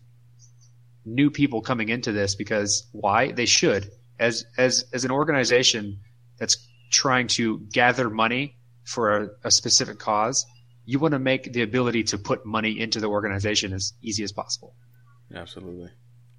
new 1.05 1.31
people 1.31 1.61
coming 1.61 1.89
into 1.89 2.13
this 2.13 2.35
because 2.35 2.89
why? 2.93 3.33
They 3.33 3.47
should. 3.47 3.91
As 4.19 4.45
as 4.57 4.85
as 4.93 5.05
an 5.05 5.11
organization 5.11 6.01
that's 6.39 6.57
trying 6.91 7.27
to 7.27 7.59
gather 7.73 8.09
money 8.11 8.57
for 8.85 9.17
a, 9.17 9.29
a 9.45 9.51
specific 9.51 9.99
cause, 9.99 10.45
you 10.85 10.99
want 10.99 11.13
to 11.13 11.19
make 11.19 11.53
the 11.53 11.63
ability 11.63 12.05
to 12.05 12.19
put 12.19 12.45
money 12.45 12.79
into 12.79 13.01
the 13.01 13.07
organization 13.07 13.73
as 13.73 13.93
easy 14.03 14.23
as 14.23 14.33
possible. 14.33 14.75
Absolutely. 15.35 15.91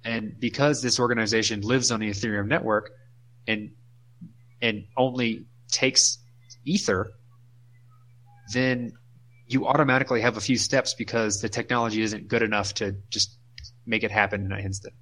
And 0.04 0.38
because 0.38 0.82
this 0.82 1.00
organization 1.00 1.62
lives 1.62 1.90
on 1.90 2.00
the 2.00 2.10
Ethereum 2.10 2.46
network 2.46 2.92
and 3.46 3.70
and 4.62 4.86
only 4.96 5.46
takes 5.70 6.18
Ether, 6.64 7.12
then 8.52 8.92
you 9.46 9.66
automatically 9.66 10.20
have 10.22 10.36
a 10.36 10.40
few 10.40 10.56
steps 10.58 10.94
because 10.94 11.40
the 11.40 11.48
technology 11.48 12.02
isn't 12.02 12.28
good 12.28 12.42
enough 12.42 12.74
to 12.74 12.96
just 13.10 13.38
make 13.86 14.02
it 14.02 14.10
happen 14.10 14.44
in 14.44 14.52
an 14.52 14.60
instant. 14.60 14.94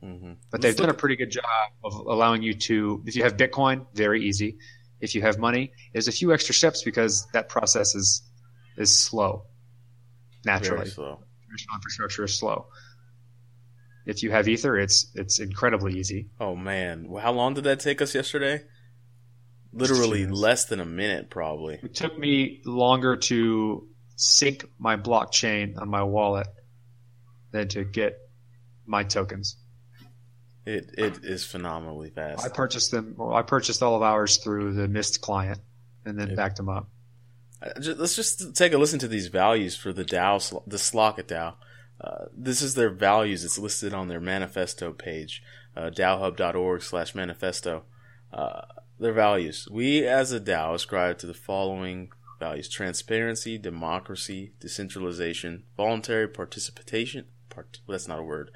hmm 0.00 0.32
But 0.50 0.60
they've 0.62 0.76
done 0.76 0.88
a 0.88 0.94
pretty 0.94 1.16
good 1.16 1.30
job 1.30 1.44
of 1.84 1.94
allowing 1.94 2.42
you 2.42 2.54
to, 2.54 3.02
if 3.06 3.16
you 3.16 3.22
have 3.24 3.36
Bitcoin, 3.36 3.86
very 3.94 4.24
easy. 4.24 4.58
If 5.00 5.14
you 5.16 5.22
have 5.22 5.38
money, 5.38 5.72
there's 5.92 6.06
a 6.06 6.12
few 6.12 6.32
extra 6.32 6.54
steps 6.54 6.82
because 6.84 7.26
that 7.32 7.48
process 7.48 7.94
is 7.94 8.22
is 8.76 8.96
slow. 8.96 9.46
Naturally, 10.44 10.78
Very 10.84 10.90
slow. 10.90 11.24
traditional 11.46 11.74
infrastructure 11.76 12.24
is 12.24 12.38
slow. 12.38 12.66
If 14.06 14.22
you 14.22 14.30
have 14.30 14.48
Ether, 14.48 14.78
it's 14.78 15.10
it's 15.14 15.40
incredibly 15.40 15.98
easy. 15.98 16.28
Oh 16.40 16.54
man, 16.56 17.08
how 17.20 17.32
long 17.32 17.54
did 17.54 17.64
that 17.64 17.80
take 17.80 18.00
us 18.00 18.14
yesterday? 18.14 18.62
Literally 19.72 20.26
less 20.26 20.66
than 20.66 20.80
a 20.80 20.84
minute, 20.84 21.30
probably. 21.30 21.78
It 21.82 21.94
took 21.94 22.18
me 22.18 22.60
longer 22.64 23.16
to 23.16 23.88
sync 24.16 24.66
my 24.78 24.96
blockchain 24.96 25.80
on 25.80 25.88
my 25.88 26.02
wallet 26.02 26.46
than 27.52 27.68
to 27.68 27.84
get 27.84 28.18
my 28.86 29.02
tokens. 29.04 29.56
It 30.66 30.90
it 30.96 31.24
is 31.24 31.44
phenomenally 31.44 32.10
fast. 32.10 32.44
I 32.44 32.48
purchased 32.48 32.90
them. 32.90 33.14
Well, 33.16 33.34
I 33.34 33.42
purchased 33.42 33.82
all 33.82 33.96
of 33.96 34.02
ours 34.02 34.36
through 34.36 34.74
the 34.74 34.86
Mist 34.88 35.20
client, 35.20 35.58
and 36.04 36.18
then 36.18 36.30
Yeah. 36.30 36.34
backed 36.36 36.56
them 36.58 36.68
up. 36.68 36.88
Uh, 37.60 37.80
ju- 37.80 37.94
Let's 37.94 38.14
just 38.14 38.54
take 38.54 38.72
a 38.72 38.78
listen 38.78 38.98
to 39.00 39.08
these 39.08 39.26
values 39.28 39.74
for 39.76 39.92
the 39.92 40.04
DAO, 40.04 40.62
the 40.66 40.76
Slockit 40.76 41.26
DAO. 41.28 41.54
Uh, 42.00 42.26
this 42.36 42.60
is 42.62 42.74
their 42.74 42.90
values. 42.90 43.44
It's 43.44 43.58
listed 43.58 43.92
on 43.94 44.08
their 44.08 44.20
manifesto 44.20 44.92
page, 44.92 45.42
uh, 45.76 45.90
DAOhub.org 45.90 46.82
slash 46.82 47.14
manifesto. 47.14 47.84
Uh, 48.32 48.62
their 49.02 49.12
values. 49.12 49.68
We 49.70 50.06
as 50.06 50.32
a 50.32 50.40
DAO 50.40 50.74
ascribe 50.74 51.18
to 51.18 51.26
the 51.26 51.34
following 51.34 52.10
values: 52.38 52.68
transparency, 52.68 53.58
democracy, 53.58 54.52
decentralization, 54.60 55.64
voluntary 55.76 56.28
participation. 56.28 57.26
Part, 57.50 57.80
that's 57.86 58.08
not 58.08 58.20
a 58.20 58.22
word. 58.22 58.50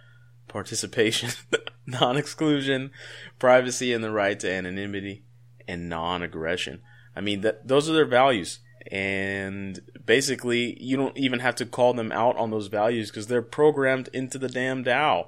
Participation, 0.49 1.31
non-exclusion, 1.87 2.91
privacy, 3.39 3.93
and 3.93 4.03
the 4.03 4.11
right 4.11 4.39
to 4.41 4.51
anonymity, 4.51 5.25
and 5.69 5.89
non-aggression. 5.89 6.81
I 7.15 7.21
mean, 7.21 7.41
that 7.43 7.67
those 7.67 7.91
are 7.91 7.93
their 7.93 8.07
values, 8.07 8.61
and 8.91 9.81
basically, 10.05 10.83
you 10.83 10.97
don't 10.97 11.17
even 11.17 11.41
have 11.41 11.57
to 11.57 11.67
call 11.67 11.95
them 11.95 12.13
out 12.13 12.37
on 12.37 12.51
those 12.51 12.69
values 12.69 13.11
because 13.11 13.27
they're 13.27 13.43
programmed 13.43 14.09
into 14.13 14.39
the 14.39 14.49
damn 14.49 14.85
DAO. 14.85 15.27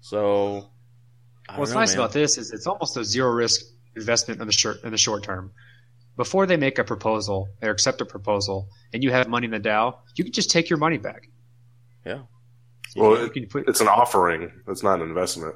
So, 0.00 0.70
What's 1.54 1.72
know, 1.72 1.80
nice 1.80 1.90
man. 1.90 1.98
about 1.98 2.12
this 2.12 2.38
is 2.38 2.52
it's 2.52 2.66
almost 2.66 2.96
a 2.96 3.04
zero 3.04 3.30
risk 3.30 3.60
investment 4.00 4.40
in 4.40 4.46
the 4.46 4.52
short 4.52 4.82
in 4.84 4.90
the 4.90 4.98
short 4.98 5.22
term. 5.22 5.52
Before 6.16 6.46
they 6.46 6.56
make 6.56 6.78
a 6.78 6.84
proposal 6.84 7.48
or 7.62 7.70
accept 7.70 8.00
a 8.00 8.04
proposal, 8.04 8.68
and 8.92 9.02
you 9.02 9.10
have 9.10 9.28
money 9.28 9.46
in 9.46 9.52
the 9.52 9.60
DAO, 9.60 9.96
you 10.16 10.24
can 10.24 10.32
just 10.32 10.50
take 10.50 10.68
your 10.68 10.78
money 10.78 10.98
back. 10.98 11.28
Yeah. 12.04 12.22
Well, 12.96 13.18
you 13.18 13.24
it, 13.26 13.32
can 13.32 13.46
put 13.46 13.68
it's 13.68 13.80
an 13.80 13.88
offering. 13.88 14.50
It's 14.66 14.82
not 14.82 15.00
an 15.00 15.08
investment. 15.08 15.54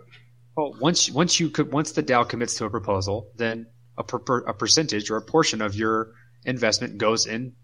well, 0.56 0.74
once 0.80 1.10
once 1.10 1.40
you 1.40 1.50
could 1.50 1.72
once 1.72 1.92
the 1.92 2.02
DAO 2.02 2.28
commits 2.28 2.54
to 2.56 2.64
a 2.64 2.70
proposal, 2.70 3.30
then 3.36 3.66
a 3.98 4.04
per, 4.04 4.18
per, 4.18 4.38
a 4.40 4.54
percentage 4.54 5.10
or 5.10 5.16
a 5.16 5.22
portion 5.22 5.60
of 5.60 5.74
your 5.74 6.12
investment 6.44 6.98
goes 6.98 7.26
in 7.26 7.54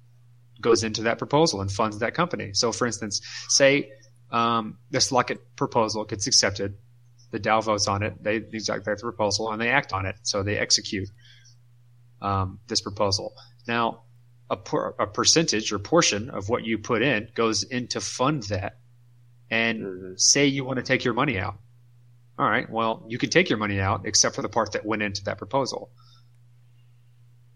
goes 0.60 0.84
into 0.84 1.02
that 1.02 1.18
proposal 1.18 1.60
and 1.60 1.70
funds 1.70 1.98
that 1.98 2.14
company. 2.14 2.52
So, 2.52 2.72
for 2.72 2.86
instance, 2.86 3.20
say 3.48 3.90
um, 4.30 4.78
this 4.90 5.10
Slockit 5.10 5.38
proposal 5.56 6.04
gets 6.04 6.26
accepted, 6.26 6.74
the 7.30 7.40
DAO 7.40 7.62
votes 7.62 7.88
on 7.88 8.02
it, 8.02 8.22
they 8.22 8.36
exact 8.36 8.84
the 8.84 8.96
proposal, 8.96 9.52
and 9.52 9.60
they 9.60 9.68
act 9.68 9.92
on 9.92 10.06
it. 10.06 10.16
So 10.22 10.42
they 10.42 10.58
execute 10.58 11.08
um, 12.20 12.58
this 12.66 12.80
proposal. 12.80 13.34
Now, 13.66 14.02
a, 14.50 14.56
per, 14.56 14.94
a 14.98 15.06
percentage 15.06 15.72
or 15.72 15.78
portion 15.78 16.30
of 16.30 16.48
what 16.48 16.64
you 16.64 16.78
put 16.78 17.02
in 17.02 17.28
goes 17.34 17.62
in 17.62 17.86
to 17.88 18.00
fund 18.00 18.42
that. 18.44 18.78
And 19.50 20.20
say 20.20 20.46
you 20.46 20.64
want 20.64 20.76
to 20.76 20.82
take 20.84 21.04
your 21.04 21.14
money 21.14 21.38
out. 21.38 21.56
All 22.38 22.48
right, 22.48 22.70
well, 22.70 23.04
you 23.08 23.18
can 23.18 23.30
take 23.30 23.50
your 23.50 23.58
money 23.58 23.80
out 23.80 24.06
except 24.06 24.34
for 24.34 24.42
the 24.42 24.48
part 24.48 24.72
that 24.72 24.86
went 24.86 25.02
into 25.02 25.24
that 25.24 25.38
proposal. 25.38 25.90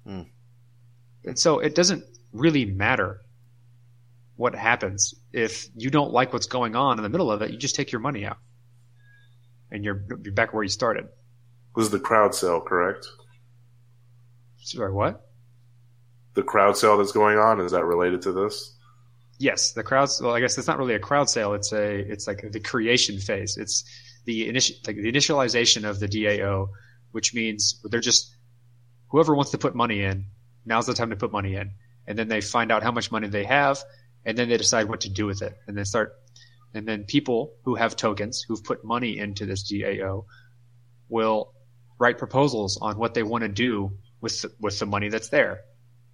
Hmm. 0.04 0.22
And 1.24 1.38
so 1.38 1.60
it 1.60 1.74
doesn't 1.74 2.04
really 2.32 2.64
matter 2.64 3.20
what 4.36 4.54
happens 4.54 5.14
if 5.32 5.68
you 5.76 5.90
don't 5.90 6.12
like 6.12 6.32
what's 6.32 6.46
going 6.46 6.76
on 6.76 6.98
in 6.98 7.02
the 7.02 7.08
middle 7.08 7.30
of 7.30 7.42
it. 7.42 7.50
You 7.50 7.56
just 7.56 7.76
take 7.76 7.92
your 7.92 8.00
money 8.00 8.26
out, 8.26 8.38
and 9.74 9.84
you're, 9.84 10.04
you're 10.22 10.32
back 10.32 10.54
where 10.54 10.62
you 10.62 10.68
started. 10.68 11.08
This 11.74 11.86
is 11.86 11.90
the 11.90 11.98
crowd 11.98 12.34
sale, 12.34 12.60
correct? 12.60 13.06
Sorry, 14.58 14.92
what? 14.92 15.28
The 16.34 16.44
crowd 16.44 16.76
sale 16.76 16.96
that's 16.96 17.12
going 17.12 17.38
on 17.38 17.60
is 17.60 17.72
that 17.72 17.84
related 17.84 18.22
to 18.22 18.32
this? 18.32 18.76
Yes, 19.38 19.72
the 19.72 19.82
crowds. 19.82 20.22
Well, 20.22 20.32
I 20.32 20.40
guess 20.40 20.56
it's 20.56 20.68
not 20.68 20.78
really 20.78 20.94
a 20.94 21.00
crowd 21.00 21.28
sale. 21.28 21.54
It's 21.54 21.72
a 21.72 21.96
it's 21.96 22.28
like 22.28 22.44
the 22.52 22.60
creation 22.60 23.18
phase. 23.18 23.56
It's 23.56 23.84
the 24.26 24.48
initial 24.48 24.76
like 24.86 24.96
the 24.96 25.10
initialization 25.10 25.88
of 25.88 25.98
the 25.98 26.06
DAO, 26.06 26.68
which 27.10 27.34
means 27.34 27.80
they're 27.84 28.00
just 28.00 28.34
whoever 29.08 29.34
wants 29.34 29.50
to 29.50 29.58
put 29.58 29.74
money 29.74 30.02
in. 30.02 30.26
Now's 30.64 30.86
the 30.86 30.94
time 30.94 31.10
to 31.10 31.16
put 31.16 31.32
money 31.32 31.56
in, 31.56 31.72
and 32.06 32.16
then 32.16 32.28
they 32.28 32.40
find 32.40 32.70
out 32.70 32.84
how 32.84 32.92
much 32.92 33.10
money 33.10 33.26
they 33.26 33.44
have, 33.44 33.82
and 34.24 34.38
then 34.38 34.48
they 34.48 34.56
decide 34.56 34.88
what 34.88 35.00
to 35.00 35.10
do 35.10 35.26
with 35.26 35.42
it, 35.42 35.56
and 35.66 35.76
they 35.76 35.84
start. 35.84 36.12
And 36.74 36.86
then 36.88 37.04
people 37.04 37.54
who 37.64 37.76
have 37.76 37.94
tokens 37.96 38.44
who've 38.46 38.62
put 38.62 38.84
money 38.84 39.18
into 39.18 39.46
this 39.46 39.62
DAO 39.70 40.24
will 41.08 41.52
write 41.98 42.18
proposals 42.18 42.78
on 42.82 42.98
what 42.98 43.14
they 43.14 43.22
want 43.22 43.42
to 43.42 43.48
do 43.48 43.96
with 44.20 44.42
the, 44.42 44.52
with 44.60 44.78
the 44.78 44.86
money 44.86 45.08
that's 45.08 45.28
there 45.28 45.60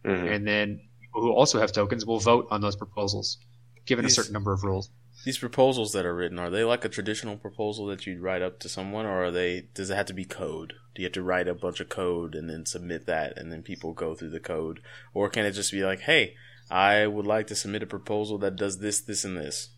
Mhm. 0.05 0.35
and 0.35 0.47
then 0.47 0.81
people 1.01 1.21
who 1.23 1.33
also 1.33 1.61
have 1.61 1.73
tokens 1.73 2.05
will 2.07 2.19
vote 2.21 2.47
on 2.51 2.61
those 2.61 2.77
proposals. 2.77 3.39
given 3.87 4.05
These- 4.05 4.13
a 4.19 4.23
certain 4.23 4.35
number 4.35 4.53
of 4.53 4.63
rules. 4.63 4.91
These 5.25 5.39
proposals 5.39 5.93
that 5.93 6.05
are 6.07 6.15
written 6.15 6.39
are 6.39 6.51
they 6.51 6.63
like 6.65 6.85
a 6.85 6.89
traditional 6.89 7.37
proposal 7.39 7.87
that 7.87 8.07
you'd 8.07 8.21
write 8.21 8.41
up 8.43 8.61
to 8.61 8.69
someone, 8.69 9.05
or 9.07 9.25
are 9.25 9.31
they? 9.31 9.63
Does 9.75 9.91
it 9.91 9.97
have 9.97 10.07
to 10.07 10.13
be 10.15 10.25
code? 10.27 10.75
Do 10.95 11.03
you 11.03 11.07
have 11.07 11.13
to 11.15 11.23
write 11.23 11.49
a 11.49 11.55
bunch 11.55 11.81
of 11.81 11.89
code 11.89 12.35
and 12.35 12.49
then 12.49 12.67
submit 12.67 13.07
that, 13.07 13.37
and 13.39 13.51
then 13.51 13.63
people 13.63 13.93
go 13.95 14.15
through 14.15 14.31
the 14.31 14.39
code, 14.41 14.81
or 15.15 15.29
can 15.31 15.45
it 15.47 15.53
just 15.53 15.73
be 15.73 15.83
like, 15.83 16.01
hey, 16.01 16.35
I 16.71 17.07
would 17.07 17.27
like 17.27 17.47
to 17.49 17.55
submit 17.57 17.83
a 17.83 17.87
proposal 17.87 18.39
that 18.39 18.57
does 18.57 18.79
this, 18.79 19.01
this, 19.01 19.25
and 19.25 19.37
this? 19.37 19.71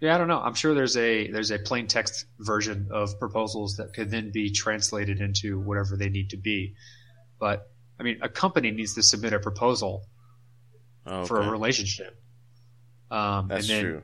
Yeah, 0.00 0.14
I 0.14 0.18
don't 0.18 0.28
know. 0.28 0.40
I'm 0.40 0.54
sure 0.54 0.74
there's 0.74 0.96
a 0.96 1.30
there's 1.30 1.50
a 1.50 1.58
plain 1.58 1.86
text 1.86 2.26
version 2.38 2.88
of 2.90 3.18
proposals 3.18 3.76
that 3.76 3.94
could 3.94 4.10
then 4.10 4.30
be 4.30 4.50
translated 4.52 5.20
into 5.20 5.58
whatever 5.58 5.96
they 5.96 6.10
need 6.10 6.30
to 6.30 6.36
be. 6.36 6.74
But 7.40 7.66
I 7.98 8.02
mean, 8.02 8.18
a 8.22 8.28
company 8.28 8.70
needs 8.70 8.94
to 8.94 9.02
submit 9.02 9.32
a 9.32 9.38
proposal 9.38 10.04
Oh, 11.06 11.24
for 11.24 11.40
a 11.40 11.48
relationship. 11.50 12.20
Um, 13.12 13.46
That's 13.48 13.68
and 13.68 13.76
then 13.76 13.84
true. 13.84 14.02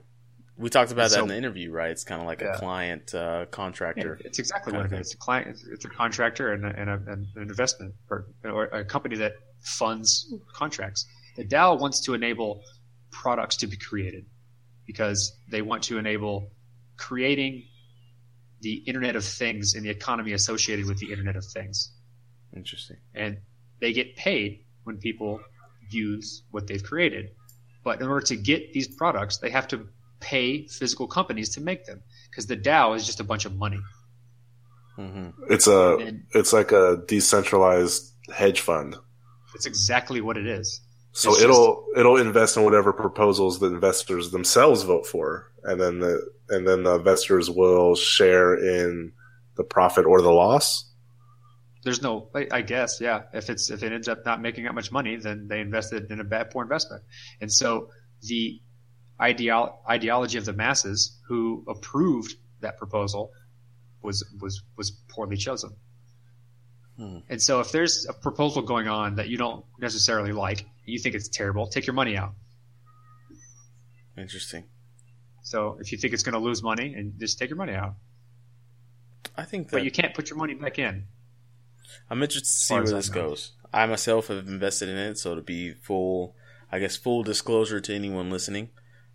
We 0.56 0.70
talked 0.70 0.92
about 0.92 1.10
that 1.10 1.16
So- 1.16 1.22
in 1.22 1.28
the 1.28 1.36
interview, 1.36 1.72
right? 1.72 1.90
It's 1.90 2.04
kind 2.04 2.20
of 2.20 2.26
like 2.26 2.42
a 2.42 2.52
client 2.58 3.12
uh, 3.12 3.46
contractor. 3.50 4.18
Yeah, 4.20 4.26
it's 4.28 4.38
exactly 4.38 4.72
what 4.72 4.86
it 4.86 4.92
It's 4.92 5.12
a 5.12 5.16
client, 5.16 5.48
it's- 5.48 5.64
it's 5.72 5.84
a 5.84 5.88
contractor 5.88 6.52
and, 6.52 6.64
a, 6.64 6.68
and, 6.68 6.88
a, 6.88 6.94
and 6.94 7.26
an 7.34 7.42
investment 7.42 7.94
or, 8.08 8.26
or 8.44 8.64
a 8.66 8.84
company 8.84 9.16
that 9.16 9.32
funds 9.62 10.32
contracts. 10.54 11.06
The 11.36 11.44
DAO 11.44 11.80
wants 11.80 12.00
to 12.02 12.14
enable 12.14 12.62
products 13.10 13.56
to 13.56 13.66
be 13.66 13.76
created 13.76 14.26
because 14.86 15.32
they 15.50 15.62
want 15.62 15.84
to 15.84 15.98
enable 15.98 16.50
creating 16.96 17.64
the 18.60 18.74
Internet 18.86 19.16
of 19.16 19.24
Things 19.24 19.74
and 19.74 19.84
the 19.84 19.90
economy 19.90 20.32
associated 20.32 20.86
with 20.86 20.98
the 20.98 21.10
Internet 21.10 21.36
of 21.36 21.44
Things. 21.44 21.92
Interesting. 22.56 22.96
And 23.14 23.38
they 23.80 23.92
get 23.92 24.16
paid 24.16 24.64
when 24.84 24.98
people 24.98 25.40
use 25.90 26.42
what 26.50 26.66
they've 26.66 26.82
created. 26.82 27.30
But 27.84 28.00
in 28.00 28.06
order 28.06 28.24
to 28.26 28.36
get 28.36 28.72
these 28.72 28.88
products, 28.88 29.38
they 29.38 29.50
have 29.50 29.66
to 29.68 29.88
pay 30.20 30.66
physical 30.68 31.08
companies 31.08 31.50
to 31.54 31.60
make 31.60 31.84
them 31.86 32.02
because 32.30 32.46
the 32.46 32.56
DAO 32.56 32.94
is 32.96 33.04
just 33.04 33.18
a 33.20 33.24
bunch 33.24 33.44
of 33.44 33.56
money. 33.56 33.80
hmm 34.94 35.30
It's 35.50 35.66
a 35.66 35.96
And 35.96 36.22
it's 36.32 36.52
like 36.52 36.70
a 36.72 37.02
decentralized 37.08 38.12
hedge 38.32 38.60
fund. 38.60 38.94
it's 39.54 39.66
exactly 39.66 40.20
what 40.20 40.36
it 40.36 40.46
is. 40.46 40.80
So 41.12 41.32
It's 41.32 41.42
it'll 41.42 41.86
it'll 41.96 42.16
invest 42.16 42.56
in 42.56 42.64
whatever 42.64 42.92
proposals 42.92 43.58
the 43.58 43.66
investors 43.66 44.30
themselves 44.30 44.82
vote 44.82 45.06
for, 45.06 45.52
and 45.62 45.80
then 45.80 46.00
the 46.00 46.26
and 46.48 46.66
then 46.66 46.82
the 46.84 46.94
investors 46.94 47.50
will 47.50 47.94
share 47.94 48.54
in 48.54 49.12
the 49.56 49.64
profit 49.64 50.06
or 50.06 50.22
the 50.22 50.30
loss. 50.30 50.90
There's 51.84 52.00
no, 52.00 52.28
I, 52.34 52.46
I 52.50 52.62
guess, 52.62 53.00
yeah. 53.00 53.22
If 53.34 53.50
it's 53.50 53.70
if 53.70 53.82
it 53.82 53.92
ends 53.92 54.08
up 54.08 54.24
not 54.24 54.40
making 54.40 54.64
that 54.64 54.74
much 54.74 54.92
money, 54.92 55.16
then 55.16 55.48
they 55.48 55.60
invested 55.60 56.10
in 56.10 56.20
a 56.20 56.24
bad 56.24 56.50
poor 56.50 56.62
investment. 56.62 57.02
And 57.40 57.52
so 57.52 57.88
the 58.22 58.60
ideal 59.20 59.80
ideology 59.88 60.38
of 60.38 60.44
the 60.44 60.52
masses 60.52 61.18
who 61.26 61.64
approved 61.68 62.34
that 62.60 62.78
proposal 62.78 63.32
was 64.00 64.24
was 64.40 64.62
was 64.76 64.92
poorly 65.08 65.36
chosen. 65.36 65.70
Hmm. 66.96 67.18
And 67.28 67.42
so 67.42 67.60
if 67.60 67.72
there's 67.72 68.06
a 68.08 68.12
proposal 68.12 68.62
going 68.62 68.88
on 68.88 69.16
that 69.16 69.28
you 69.28 69.36
don't 69.36 69.64
necessarily 69.80 70.32
like, 70.32 70.64
you 70.84 70.98
think 70.98 71.14
it's 71.14 71.28
terrible, 71.28 71.66
take 71.66 71.86
your 71.86 71.94
money 71.94 72.16
out. 72.16 72.34
Interesting. 74.16 74.64
So 75.42 75.78
if 75.80 75.92
you 75.92 75.98
think 75.98 76.14
it's 76.14 76.22
going 76.22 76.34
to 76.34 76.38
lose 76.38 76.62
money, 76.62 76.94
and 76.94 77.18
just 77.18 77.38
take 77.38 77.50
your 77.50 77.56
money 77.56 77.74
out. 77.74 77.94
I 79.36 79.44
think 79.44 79.68
that 79.68 79.78
But 79.78 79.84
you 79.84 79.90
can't 79.90 80.14
put 80.14 80.30
your 80.30 80.38
money 80.38 80.54
back 80.54 80.78
in. 80.78 81.04
I'm 82.10 82.22
interested 82.22 82.48
to 82.48 82.50
see 82.50 82.74
where 82.74 82.84
this 82.84 83.08
goes. 83.08 83.52
I 83.72 83.86
myself 83.86 84.28
have 84.28 84.46
invested 84.46 84.88
in 84.88 84.96
it, 84.96 85.18
so 85.18 85.34
to 85.34 85.42
be 85.42 85.72
full, 85.72 86.36
I 86.70 86.78
guess 86.78 86.96
full 86.96 87.22
disclosure 87.22 87.80
to 87.80 87.94
anyone 87.94 88.30
listening, 88.30 88.70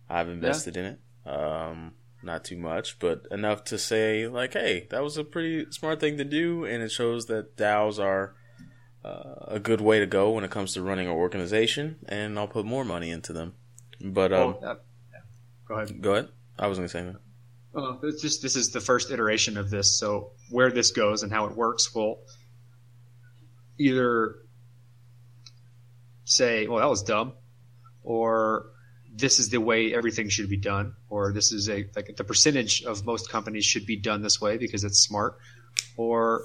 I've 0.08 0.28
invested 0.28 0.76
in 0.76 0.84
it. 0.84 1.00
Um, 1.24 1.92
not 2.22 2.44
too 2.44 2.56
much, 2.56 2.98
but 2.98 3.26
enough 3.30 3.64
to 3.64 3.78
say 3.78 4.26
like, 4.26 4.54
hey, 4.54 4.86
that 4.90 5.02
was 5.02 5.16
a 5.16 5.24
pretty 5.24 5.70
smart 5.70 6.00
thing 6.00 6.16
to 6.18 6.24
do, 6.24 6.64
and 6.64 6.82
it 6.82 6.90
shows 6.90 7.26
that 7.26 7.56
DAOs 7.56 8.02
are 8.02 8.34
uh, 9.08 9.54
a 9.54 9.58
good 9.58 9.80
way 9.80 9.98
to 10.00 10.06
go 10.06 10.30
when 10.30 10.44
it 10.44 10.50
comes 10.50 10.74
to 10.74 10.82
running 10.82 11.06
an 11.06 11.12
organization. 11.12 11.96
And 12.08 12.38
I'll 12.38 12.48
put 12.48 12.64
more 12.64 12.84
money 12.84 13.10
into 13.10 13.32
them. 13.32 13.54
But 14.00 14.32
um, 14.32 14.56
Well, 14.60 14.70
uh, 14.70 14.74
yeah. 15.12 15.20
Go 15.66 15.74
ahead. 15.74 16.02
go 16.02 16.12
ahead. 16.12 16.28
I 16.58 16.66
was 16.66 16.78
gonna 16.78 16.88
say 16.88 17.02
that. 17.02 17.16
Well, 17.72 18.00
it's 18.02 18.22
just 18.22 18.42
this 18.42 18.56
is 18.56 18.70
the 18.70 18.80
first 18.80 19.10
iteration 19.10 19.56
of 19.56 19.70
this, 19.70 19.98
so 19.98 20.32
where 20.50 20.70
this 20.70 20.90
goes 20.90 21.22
and 21.22 21.30
how 21.32 21.46
it 21.46 21.56
works 21.56 21.94
will 21.94 22.20
either 23.78 24.36
say, 26.24 26.66
"Well, 26.66 26.78
that 26.78 26.88
was 26.88 27.02
dumb," 27.02 27.34
or 28.02 28.70
"This 29.14 29.38
is 29.38 29.50
the 29.50 29.60
way 29.60 29.94
everything 29.94 30.28
should 30.28 30.48
be 30.48 30.56
done," 30.56 30.94
or 31.08 31.32
"This 31.32 31.52
is 31.52 31.68
a 31.68 31.86
like 31.94 32.16
the 32.16 32.24
percentage 32.24 32.82
of 32.82 33.04
most 33.04 33.30
companies 33.30 33.64
should 33.64 33.86
be 33.86 33.96
done 33.96 34.22
this 34.22 34.40
way 34.40 34.56
because 34.56 34.82
it's 34.82 34.98
smart," 34.98 35.38
or 35.96 36.44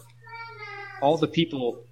all 1.02 1.18
the 1.18 1.28
people 1.28 1.86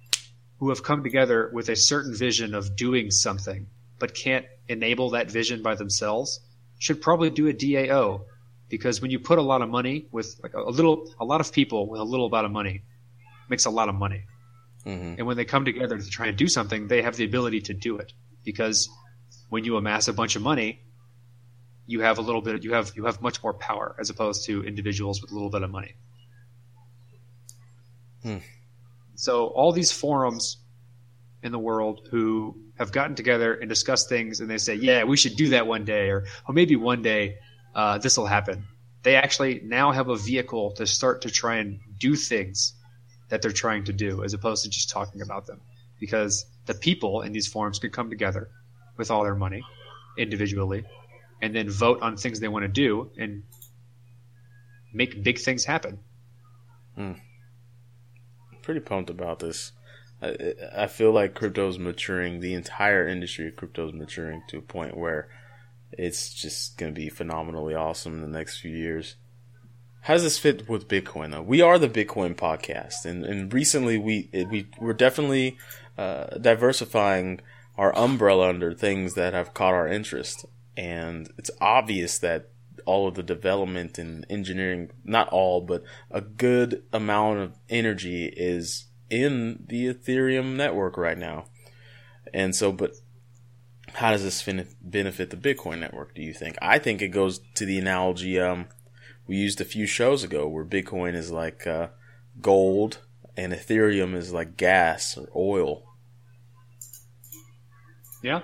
who 0.62 0.68
have 0.68 0.84
come 0.84 1.02
together 1.02 1.50
with 1.52 1.68
a 1.68 1.74
certain 1.74 2.14
vision 2.14 2.54
of 2.54 2.76
doing 2.76 3.10
something 3.10 3.66
but 3.98 4.14
can't 4.14 4.46
enable 4.68 5.10
that 5.10 5.28
vision 5.28 5.60
by 5.60 5.74
themselves 5.74 6.38
should 6.78 7.02
probably 7.02 7.30
do 7.30 7.48
a 7.48 7.52
DAO 7.52 8.26
because 8.68 9.02
when 9.02 9.10
you 9.10 9.18
put 9.18 9.40
a 9.40 9.42
lot 9.42 9.60
of 9.60 9.68
money 9.68 10.06
with 10.12 10.38
like 10.40 10.54
a 10.54 10.60
little 10.60 11.12
a 11.18 11.24
lot 11.24 11.40
of 11.40 11.52
people 11.52 11.88
with 11.88 12.00
a 12.00 12.04
little 12.04 12.26
amount 12.26 12.46
of 12.46 12.52
money 12.52 12.84
makes 13.48 13.64
a 13.64 13.70
lot 13.70 13.88
of 13.88 13.96
money. 13.96 14.22
Hmm 14.84 15.14
and 15.18 15.26
when 15.26 15.36
they 15.36 15.44
come 15.44 15.64
together 15.64 15.98
to 15.98 16.08
try 16.08 16.28
and 16.28 16.38
do 16.38 16.46
something 16.46 16.86
they 16.86 17.02
have 17.02 17.16
the 17.16 17.24
ability 17.24 17.62
to 17.62 17.74
do 17.74 17.98
it. 17.98 18.12
Because 18.44 18.88
when 19.48 19.64
you 19.64 19.76
amass 19.76 20.06
a 20.06 20.12
bunch 20.12 20.36
of 20.36 20.42
money 20.42 20.80
you 21.86 22.02
have 22.02 22.18
a 22.18 22.22
little 22.22 22.40
bit 22.40 22.62
you 22.62 22.72
have 22.74 22.92
you 22.94 23.06
have 23.06 23.20
much 23.20 23.42
more 23.42 23.52
power 23.52 23.96
as 23.98 24.10
opposed 24.10 24.46
to 24.46 24.62
individuals 24.62 25.20
with 25.20 25.32
a 25.32 25.34
little 25.34 25.50
bit 25.50 25.64
of 25.64 25.70
money. 25.72 25.96
Hmm. 28.22 28.38
So 29.22 29.46
all 29.46 29.72
these 29.72 29.92
forums 29.92 30.58
in 31.42 31.52
the 31.52 31.58
world 31.58 32.08
who 32.10 32.56
have 32.78 32.90
gotten 32.90 33.14
together 33.14 33.54
and 33.54 33.68
discussed 33.68 34.08
things 34.08 34.40
and 34.40 34.48
they 34.50 34.58
say 34.58 34.74
yeah 34.74 35.04
we 35.04 35.16
should 35.16 35.36
do 35.36 35.48
that 35.50 35.66
one 35.66 35.84
day 35.84 36.10
or, 36.10 36.24
or 36.46 36.54
maybe 36.54 36.76
one 36.76 37.02
day 37.02 37.36
uh, 37.74 37.98
this 37.98 38.16
will 38.16 38.26
happen. 38.26 38.64
They 39.02 39.16
actually 39.16 39.60
now 39.64 39.92
have 39.92 40.08
a 40.08 40.16
vehicle 40.16 40.72
to 40.72 40.86
start 40.86 41.22
to 41.22 41.30
try 41.30 41.56
and 41.56 41.80
do 41.98 42.14
things 42.14 42.74
that 43.28 43.42
they're 43.42 43.50
trying 43.50 43.84
to 43.84 43.92
do 43.92 44.22
as 44.22 44.34
opposed 44.34 44.64
to 44.64 44.70
just 44.70 44.90
talking 44.90 45.22
about 45.22 45.46
them. 45.46 45.60
Because 45.98 46.44
the 46.66 46.74
people 46.74 47.22
in 47.22 47.32
these 47.32 47.48
forums 47.48 47.78
could 47.78 47.92
come 47.92 48.10
together 48.10 48.48
with 48.96 49.10
all 49.10 49.24
their 49.24 49.34
money 49.34 49.64
individually 50.18 50.84
and 51.40 51.54
then 51.54 51.70
vote 51.70 52.02
on 52.02 52.16
things 52.16 52.40
they 52.40 52.48
want 52.48 52.64
to 52.64 52.68
do 52.68 53.10
and 53.18 53.42
make 54.92 55.22
big 55.22 55.38
things 55.38 55.64
happen 55.64 55.98
pretty 58.62 58.80
pumped 58.80 59.10
about 59.10 59.40
this. 59.40 59.72
I, 60.20 60.54
I 60.76 60.86
feel 60.86 61.12
like 61.12 61.34
crypto's 61.34 61.78
maturing. 61.78 62.40
The 62.40 62.54
entire 62.54 63.06
industry 63.06 63.48
of 63.48 63.56
crypto 63.56 63.88
is 63.88 63.94
maturing 63.94 64.42
to 64.48 64.58
a 64.58 64.62
point 64.62 64.96
where 64.96 65.28
it's 65.92 66.32
just 66.32 66.78
going 66.78 66.94
to 66.94 67.00
be 67.00 67.08
phenomenally 67.08 67.74
awesome 67.74 68.14
in 68.14 68.22
the 68.22 68.38
next 68.38 68.58
few 68.58 68.74
years. 68.74 69.16
How 70.02 70.14
does 70.14 70.24
this 70.24 70.38
fit 70.38 70.68
with 70.68 70.88
Bitcoin 70.88 71.30
though? 71.30 71.42
We 71.42 71.60
are 71.60 71.78
the 71.78 71.88
Bitcoin 71.88 72.34
podcast, 72.34 73.04
and, 73.04 73.24
and 73.24 73.52
recently 73.52 73.98
we 73.98 74.28
we 74.32 74.66
we're 74.80 74.94
definitely 74.94 75.56
uh, 75.96 76.38
diversifying 76.38 77.40
our 77.76 77.94
umbrella 77.96 78.48
under 78.48 78.74
things 78.74 79.14
that 79.14 79.32
have 79.32 79.54
caught 79.54 79.74
our 79.74 79.86
interest, 79.86 80.44
and 80.76 81.32
it's 81.38 81.52
obvious 81.60 82.18
that 82.18 82.48
all 82.84 83.08
of 83.08 83.14
the 83.14 83.22
development 83.22 83.98
and 83.98 84.26
engineering, 84.28 84.90
not 85.04 85.28
all, 85.28 85.60
but 85.60 85.82
a 86.10 86.20
good 86.20 86.82
amount 86.92 87.38
of 87.40 87.56
energy 87.68 88.26
is 88.36 88.86
in 89.10 89.64
the 89.68 89.92
Ethereum 89.92 90.56
network 90.56 90.96
right 90.96 91.18
now. 91.18 91.46
And 92.32 92.54
so, 92.54 92.72
but 92.72 92.92
how 93.94 94.10
does 94.10 94.22
this 94.22 94.40
fin- 94.40 94.68
benefit 94.80 95.30
the 95.30 95.36
Bitcoin 95.36 95.80
network, 95.80 96.14
do 96.14 96.22
you 96.22 96.32
think? 96.32 96.56
I 96.62 96.78
think 96.78 97.02
it 97.02 97.08
goes 97.08 97.40
to 97.56 97.66
the 97.66 97.78
analogy 97.78 98.40
um, 98.40 98.68
we 99.26 99.36
used 99.36 99.60
a 99.60 99.64
few 99.64 99.86
shows 99.86 100.24
ago 100.24 100.48
where 100.48 100.64
Bitcoin 100.64 101.14
is 101.14 101.30
like 101.30 101.66
uh, 101.66 101.88
gold 102.40 102.98
and 103.36 103.52
Ethereum 103.52 104.14
is 104.14 104.32
like 104.32 104.56
gas 104.56 105.16
or 105.16 105.28
oil. 105.34 105.84
Yeah. 108.22 108.42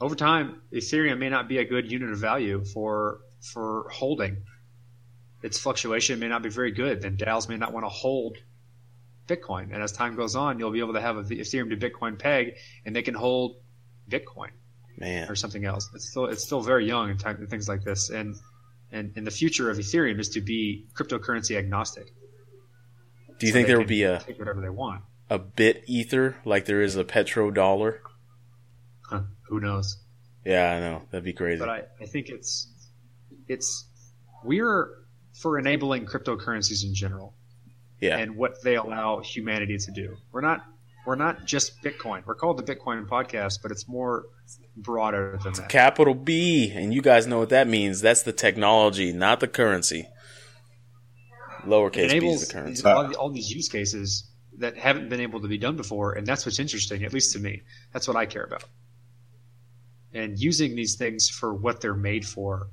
Over 0.00 0.14
time, 0.14 0.60
Ethereum 0.72 1.18
may 1.18 1.28
not 1.28 1.48
be 1.48 1.58
a 1.58 1.64
good 1.64 1.90
unit 1.90 2.10
of 2.10 2.18
value 2.18 2.64
for 2.64 3.20
for 3.40 3.88
holding. 3.90 4.38
Its 5.42 5.58
fluctuation 5.58 6.18
may 6.18 6.28
not 6.28 6.42
be 6.42 6.50
very 6.50 6.70
good. 6.70 7.00
Then 7.02 7.16
DAOs 7.16 7.48
may 7.48 7.56
not 7.56 7.72
want 7.72 7.84
to 7.84 7.88
hold 7.88 8.36
Bitcoin. 9.26 9.72
And 9.72 9.82
as 9.82 9.92
time 9.92 10.16
goes 10.16 10.36
on, 10.36 10.58
you'll 10.58 10.70
be 10.70 10.80
able 10.80 10.94
to 10.94 11.00
have 11.00 11.16
a 11.16 11.22
Ethereum 11.22 11.70
to 11.70 11.76
Bitcoin 11.90 12.18
peg, 12.18 12.56
and 12.84 12.94
they 12.94 13.02
can 13.02 13.14
hold 13.14 13.56
Bitcoin 14.08 14.50
Man, 14.98 15.30
or 15.30 15.34
something 15.36 15.64
else. 15.64 15.88
It's 15.94 16.10
still 16.10 16.26
it's 16.26 16.44
still 16.44 16.60
very 16.60 16.86
young 16.86 17.10
in 17.10 17.16
time 17.18 17.36
and 17.36 17.48
things 17.48 17.68
like 17.68 17.82
this. 17.84 18.10
And 18.10 18.34
and 18.92 19.12
and 19.16 19.26
the 19.26 19.30
future 19.30 19.70
of 19.70 19.78
Ethereum 19.78 20.18
is 20.18 20.28
to 20.30 20.40
be 20.40 20.86
cryptocurrency 20.94 21.56
agnostic. 21.56 22.12
do 23.38 23.46
you 23.46 23.52
So 23.52 23.54
think 23.54 23.68
there 23.68 23.78
will 23.78 23.84
be 23.86 24.02
a, 24.02 24.18
take 24.20 24.38
whatever 24.38 24.60
they 24.60 24.68
want? 24.68 25.02
a 25.30 25.38
bit 25.38 25.84
ether 25.86 26.36
like 26.44 26.64
there 26.66 26.82
is 26.82 26.96
a 26.96 27.04
petrodollar? 27.04 28.00
Huh, 29.02 29.22
who 29.48 29.60
knows? 29.60 29.96
Yeah, 30.44 30.72
I 30.72 30.80
know 30.80 31.02
that'd 31.10 31.24
be 31.24 31.32
crazy. 31.32 31.60
But 31.60 31.68
I, 31.68 31.82
I 32.00 32.06
think 32.06 32.28
it's 32.30 32.66
it's 33.50 33.84
we're 34.44 34.90
for 35.34 35.58
enabling 35.58 36.06
cryptocurrencies 36.06 36.84
in 36.84 36.94
general 36.94 37.34
yeah, 38.00 38.16
and 38.16 38.36
what 38.36 38.62
they 38.62 38.76
allow 38.76 39.20
humanity 39.20 39.76
to 39.76 39.90
do. 39.90 40.16
We're 40.32 40.40
not 40.40 40.64
we're 41.06 41.16
not 41.16 41.44
just 41.44 41.82
Bitcoin. 41.82 42.24
We're 42.24 42.34
called 42.34 42.64
the 42.64 42.74
Bitcoin 42.74 43.06
podcast, 43.06 43.60
but 43.62 43.70
it's 43.70 43.88
more 43.88 44.26
broader 44.76 45.38
than 45.42 45.52
that. 45.54 45.68
capital 45.68 46.14
B, 46.14 46.72
and 46.74 46.94
you 46.94 47.02
guys 47.02 47.26
know 47.26 47.38
what 47.38 47.48
that 47.50 47.68
means. 47.68 48.00
That's 48.00 48.22
the 48.22 48.32
technology, 48.32 49.12
not 49.12 49.40
the 49.40 49.48
currency. 49.48 50.08
Lowercase 51.64 52.20
b 52.20 52.26
is 52.28 52.46
the 52.46 52.52
currency. 52.54 52.84
all, 52.86 53.14
all 53.16 53.30
these 53.30 53.50
use 53.50 53.68
cases 53.68 54.30
that 54.58 54.76
haven't 54.76 55.08
been 55.10 55.20
able 55.20 55.40
to 55.40 55.48
be 55.48 55.58
done 55.58 55.76
before, 55.76 56.12
and 56.12 56.26
that's 56.26 56.46
what's 56.46 56.58
interesting, 56.58 57.04
at 57.04 57.12
least 57.12 57.32
to 57.32 57.38
me. 57.38 57.62
That's 57.92 58.08
what 58.08 58.16
I 58.16 58.26
care 58.26 58.44
about. 58.44 58.64
And 60.12 60.38
using 60.38 60.74
these 60.74 60.96
things 60.96 61.28
for 61.28 61.54
what 61.54 61.80
they're 61.80 61.94
made 61.94 62.26
for, 62.26 62.68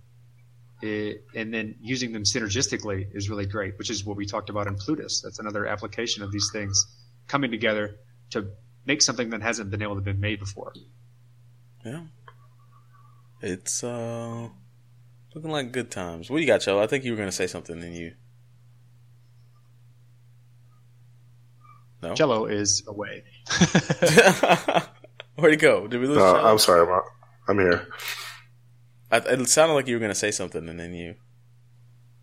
it, 0.81 1.25
and 1.35 1.53
then 1.53 1.75
using 1.81 2.11
them 2.13 2.23
synergistically 2.23 3.07
is 3.13 3.29
really 3.29 3.45
great, 3.45 3.77
which 3.77 3.89
is 3.89 4.05
what 4.05 4.17
we 4.17 4.25
talked 4.25 4.49
about 4.49 4.67
in 4.67 4.75
Plutus. 4.75 5.21
That's 5.21 5.39
another 5.39 5.65
application 5.65 6.23
of 6.23 6.31
these 6.31 6.49
things 6.51 6.85
coming 7.27 7.51
together 7.51 7.95
to 8.31 8.51
make 8.85 9.01
something 9.01 9.29
that 9.31 9.41
hasn't 9.41 9.71
been 9.71 9.81
able 9.81 9.95
to 9.95 10.01
be 10.01 10.13
made 10.13 10.39
before. 10.39 10.73
Yeah, 11.83 12.03
it's 13.41 13.83
uh 13.83 14.49
looking 15.33 15.51
like 15.51 15.71
good 15.71 15.91
times. 15.91 16.29
What 16.29 16.37
do 16.37 16.41
you 16.41 16.47
got, 16.47 16.61
Chell? 16.61 16.79
I 16.79 16.87
think 16.87 17.03
you 17.03 17.11
were 17.11 17.17
going 17.17 17.29
to 17.29 17.35
say 17.35 17.47
something, 17.47 17.81
and 17.81 17.95
you. 17.95 18.13
No. 22.01 22.13
Cello 22.13 22.45
is 22.45 22.83
away. 22.87 23.23
Where'd 25.35 25.53
he 25.53 25.57
go? 25.57 25.87
Did 25.87 26.01
we 26.01 26.07
lose? 26.07 26.17
No, 26.17 26.33
Cello? 26.33 26.51
I'm 26.51 26.59
sorry, 26.59 26.87
I'm, 26.87 27.01
I'm 27.47 27.57
here. 27.59 27.87
I, 29.11 29.17
it 29.17 29.47
sounded 29.47 29.73
like 29.73 29.87
you 29.87 29.95
were 29.95 29.99
going 29.99 30.11
to 30.11 30.15
say 30.15 30.31
something, 30.31 30.67
and 30.67 30.79
then 30.79 30.93
you. 30.93 31.15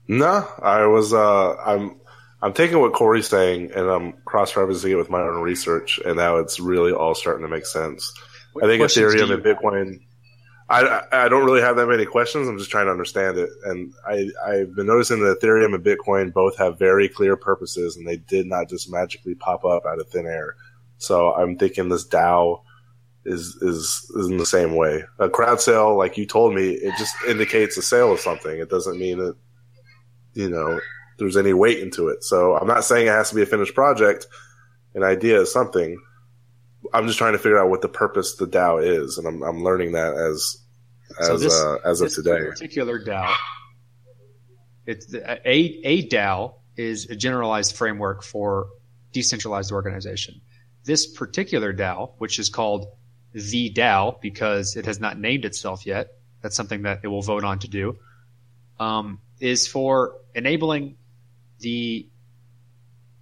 No, 0.07 0.47
I 0.63 0.87
was. 0.87 1.13
Uh, 1.13 1.57
I'm. 1.57 2.01
I'm 2.43 2.53
taking 2.53 2.79
what 2.79 2.93
Corey's 2.93 3.27
saying 3.27 3.73
and 3.75 3.89
I'm 3.89 4.13
cross-referencing 4.27 4.91
it 4.91 4.97
with 4.97 5.09
my 5.09 5.23
own 5.23 5.41
research, 5.41 5.99
and 6.05 6.17
now 6.17 6.37
it's 6.37 6.61
really 6.61 6.93
all 6.93 7.15
starting 7.15 7.43
to 7.43 7.49
make 7.49 7.65
sense. 7.65 8.13
What 8.53 8.65
I 8.65 8.69
think 8.69 8.83
Ethereum 8.83 9.33
and 9.33 9.43
Bitcoin. 9.43 10.01
I, 10.69 10.83
I 10.83 11.25
I 11.25 11.29
don't 11.31 11.47
really 11.47 11.63
have 11.63 11.77
that 11.77 11.87
many 11.87 12.05
questions. 12.05 12.47
I'm 12.47 12.59
just 12.59 12.71
trying 12.71 12.85
to 12.85 12.93
understand 12.93 13.39
it, 13.39 13.49
and 13.65 13.95
I 14.07 14.29
I've 14.47 14.75
been 14.75 14.87
noticing 14.87 15.21
that 15.21 15.41
Ethereum 15.41 15.75
and 15.75 15.83
Bitcoin 15.83 16.35
both 16.35 16.59
have 16.59 16.79
very 16.79 17.09
clear 17.09 17.35
purposes, 17.37 17.97
and 17.97 18.07
they 18.07 18.19
did 18.19 18.47
not 18.47 18.69
just 18.69 18.91
magically 18.91 19.35
pop 19.35 19.65
up 19.65 19.87
out 19.87 19.99
of 19.99 20.11
thin 20.11 20.27
air. 20.27 20.57
So 20.99 21.33
I'm 21.33 21.57
thinking 21.57 21.89
this 21.89 22.07
DAO 22.07 22.63
is 23.27 23.57
is 23.63 24.11
is 24.17 24.29
in 24.29 24.37
the 24.37 24.47
same 24.47 24.77
way. 24.77 25.05
A 25.19 25.29
crowd 25.29 25.61
sale, 25.61 25.97
like 25.97 26.17
you 26.19 26.27
told 26.27 26.55
me, 26.55 26.71
it 26.71 26.95
just 26.99 27.15
indicates 27.27 27.77
a 27.77 27.83
sale 27.83 28.13
of 28.13 28.21
something. 28.21 28.59
It 28.59 28.69
doesn't 28.71 28.99
mean 28.99 29.19
that 29.19 29.37
you 30.35 30.49
know 30.51 30.79
there's 31.19 31.37
any 31.37 31.53
weight 31.53 31.79
into 31.79 32.09
it. 32.09 32.25
So 32.25 32.57
I'm 32.57 32.67
not 32.67 32.85
saying 32.85 33.07
it 33.07 33.11
has 33.11 33.31
to 33.31 33.35
be 33.37 33.43
a 33.43 33.47
finished 33.47 33.75
project. 33.75 34.27
An 34.95 35.03
idea 35.03 35.41
is 35.41 35.53
something. 35.53 35.99
I'm 36.93 37.07
just 37.07 37.19
trying 37.19 37.33
to 37.33 37.39
figure 37.39 37.59
out 37.59 37.71
what 37.71 37.81
the 37.83 37.89
purpose 37.89 38.37
the 38.37 38.47
DAO 38.47 38.79
is, 38.85 39.17
and 39.19 39.27
I'm 39.27 39.43
I'm 39.43 39.63
learning 39.65 39.93
that 39.93 40.15
as 40.15 40.59
as 41.21 41.27
So 41.27 41.37
this- 41.39 41.53
uh, 41.63 41.77
as 41.85 42.01
of 42.01 42.07
this 42.09 42.17
today. 42.17 42.45
particular 42.47 43.03
DAO, 43.03 43.33
it's 44.87 45.13
a 45.15 45.41
a 45.49 46.07
DAO 46.09 46.55
is 46.77 47.07
a 47.09 47.17
generalized 47.17 47.77
framework 47.77 48.23
for 48.23 48.67
decentralized 49.13 49.73
organization. 49.73 50.41
This 50.85 51.07
particular 51.07 51.73
DAO, 51.73 52.13
which 52.19 52.39
is 52.39 52.49
called 52.49 52.87
the 53.35 53.71
DAO 53.71 54.21
because 54.21 54.77
it 54.77 54.87
has 54.87 55.01
not 55.01 55.19
named 55.19 55.45
itself 55.45 55.85
yet, 55.85 56.09
that's 56.41 56.57
something 56.57 56.83
that 56.83 57.01
it 57.03 57.09
will 57.09 57.23
vote 57.23 57.45
on 57.45 57.59
to 57.59 57.69
do, 57.69 57.99
um, 58.79 59.19
is 59.41 59.67
for 59.67 60.17
enabling 60.35 60.97
the 61.59 62.09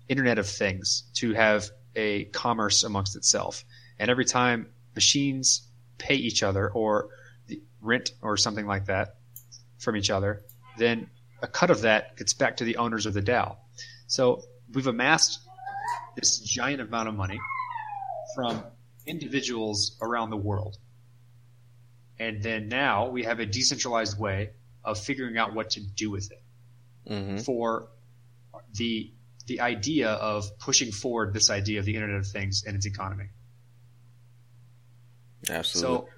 Internet 0.09 0.39
of 0.39 0.47
Things 0.47 1.05
to 1.15 1.33
have 1.33 1.71
a 1.97 2.25
commerce 2.27 2.85
amongst 2.85 3.17
itself. 3.17 3.65
And 3.99 4.11
every 4.11 4.25
time 4.25 4.67
machines 4.95 5.63
pay 5.99 6.15
each 6.15 6.43
other 6.43 6.69
or 6.69 7.09
rent 7.81 8.13
or 8.21 8.37
something 8.37 8.67
like 8.67 8.87
that 8.87 9.17
from 9.79 9.97
each 9.97 10.11
other, 10.11 10.43
then 10.77 11.09
a 11.43 11.47
cut 11.47 11.71
of 11.71 11.83
that 11.83 12.17
gets 12.17 12.35
back 12.35 12.59
to 12.59 12.65
the 12.65 12.77
owners 12.77 13.07
of 13.07 13.15
the 13.15 13.23
DAO. 13.23 13.57
So 14.07 14.43
we've 14.73 14.87
amassed 14.87 15.41
this 16.17 16.39
giant 16.41 16.83
amount 16.83 17.09
of 17.09 17.15
money 17.15 17.41
from 18.35 18.63
individuals 19.07 19.97
around 20.01 20.31
the 20.31 20.37
world. 20.37 20.77
And 22.19 22.43
then 22.43 22.69
now 22.69 23.09
we 23.09 23.25
have 23.25 23.41
a 23.41 23.47
decentralized 23.47 24.19
way 24.19 24.51
of 24.85 24.99
figuring 24.99 25.37
out 25.39 25.55
what 25.55 25.71
to 25.71 25.81
do 25.81 26.11
with 26.11 26.31
it 26.31 26.43
Mm-hmm. 27.09 27.39
for 27.39 27.89
the 28.75 29.13
the 29.49 29.61
idea 29.61 30.11
of 30.11 30.57
pushing 30.61 30.93
forward 30.93 31.35
this 31.35 31.51
idea 31.51 31.81
of 31.81 31.85
the 31.85 31.97
Internet 31.97 32.19
of 32.19 32.27
Things 32.29 32.63
and 32.65 32.77
its 32.77 32.87
economy. 32.87 33.31
Absolutely. 35.51 35.97
So 35.97 36.09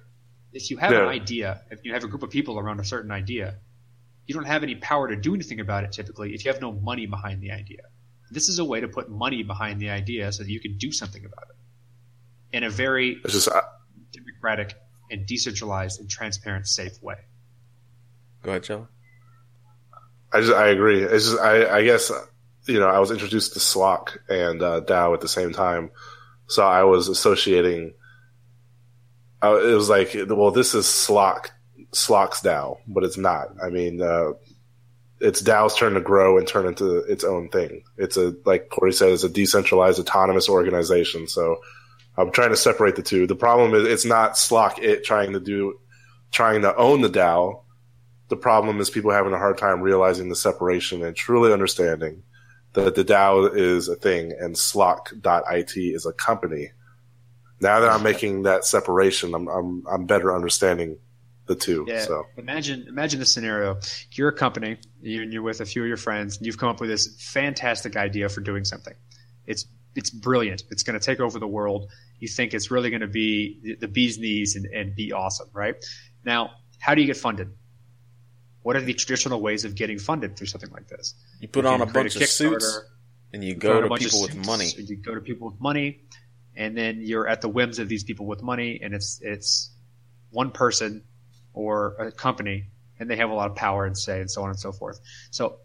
if 0.53 0.69
you 0.69 0.77
have 0.77 0.91
an 0.91 1.07
idea, 1.07 1.61
if 1.71 1.83
you 1.83 1.93
have 1.93 2.03
a 2.03 2.07
group 2.07 2.21
of 2.21 2.29
people 2.29 2.59
around 2.59 2.79
a 2.79 2.83
certain 2.83 3.09
idea, 3.09 3.55
you 4.27 4.35
don't 4.35 4.45
have 4.45 4.61
any 4.61 4.75
power 4.75 5.07
to 5.07 5.15
do 5.15 5.33
anything 5.33 5.59
about 5.59 5.83
it 5.85 5.91
typically 5.91 6.35
if 6.35 6.45
you 6.45 6.51
have 6.51 6.61
no 6.61 6.71
money 6.71 7.07
behind 7.07 7.41
the 7.41 7.51
idea. 7.51 7.81
This 8.29 8.47
is 8.47 8.59
a 8.59 8.65
way 8.65 8.81
to 8.81 8.87
put 8.87 9.09
money 9.09 9.41
behind 9.41 9.81
the 9.81 9.89
idea 9.89 10.31
so 10.31 10.43
that 10.43 10.49
you 10.51 10.59
can 10.59 10.77
do 10.77 10.91
something 10.91 11.25
about 11.25 11.45
it 11.49 11.55
in 12.55 12.63
a 12.63 12.69
very 12.69 13.17
just 13.27 13.49
I, 13.49 13.61
democratic 14.13 14.75
and 15.11 15.27
decentralized 15.27 15.99
and 15.99 16.09
transparent, 16.09 16.67
safe 16.67 16.93
way. 17.01 17.17
Go 18.43 18.51
ahead, 18.51 18.63
Chell. 18.63 18.87
I 20.31 20.39
just 20.39 20.53
I 20.53 20.69
agree. 20.69 21.03
It's 21.03 21.25
just 21.25 21.39
I 21.39 21.79
I 21.79 21.83
guess 21.83 22.11
you 22.65 22.79
know 22.79 22.87
I 22.87 22.99
was 22.99 23.11
introduced 23.11 23.53
to 23.53 23.59
Slock 23.59 24.17
and 24.29 24.61
uh, 24.63 24.81
DAO 24.81 25.13
at 25.13 25.19
the 25.19 25.27
same 25.27 25.51
time, 25.51 25.91
so 26.47 26.65
I 26.65 26.83
was 26.85 27.09
associating. 27.09 27.93
Uh, 29.43 29.59
it 29.61 29.73
was 29.73 29.89
like, 29.89 30.15
well, 30.29 30.51
this 30.51 30.73
is 30.73 30.85
Slock, 30.85 31.49
Slock's 31.91 32.41
DAO, 32.41 32.77
but 32.87 33.03
it's 33.03 33.17
not. 33.17 33.49
I 33.61 33.69
mean, 33.69 34.01
uh, 34.01 34.31
it's 35.19 35.41
DAO's 35.41 35.75
turn 35.75 35.93
to 35.95 36.01
grow 36.01 36.37
and 36.37 36.47
turn 36.47 36.67
into 36.67 36.99
its 36.99 37.25
own 37.25 37.49
thing. 37.49 37.83
It's 37.97 38.15
a 38.15 38.33
like 38.45 38.69
Corey 38.69 38.93
said, 38.93 39.11
it's 39.11 39.25
a 39.25 39.29
decentralized, 39.29 39.99
autonomous 39.99 40.47
organization. 40.47 41.27
So 41.27 41.59
I'm 42.17 42.31
trying 42.31 42.49
to 42.51 42.57
separate 42.57 42.95
the 42.95 43.01
two. 43.03 43.27
The 43.27 43.35
problem 43.35 43.73
is 43.73 43.85
it's 43.85 44.05
not 44.05 44.33
Slock.it 44.33 45.03
trying 45.03 45.33
to 45.33 45.39
do, 45.39 45.79
trying 46.31 46.61
to 46.61 46.75
own 46.75 47.01
the 47.01 47.09
DAO 47.09 47.61
the 48.27 48.35
problem 48.35 48.79
is 48.79 48.89
people 48.89 49.11
having 49.11 49.33
a 49.33 49.37
hard 49.37 49.57
time 49.57 49.81
realizing 49.81 50.29
the 50.29 50.35
separation 50.35 51.03
and 51.03 51.15
truly 51.15 51.53
understanding 51.53 52.23
that 52.73 52.95
the 52.95 53.05
DAO 53.05 53.55
is 53.55 53.87
a 53.87 53.95
thing 53.95 54.33
and 54.39 54.55
Slock.it 54.55 55.77
is 55.77 56.05
a 56.05 56.13
company. 56.13 56.71
Now 57.61 57.79
that 57.79 57.89
I'm 57.89 58.03
making 58.03 58.43
that 58.43 58.65
separation, 58.65 59.33
I'm 59.33 59.47
I'm, 59.47 59.83
I'm 59.89 60.05
better 60.05 60.35
understanding 60.35 60.97
the 61.45 61.55
two. 61.55 61.85
Yeah. 61.87 62.01
So 62.01 62.25
Imagine 62.37 62.85
imagine 62.87 63.19
the 63.19 63.25
scenario. 63.25 63.79
You're 64.11 64.29
a 64.29 64.33
company, 64.33 64.77
you- 65.01 65.21
and 65.21 65.31
you're 65.31 65.43
with 65.43 65.61
a 65.61 65.65
few 65.65 65.83
of 65.83 65.87
your 65.87 65.97
friends, 65.97 66.37
and 66.37 66.45
you've 66.45 66.57
come 66.57 66.69
up 66.69 66.81
with 66.81 66.89
this 66.89 67.15
fantastic 67.31 67.95
idea 67.95 68.27
for 68.27 68.41
doing 68.41 68.65
something. 68.65 68.93
It's 69.45 69.67
it's 69.95 70.09
brilliant. 70.09 70.63
It's 70.69 70.83
going 70.83 70.99
to 70.99 71.05
take 71.05 71.19
over 71.19 71.39
the 71.39 71.47
world. 71.47 71.89
You 72.19 72.27
think 72.27 72.53
it's 72.53 72.69
really 72.69 72.89
going 72.89 73.01
to 73.01 73.07
be 73.07 73.59
the, 73.63 73.75
the 73.75 73.87
bee's 73.87 74.17
knees 74.17 74.55
and, 74.55 74.65
and 74.67 74.95
be 74.95 75.11
awesome, 75.11 75.49
right? 75.53 75.75
Now, 76.23 76.51
how 76.79 76.95
do 76.95 77.01
you 77.01 77.07
get 77.07 77.17
funded? 77.17 77.49
What 78.61 78.75
are 78.75 78.81
the 78.81 78.93
traditional 78.93 79.41
ways 79.41 79.63
of 79.63 79.75
getting 79.75 79.99
funded 79.99 80.35
through 80.37 80.47
something 80.47 80.71
like 80.71 80.87
this? 80.87 81.13
You 81.39 81.47
put 81.47 81.65
You 81.65 81.71
on 81.71 81.81
a 81.81 81.85
bunch 81.85 82.15
of 82.15 82.23
suits 82.27 82.81
and 83.31 83.43
you 83.43 83.53
go 83.53 83.81
to 83.81 83.87
people 83.95 84.21
with 84.21 84.33
suits, 84.33 84.47
money. 84.47 84.71
You 84.77 84.95
go 84.95 85.13
to 85.13 85.21
people 85.21 85.49
with 85.51 85.59
money, 85.59 86.01
and 86.55 86.77
then 86.77 87.01
you're 87.01 87.27
at 87.27 87.41
the 87.41 87.49
whims 87.49 87.79
of 87.79 87.89
these 87.89 88.03
people 88.03 88.25
with 88.25 88.41
money, 88.41 88.79
and 88.81 88.93
it's 88.93 89.19
it's 89.21 89.71
one 90.31 90.51
person 90.51 91.03
or 91.53 91.95
a 91.99 92.11
company, 92.11 92.65
and 92.99 93.09
they 93.09 93.17
have 93.17 93.29
a 93.29 93.33
lot 93.33 93.49
of 93.49 93.55
power 93.55 93.85
and 93.85 93.97
say, 93.97 94.19
and 94.19 94.31
so 94.31 94.43
on 94.43 94.49
and 94.49 94.59
so 94.59 94.71
forth. 94.71 94.99
So, 95.31 95.57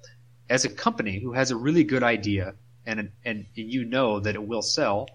as 0.49 0.64
a 0.64 0.68
company 0.68 1.20
who 1.20 1.33
has 1.33 1.51
a 1.51 1.57
really 1.57 1.85
good 1.85 2.03
idea 2.03 2.55
and 2.99 3.12
and 3.24 3.47
you 3.55 3.84
know 3.84 4.20
that 4.20 4.34
it 4.34 4.43
will 4.43 4.62
sell, 4.62 5.09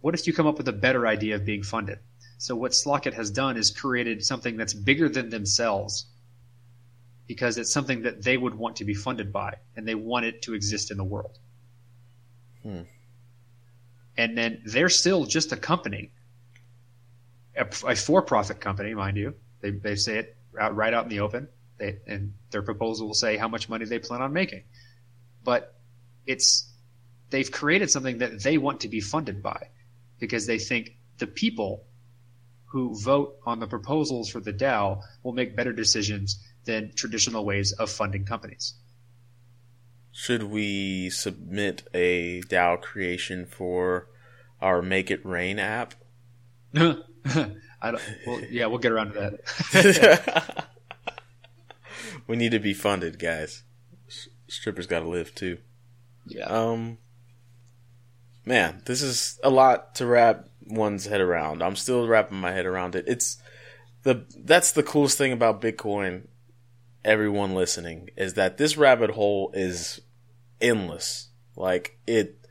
what 0.00 0.14
if 0.14 0.26
you 0.26 0.32
come 0.32 0.46
up 0.46 0.58
with 0.58 0.68
a 0.68 0.72
better 0.72 1.06
idea 1.06 1.34
of 1.34 1.44
being 1.44 1.62
funded? 1.62 1.98
So 2.38 2.54
what 2.56 2.72
Slockit 2.72 3.14
has 3.14 3.30
done 3.30 3.56
is 3.56 3.70
created 3.70 4.24
something 4.24 4.56
that's 4.56 4.74
bigger 4.74 5.08
than 5.08 5.30
themselves 5.30 6.06
because 7.26 7.56
it's 7.56 7.72
something 7.72 8.02
that 8.02 8.22
they 8.22 8.36
would 8.36 8.54
want 8.54 8.76
to 8.76 8.84
be 8.84 8.94
funded 8.94 9.32
by 9.32 9.56
and 9.76 9.88
they 9.88 9.94
want 9.94 10.26
it 10.26 10.42
to 10.42 10.54
exist 10.54 10.90
in 10.90 10.96
the 10.96 11.04
world. 11.04 11.38
Hmm. 12.62 12.82
And 14.16 14.36
then 14.36 14.62
they're 14.64 14.90
still 14.90 15.24
just 15.24 15.52
a 15.52 15.56
company, 15.56 16.10
a, 17.56 17.66
a 17.86 17.96
for-profit 17.96 18.60
company, 18.60 18.94
mind 18.94 19.16
you. 19.16 19.34
They, 19.60 19.70
they 19.70 19.96
say 19.96 20.18
it 20.18 20.36
out, 20.60 20.76
right 20.76 20.92
out 20.92 21.04
in 21.04 21.10
the 21.10 21.20
open, 21.20 21.48
they, 21.78 21.98
and 22.06 22.34
their 22.50 22.62
proposal 22.62 23.06
will 23.06 23.14
say 23.14 23.36
how 23.36 23.48
much 23.48 23.68
money 23.68 23.86
they 23.86 23.98
plan 23.98 24.22
on 24.22 24.32
making. 24.32 24.64
But 25.42 25.73
it's 26.26 26.70
they've 27.30 27.50
created 27.50 27.90
something 27.90 28.18
that 28.18 28.42
they 28.42 28.58
want 28.58 28.80
to 28.80 28.88
be 28.88 29.00
funded 29.00 29.42
by 29.42 29.68
because 30.18 30.46
they 30.46 30.58
think 30.58 30.96
the 31.18 31.26
people 31.26 31.84
who 32.66 32.98
vote 32.98 33.36
on 33.46 33.60
the 33.60 33.66
proposals 33.66 34.28
for 34.28 34.40
the 34.40 34.52
DAO 34.52 35.00
will 35.22 35.32
make 35.32 35.56
better 35.56 35.72
decisions 35.72 36.42
than 36.64 36.92
traditional 36.94 37.44
ways 37.44 37.72
of 37.72 37.90
funding 37.90 38.24
companies. 38.24 38.74
Should 40.10 40.44
we 40.44 41.10
submit 41.10 41.88
a 41.92 42.40
DAO 42.42 42.80
creation 42.80 43.46
for 43.46 44.08
our 44.60 44.80
Make 44.80 45.10
It 45.10 45.24
Rain 45.24 45.58
app? 45.58 45.94
I 46.74 47.90
don't, 47.90 48.02
well, 48.26 48.40
yeah, 48.50 48.66
we'll 48.66 48.78
get 48.78 48.92
around 48.92 49.12
to 49.12 49.38
that. 49.72 50.66
we 52.26 52.36
need 52.36 52.52
to 52.52 52.58
be 52.58 52.74
funded, 52.74 53.18
guys. 53.18 53.62
Strippers 54.48 54.86
got 54.86 55.00
to 55.00 55.08
live 55.08 55.34
too. 55.34 55.58
Yeah. 56.26 56.46
Um, 56.46 56.98
man, 58.44 58.82
this 58.86 59.02
is 59.02 59.38
a 59.42 59.50
lot 59.50 59.94
to 59.96 60.06
wrap 60.06 60.48
one's 60.66 61.06
head 61.06 61.20
around. 61.20 61.62
I'm 61.62 61.76
still 61.76 62.06
wrapping 62.06 62.38
my 62.38 62.52
head 62.52 62.66
around 62.66 62.94
it. 62.94 63.04
It's 63.06 63.38
the 64.02 64.24
that's 64.38 64.72
the 64.72 64.82
coolest 64.82 65.18
thing 65.18 65.32
about 65.32 65.60
Bitcoin. 65.60 66.28
Everyone 67.04 67.54
listening 67.54 68.10
is 68.16 68.34
that 68.34 68.56
this 68.56 68.76
rabbit 68.76 69.10
hole 69.10 69.50
is 69.54 70.00
endless. 70.60 71.28
Like 71.56 71.98
it. 72.06 72.43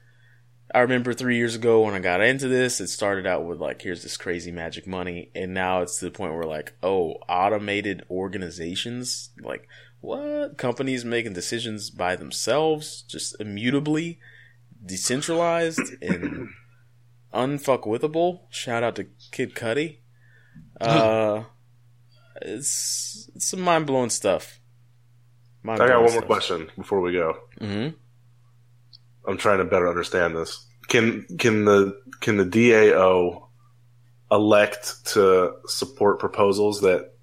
I 0.74 0.80
remember 0.80 1.14
three 1.14 1.38
years 1.38 1.54
ago 1.54 1.82
when 1.82 1.94
I 1.94 2.00
got 2.00 2.22
into 2.22 2.48
this, 2.48 2.82
it 2.82 2.88
started 2.88 3.28
out 3.28 3.46
with 3.46 3.60
like, 3.60 3.82
here's 3.82 4.02
this 4.02 4.18
crazy 4.18 4.52
magic 4.52 4.88
money. 4.88 5.30
And 5.36 5.54
now 5.54 5.82
it's 5.82 6.00
to 6.00 6.06
the 6.06 6.12
point 6.12 6.34
where 6.34 6.46
like, 6.46 6.74
oh, 6.82 7.12
automated 7.30 8.04
organizations, 8.10 9.30
like 9.40 9.68
what? 10.02 10.58
Companies 10.58 11.06
making 11.06 11.34
decisions 11.34 11.92
by 11.92 12.16
themselves, 12.16 13.04
just 13.04 13.40
immutably, 13.40 14.20
decentralized 14.84 15.80
and 16.02 16.50
unfuckwithable. 17.32 18.42
Shout 18.50 18.82
out 18.82 18.96
to 18.96 19.06
Kid 19.32 19.54
Cudi. 19.54 19.98
Uh, 20.82 21.44
it's, 22.42 23.30
it's 23.36 23.48
some 23.48 23.62
mind 23.62 23.86
blowing 23.86 24.10
stuff. 24.10 24.60
I 25.66 25.78
got 25.78 26.04
one 26.04 26.14
more 26.14 26.22
question 26.24 26.70
before 26.76 27.00
we 27.00 27.14
go. 27.14 27.38
Mm-hmm. 27.62 27.96
I'm 29.26 29.38
trying 29.38 29.60
to 29.60 29.66
better 29.66 29.88
understand 29.88 30.36
this. 30.36 30.66
Can 30.88 31.26
can 31.38 31.66
the 31.66 32.00
can 32.20 32.38
the 32.38 32.46
DAO 32.46 33.48
elect 34.32 35.06
to 35.14 35.54
support 35.66 36.20
proposals 36.20 36.82
that 36.82 37.14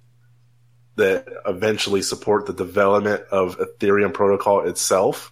that 0.95 1.27
eventually 1.45 2.01
support 2.01 2.45
the 2.45 2.53
development 2.53 3.21
of 3.31 3.57
Ethereum 3.57 4.13
protocol 4.13 4.67
itself, 4.67 5.31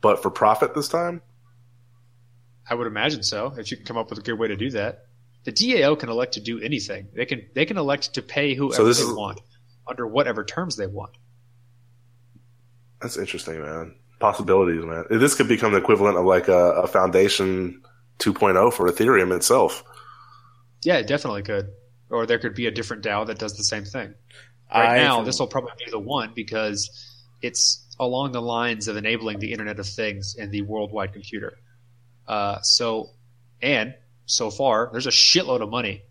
but 0.00 0.22
for 0.22 0.30
profit 0.30 0.74
this 0.74 0.88
time? 0.88 1.20
I 2.68 2.74
would 2.74 2.86
imagine 2.86 3.22
so. 3.22 3.54
If 3.56 3.70
you 3.70 3.76
can 3.76 3.86
come 3.86 3.96
up 3.96 4.10
with 4.10 4.18
a 4.18 4.22
good 4.22 4.38
way 4.38 4.48
to 4.48 4.56
do 4.56 4.70
that, 4.72 5.06
the 5.44 5.52
DAO 5.52 5.98
can 5.98 6.08
elect 6.08 6.34
to 6.34 6.40
do 6.40 6.60
anything. 6.60 7.08
They 7.14 7.26
can 7.26 7.46
they 7.54 7.64
can 7.66 7.76
elect 7.78 8.14
to 8.14 8.22
pay 8.22 8.54
whoever 8.54 8.74
So 8.74 8.84
they 8.84 8.90
is- 8.90 9.16
want 9.16 9.40
under 9.86 10.06
whatever 10.06 10.44
terms 10.44 10.76
they 10.76 10.86
want. 10.86 11.16
That's 13.00 13.16
interesting, 13.16 13.60
man. 13.62 13.94
Possibilities, 14.18 14.84
man. 14.84 15.04
This 15.10 15.34
could 15.34 15.48
become 15.48 15.72
the 15.72 15.78
equivalent 15.78 16.16
of 16.16 16.24
like 16.24 16.48
a, 16.48 16.72
a 16.72 16.86
foundation 16.86 17.82
2.0 18.18 18.72
for 18.72 18.88
Ethereum 18.88 19.34
itself. 19.34 19.84
Yeah, 20.82 20.96
it 20.96 21.06
definitely 21.06 21.42
could. 21.42 21.68
Or 22.10 22.26
there 22.26 22.38
could 22.38 22.54
be 22.54 22.66
a 22.66 22.70
different 22.70 23.04
DAO 23.04 23.26
that 23.26 23.38
does 23.38 23.56
the 23.56 23.64
same 23.64 23.84
thing. 23.84 24.14
Right 24.72 24.98
I, 25.00 25.04
now, 25.04 25.22
this 25.22 25.38
will 25.38 25.46
probably 25.46 25.72
be 25.84 25.90
the 25.90 25.98
one 25.98 26.32
because 26.34 26.90
it's 27.42 27.86
along 27.98 28.32
the 28.32 28.42
lines 28.42 28.88
of 28.88 28.96
enabling 28.96 29.38
the 29.38 29.52
Internet 29.52 29.78
of 29.78 29.86
Things 29.86 30.36
and 30.38 30.50
the 30.52 30.62
worldwide 30.62 31.12
computer. 31.12 31.58
Uh, 32.26 32.60
so, 32.62 33.10
and 33.62 33.94
so 34.26 34.50
far, 34.50 34.90
there's 34.92 35.06
a 35.06 35.10
shitload 35.10 35.62
of 35.62 35.70
money 35.70 36.02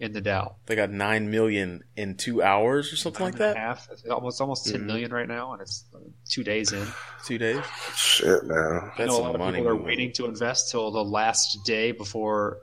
in 0.00 0.12
the 0.12 0.20
DAO. 0.20 0.54
they 0.66 0.74
got 0.74 0.90
nine 0.90 1.30
million 1.30 1.82
in 1.96 2.16
two 2.16 2.42
hours 2.42 2.92
or 2.92 2.96
something 2.96 3.24
like 3.24 3.34
Nine 3.38 3.42
and 3.50 3.50
a 3.50 3.54
that. 3.54 3.60
half. 3.60 3.88
It's 3.92 4.04
almost 4.06 4.40
almost 4.40 4.66
ten 4.66 4.82
Mhm. 4.82 4.86
million 4.86 5.12
right 5.12 5.28
now, 5.28 5.52
and 5.52 5.62
it's 5.62 5.84
two 6.28 6.42
days 6.44 6.72
in. 6.72 6.86
Two 7.24 7.38
days. 7.38 7.62
Shit, 7.96 8.44
man. 8.44 8.56
I 8.58 8.92
That's 8.98 8.98
know 8.98 9.04
a 9.04 9.08
some 9.08 9.22
lot 9.22 9.34
of 9.36 9.40
money. 9.40 9.58
people 9.58 9.70
are 9.72 9.76
waiting 9.76 10.12
to 10.14 10.26
invest 10.26 10.70
till 10.70 10.90
the 10.90 11.04
last 11.04 11.58
day 11.64 11.92
before 11.92 12.58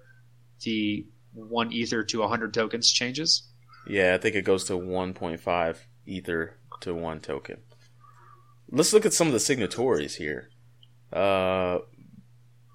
the 0.64 1.06
one 1.34 1.72
ether 1.72 2.04
to 2.04 2.20
100 2.22 2.54
tokens 2.54 2.92
changes. 2.92 3.44
Yeah, 3.88 4.14
I 4.14 4.18
think 4.18 4.36
it 4.36 4.44
goes 4.44 4.66
to 4.66 4.74
1.5 4.78 5.88
ether 6.06 6.58
to 6.82 6.94
one 6.94 7.20
token. 7.22 7.62
Let's 8.70 8.94
look 8.94 9.06
at 9.06 9.14
some 9.14 9.28
of 9.28 9.34
the 9.34 9.40
signatories 9.40 10.16
here. 10.16 10.50
Uh, 11.12 11.80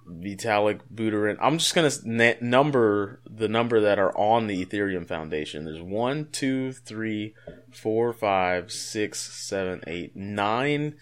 Vitalik 0.08 0.80
Buterin. 0.94 1.36
I'm 1.40 1.58
just 1.58 1.74
gonna 1.74 1.90
na- 2.04 2.34
number 2.40 3.20
the 3.28 3.48
number 3.48 3.80
that 3.80 3.98
are 3.98 4.16
on 4.16 4.46
the 4.46 4.64
Ethereum 4.64 5.06
Foundation. 5.06 5.64
There's 5.64 5.82
one, 5.82 6.28
two, 6.32 6.72
three, 6.72 7.34
four, 7.72 8.12
five, 8.12 8.70
six, 8.70 9.20
seven, 9.20 9.82
eight, 9.86 10.16
nine 10.16 10.94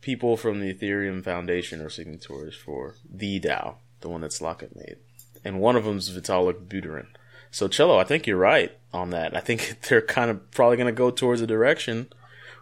people 0.00 0.36
from 0.36 0.60
the 0.60 0.72
Ethereum 0.72 1.22
Foundation 1.22 1.80
are 1.80 1.90
signatories 1.90 2.54
for 2.54 2.94
the 3.08 3.40
DAO, 3.40 3.76
the 4.00 4.08
one 4.08 4.22
that 4.22 4.30
Slockit 4.30 4.74
made, 4.74 4.96
and 5.44 5.60
one 5.60 5.76
of 5.76 5.84
them's 5.84 6.10
Vitalik 6.10 6.66
Buterin. 6.66 7.06
So 7.50 7.68
Cello, 7.68 7.98
I 7.98 8.04
think 8.04 8.26
you're 8.26 8.36
right 8.36 8.76
on 8.92 9.10
that. 9.10 9.36
I 9.36 9.40
think 9.40 9.80
they're 9.88 10.00
kind 10.00 10.30
of 10.30 10.50
probably 10.52 10.76
to 10.86 10.92
go 10.92 11.10
towards 11.10 11.40
a 11.40 11.46
direction 11.46 12.08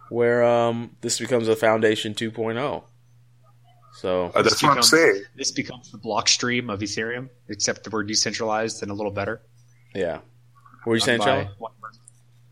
where 0.08 0.42
um, 0.42 0.96
this 1.02 1.18
becomes 1.18 1.48
a 1.48 1.56
Foundation 1.56 2.14
2.0. 2.14 2.84
So 3.94 4.30
Uh, 4.34 4.42
that's 4.42 4.62
what 4.62 4.76
I'm 4.76 4.82
saying. 4.82 5.22
This 5.36 5.50
becomes 5.50 5.90
the 5.90 5.98
Blockstream 5.98 6.72
of 6.72 6.80
Ethereum, 6.80 7.28
except 7.48 7.84
that 7.84 7.92
we're 7.92 8.04
decentralized 8.04 8.82
and 8.82 8.90
a 8.90 8.94
little 8.94 9.12
better. 9.12 9.40
yeah, 9.94 10.16
what 10.84 10.86
were 10.86 10.94
you 10.94 11.00
saying, 11.00 11.18
By 11.18 11.24
Cello? 11.24 11.48
one 11.58 11.72
person. 11.80 12.02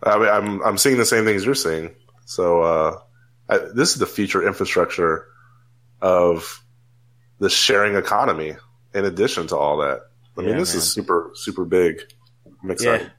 I 0.03 0.19
mean, 0.19 0.29
I'm 0.29 0.63
I'm 0.65 0.79
seeing 0.79 0.97
the 0.99 1.07
same 1.07 1.25
things 1.25 1.45
you're 1.45 1.55
seeing. 1.55 1.95
So 2.25 2.63
uh, 2.63 2.99
I, 3.49 3.59
this 3.59 3.93
is 3.93 3.97
the 3.99 4.07
future 4.07 4.47
infrastructure 4.47 5.27
of 6.01 6.63
the 7.39 7.49
sharing 7.51 7.95
economy. 7.97 8.57
In 8.95 9.05
addition 9.05 9.47
to 9.49 9.57
all 9.57 9.77
that, 9.79 10.01
I 10.37 10.41
mean, 10.41 10.51
Yeah, 10.51 10.59
this 10.59 10.73
man. 10.75 10.79
is 10.79 10.93
super 10.93 11.31
super 11.35 11.65
big. 11.65 12.01
I'm 12.63 12.71
excited. 12.71 13.07
Yeah, 13.07 13.13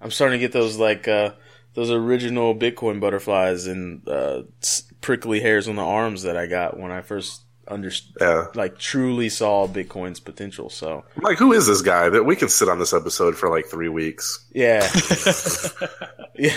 I'm 0.00 0.10
starting 0.10 0.38
to 0.38 0.44
get 0.44 0.52
those 0.52 0.76
like 0.76 1.06
uh, 1.08 1.32
those 1.74 1.90
original 1.90 2.54
Bitcoin 2.54 3.00
butterflies 3.00 3.66
and 3.66 4.06
uh, 4.08 4.42
prickly 5.00 5.40
hairs 5.40 5.68
on 5.68 5.76
the 5.76 5.82
arms 5.84 6.22
that 6.22 6.36
I 6.36 6.46
got 6.46 6.78
when 6.78 6.90
I 6.90 7.00
first 7.02 7.42
understood, 7.68 8.16
Yeah. 8.20 8.46
like 8.54 8.78
truly 8.78 9.28
saw 9.28 9.66
Bitcoin's 9.68 10.20
potential. 10.20 10.68
So 10.68 11.04
like, 11.16 11.38
who 11.38 11.52
is 11.52 11.66
this 11.66 11.80
guy 11.82 12.08
that 12.10 12.24
we 12.24 12.36
can 12.36 12.48
sit 12.48 12.68
on 12.68 12.78
this 12.78 12.92
episode 12.92 13.36
for 13.36 13.48
like 13.48 13.66
three 13.66 13.88
weeks? 13.88 14.46
yeah, 14.52 14.86
yeah. 16.36 16.56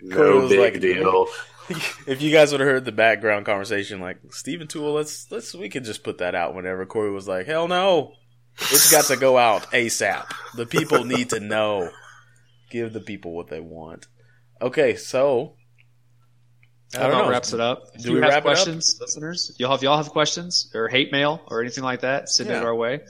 No 0.00 0.48
big 0.48 0.58
like- 0.74 0.80
deal. 0.80 1.26
if 2.06 2.20
you 2.20 2.30
guys 2.30 2.52
would 2.52 2.60
have 2.60 2.68
heard 2.68 2.84
the 2.84 2.92
background 2.92 3.46
conversation, 3.46 3.98
like 4.00 4.18
Stephan 4.30 4.66
Tual, 4.66 4.94
let's 4.94 5.30
let's 5.30 5.54
we 5.54 5.68
could 5.70 5.84
just 5.84 6.04
put 6.04 6.18
that 6.18 6.34
out 6.34 6.54
whenever 6.54 6.84
Corey 6.84 7.10
was 7.10 7.26
like, 7.26 7.46
"Hell 7.46 7.68
no, 7.68 8.12
it's 8.58 8.90
got 8.92 9.06
to 9.06 9.16
go 9.16 9.38
out 9.38 9.70
asap. 9.72 10.26
The 10.56 10.66
people 10.66 11.04
need 11.04 11.30
to 11.30 11.40
know. 11.40 11.90
Give 12.70 12.92
the 12.92 13.00
people 13.00 13.32
what 13.32 13.48
they 13.48 13.60
want." 13.60 14.06
Okay, 14.62 14.96
so 14.96 15.56
I 16.94 16.98
That 16.98 17.08
don't 17.08 17.24
know. 17.24 17.30
wraps 17.30 17.52
it 17.52 17.60
up. 17.60 17.82
If 17.94 18.02
Do 18.02 18.08
you 18.10 18.14
we 18.16 18.20
have 18.22 18.28
wrap 18.30 18.32
it 18.34 18.38
up? 18.38 18.44
questions, 18.44 18.96
listeners, 19.00 19.50
if 19.52 19.60
y'all 19.60 19.72
have 19.72 19.82
y'all 19.82 19.96
have 19.96 20.10
questions 20.10 20.70
or 20.74 20.88
hate 20.88 21.10
mail 21.12 21.40
or 21.48 21.60
anything 21.60 21.84
like 21.84 22.00
that, 22.00 22.28
send 22.28 22.48
Yeah. 22.50 22.58
it 22.60 22.64
our 22.64 22.74
way. 22.74 23.00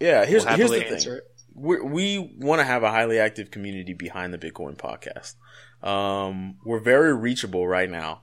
yeah, 0.00 0.24
here's 0.24 0.44
we'll 0.44 0.54
here's 0.56 0.70
happily 0.70 0.78
the 0.80 0.84
thing. 0.84 0.94
answer 0.94 1.16
it. 1.18 1.24
we're, 1.54 1.84
we 1.84 2.34
want 2.38 2.60
to 2.60 2.64
have 2.64 2.82
a 2.82 2.90
highly 2.90 3.18
active 3.18 3.50
community 3.50 3.94
behind 3.94 4.32
the 4.32 4.38
Bitcoin 4.38 4.76
podcast. 4.76 5.34
Um, 5.86 6.56
we're 6.64 6.80
very 6.80 7.14
reachable 7.16 7.66
right 7.66 7.90
now 7.90 8.22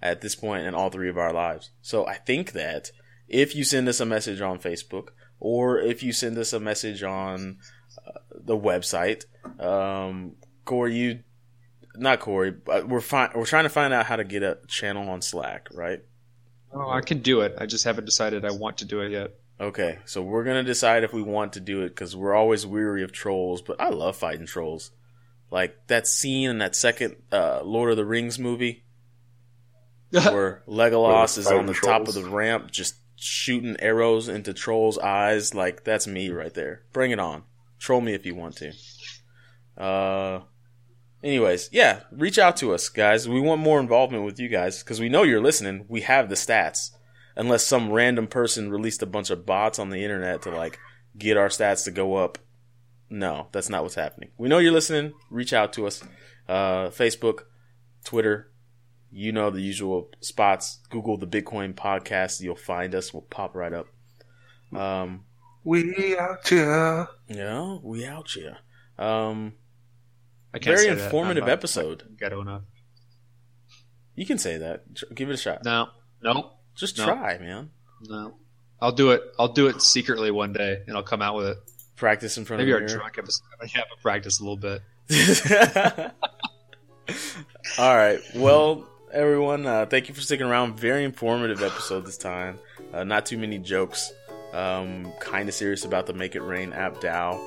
at 0.00 0.20
this 0.20 0.34
point 0.34 0.66
in 0.66 0.74
all 0.74 0.88
three 0.90 1.08
of 1.10 1.18
our 1.18 1.32
lives. 1.32 1.70
So 1.80 2.06
I 2.06 2.14
think 2.14 2.52
that 2.52 2.90
if 3.28 3.54
you 3.54 3.62
send 3.64 3.88
us 3.88 4.00
a 4.00 4.06
message 4.06 4.40
on 4.40 4.58
Facebook 4.58 5.08
or 5.38 5.78
if 5.78 6.02
you 6.02 6.12
send 6.12 6.38
us 6.38 6.52
a 6.52 6.58
message 6.60 7.02
on 7.04 7.58
uh, 8.06 8.18
the 8.32 8.56
website, 8.56 9.24
um, 9.60 10.36
Corey, 10.64 10.94
you, 10.96 11.20
not 11.96 12.20
Corey, 12.20 12.50
but 12.50 12.88
we're 12.88 13.00
fi- 13.00 13.30
we're 13.34 13.46
trying 13.46 13.64
to 13.64 13.70
find 13.70 13.92
out 13.92 14.06
how 14.06 14.16
to 14.16 14.24
get 14.24 14.42
a 14.42 14.58
channel 14.66 15.08
on 15.10 15.22
Slack, 15.22 15.68
right? 15.72 16.00
Oh, 16.72 16.90
I 16.90 17.00
can 17.02 17.20
do 17.20 17.42
it. 17.42 17.54
I 17.58 17.66
just 17.66 17.84
haven't 17.84 18.06
decided 18.06 18.44
I 18.44 18.52
want 18.52 18.78
to 18.78 18.84
do 18.84 19.00
it 19.00 19.10
yet. 19.10 19.34
Okay, 19.60 19.98
so 20.06 20.22
we're 20.22 20.44
gonna 20.44 20.62
decide 20.62 21.04
if 21.04 21.12
we 21.12 21.22
want 21.22 21.52
to 21.54 21.60
do 21.60 21.82
it 21.82 21.90
because 21.90 22.16
we're 22.16 22.34
always 22.34 22.66
weary 22.66 23.02
of 23.02 23.12
trolls. 23.12 23.62
But 23.62 23.80
I 23.80 23.90
love 23.90 24.16
fighting 24.16 24.46
trolls, 24.46 24.90
like 25.50 25.86
that 25.88 26.06
scene 26.06 26.50
in 26.50 26.58
that 26.58 26.74
second 26.74 27.16
uh, 27.30 27.62
Lord 27.62 27.90
of 27.90 27.96
the 27.96 28.04
Rings 28.04 28.38
movie 28.38 28.84
where 30.10 30.62
Legolas 30.66 31.38
is 31.38 31.46
on 31.46 31.52
fighting 31.52 31.66
the 31.66 31.74
top 31.74 32.08
of 32.08 32.14
the 32.14 32.24
ramp 32.24 32.70
just 32.70 32.96
shooting 33.16 33.76
arrows 33.78 34.28
into 34.28 34.52
trolls' 34.52 34.98
eyes. 34.98 35.54
Like 35.54 35.84
that's 35.84 36.06
me 36.06 36.30
right 36.30 36.52
there. 36.52 36.82
Bring 36.92 37.12
it 37.12 37.20
on. 37.20 37.44
Troll 37.78 38.00
me 38.00 38.14
if 38.14 38.26
you 38.26 38.34
want 38.34 38.56
to. 38.56 38.72
Uh, 39.76 40.40
anyways, 41.22 41.68
yeah, 41.72 42.00
reach 42.10 42.38
out 42.38 42.56
to 42.58 42.72
us, 42.74 42.88
guys. 42.88 43.28
We 43.28 43.40
want 43.40 43.60
more 43.60 43.80
involvement 43.80 44.24
with 44.24 44.38
you 44.38 44.48
guys 44.48 44.82
because 44.82 45.00
we 45.00 45.08
know 45.08 45.22
you're 45.22 45.42
listening. 45.42 45.86
We 45.88 46.02
have 46.02 46.28
the 46.28 46.34
stats. 46.34 46.90
Unless 47.34 47.66
some 47.66 47.90
random 47.90 48.26
person 48.26 48.70
released 48.70 49.02
a 49.02 49.06
bunch 49.06 49.30
of 49.30 49.46
bots 49.46 49.78
on 49.78 49.88
the 49.88 50.04
internet 50.04 50.42
to 50.42 50.50
like 50.50 50.78
get 51.16 51.38
our 51.38 51.48
stats 51.48 51.84
to 51.84 51.90
go 51.90 52.16
up 52.16 52.38
No, 53.08 53.48
that's 53.52 53.68
not 53.68 53.82
what's 53.82 53.94
happening. 53.94 54.30
We 54.38 54.48
know 54.48 54.58
you're 54.58 54.72
listening. 54.72 55.12
Reach 55.30 55.52
out 55.52 55.72
to 55.74 55.86
us. 55.86 56.02
Uh, 56.48 56.88
Facebook, 56.88 57.40
Twitter, 58.04 58.50
you 59.10 59.32
know 59.32 59.50
the 59.50 59.60
usual 59.60 60.10
spots. 60.20 60.80
Google 60.90 61.18
the 61.18 61.26
Bitcoin 61.26 61.74
podcast. 61.74 62.40
You'll 62.40 62.56
find 62.56 62.94
us. 62.94 63.12
We'll 63.12 63.22
pop 63.22 63.54
right 63.54 63.72
up. 63.72 63.86
Um, 64.74 65.24
we 65.64 66.16
out 66.18 66.48
here. 66.48 67.08
Yeah, 67.28 67.76
we 67.82 68.06
out 68.06 68.30
here. 68.30 68.58
Um, 68.98 69.54
I 70.54 70.58
can't 70.58 70.76
very 70.76 70.96
say 70.96 71.04
informative 71.04 71.44
I'm 71.44 71.50
episode. 71.50 72.16
Ghetto 72.18 72.40
enough. 72.40 72.62
You 74.14 74.26
can 74.26 74.38
say 74.38 74.58
that. 74.58 74.84
Give 75.14 75.30
it 75.30 75.34
a 75.34 75.36
shot. 75.38 75.64
No, 75.64 75.88
no, 76.22 76.52
Just 76.76 76.98
No. 76.98 77.04
try, 77.06 77.38
man. 77.38 77.70
no. 78.02 78.34
I'll 78.80 78.92
do 78.92 79.12
it. 79.12 79.22
I'll 79.38 79.48
do 79.52 79.68
it 79.68 79.80
secretly 79.80 80.30
one 80.32 80.52
day, 80.52 80.82
and 80.88 80.96
I'll 80.96 81.02
come 81.04 81.22
out 81.22 81.36
with 81.36 81.46
it. 81.46 81.58
Practice 81.96 82.36
in 82.36 82.44
front 82.44 82.60
Maybe 82.60 82.72
of 82.72 82.76
our 82.76 82.80
the 82.80 82.86
mirror. 82.86 82.98
drunk 82.98 83.18
episode. 83.18 83.44
Yeah, 83.74 83.82
but 83.88 84.00
practice 84.02 84.40
a 84.40 84.42
little 84.42 84.56
bit. 84.56 84.82
All 87.78 87.96
right. 87.96 88.20
Well, 88.34 88.88
everyone, 89.12 89.66
uh, 89.66 89.86
thank 89.86 90.08
you 90.08 90.14
for 90.14 90.20
sticking 90.20 90.46
around. 90.46 90.78
Very 90.78 91.04
informative 91.04 91.62
episode 91.62 92.04
this 92.06 92.18
time. 92.18 92.58
Uh, 92.92 93.04
not 93.04 93.24
too 93.26 93.38
many 93.38 93.58
jokes. 93.58 94.12
Um, 94.52 95.12
kind 95.20 95.48
of 95.48 95.54
serious 95.54 95.84
about 95.84 96.06
the 96.06 96.12
Make 96.12 96.34
It 96.34 96.42
Rain 96.42 96.72
app 96.72 96.96
DAO. 97.00 97.38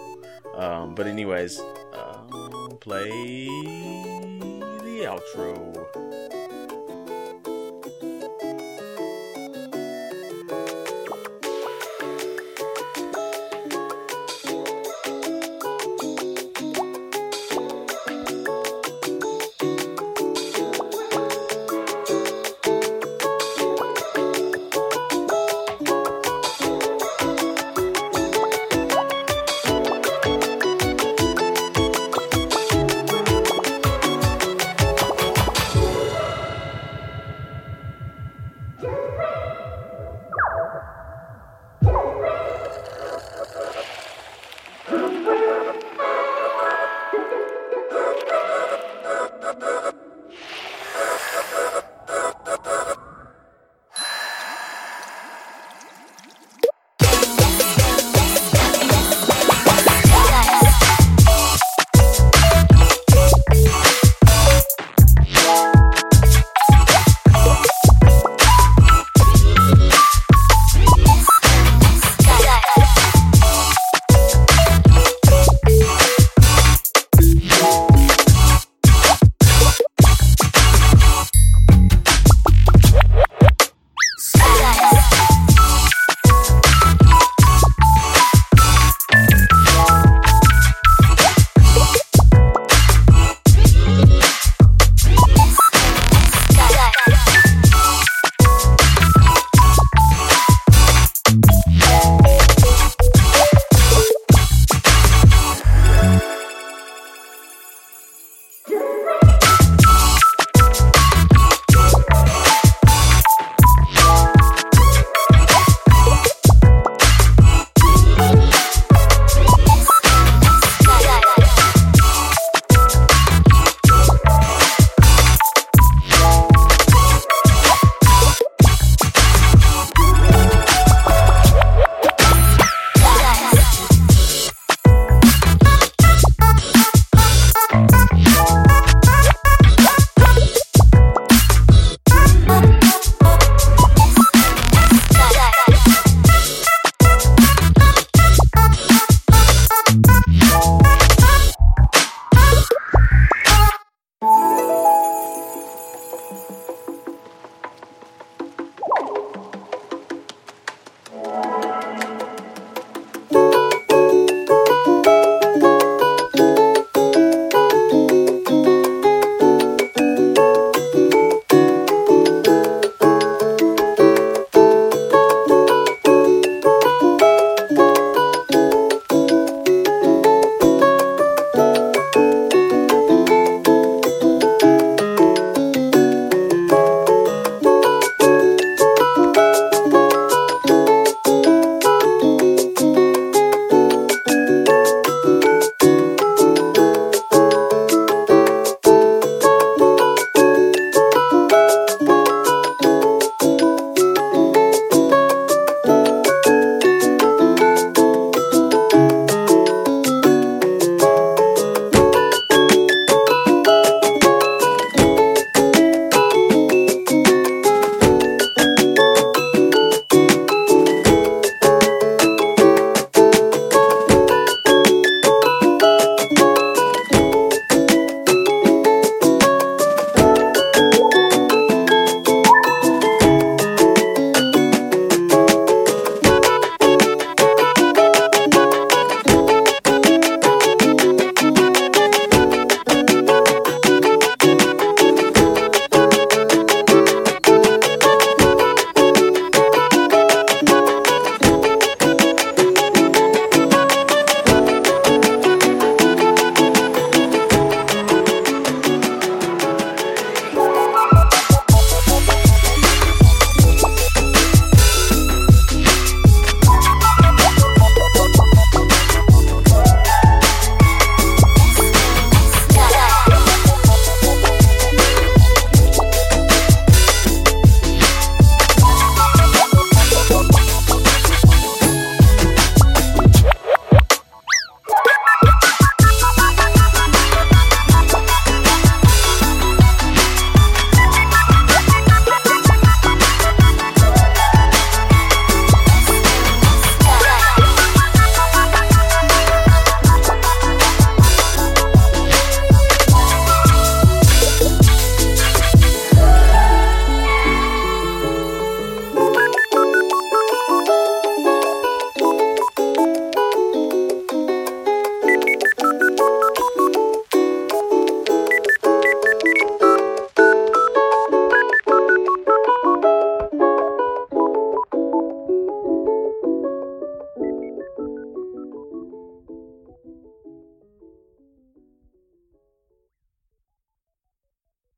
Um, 0.56 0.96
but 0.96 1.06
anyways, 1.08 1.60
uh, 1.60 2.15
play 2.80 3.10
the 4.84 5.06
outro. 5.06 6.45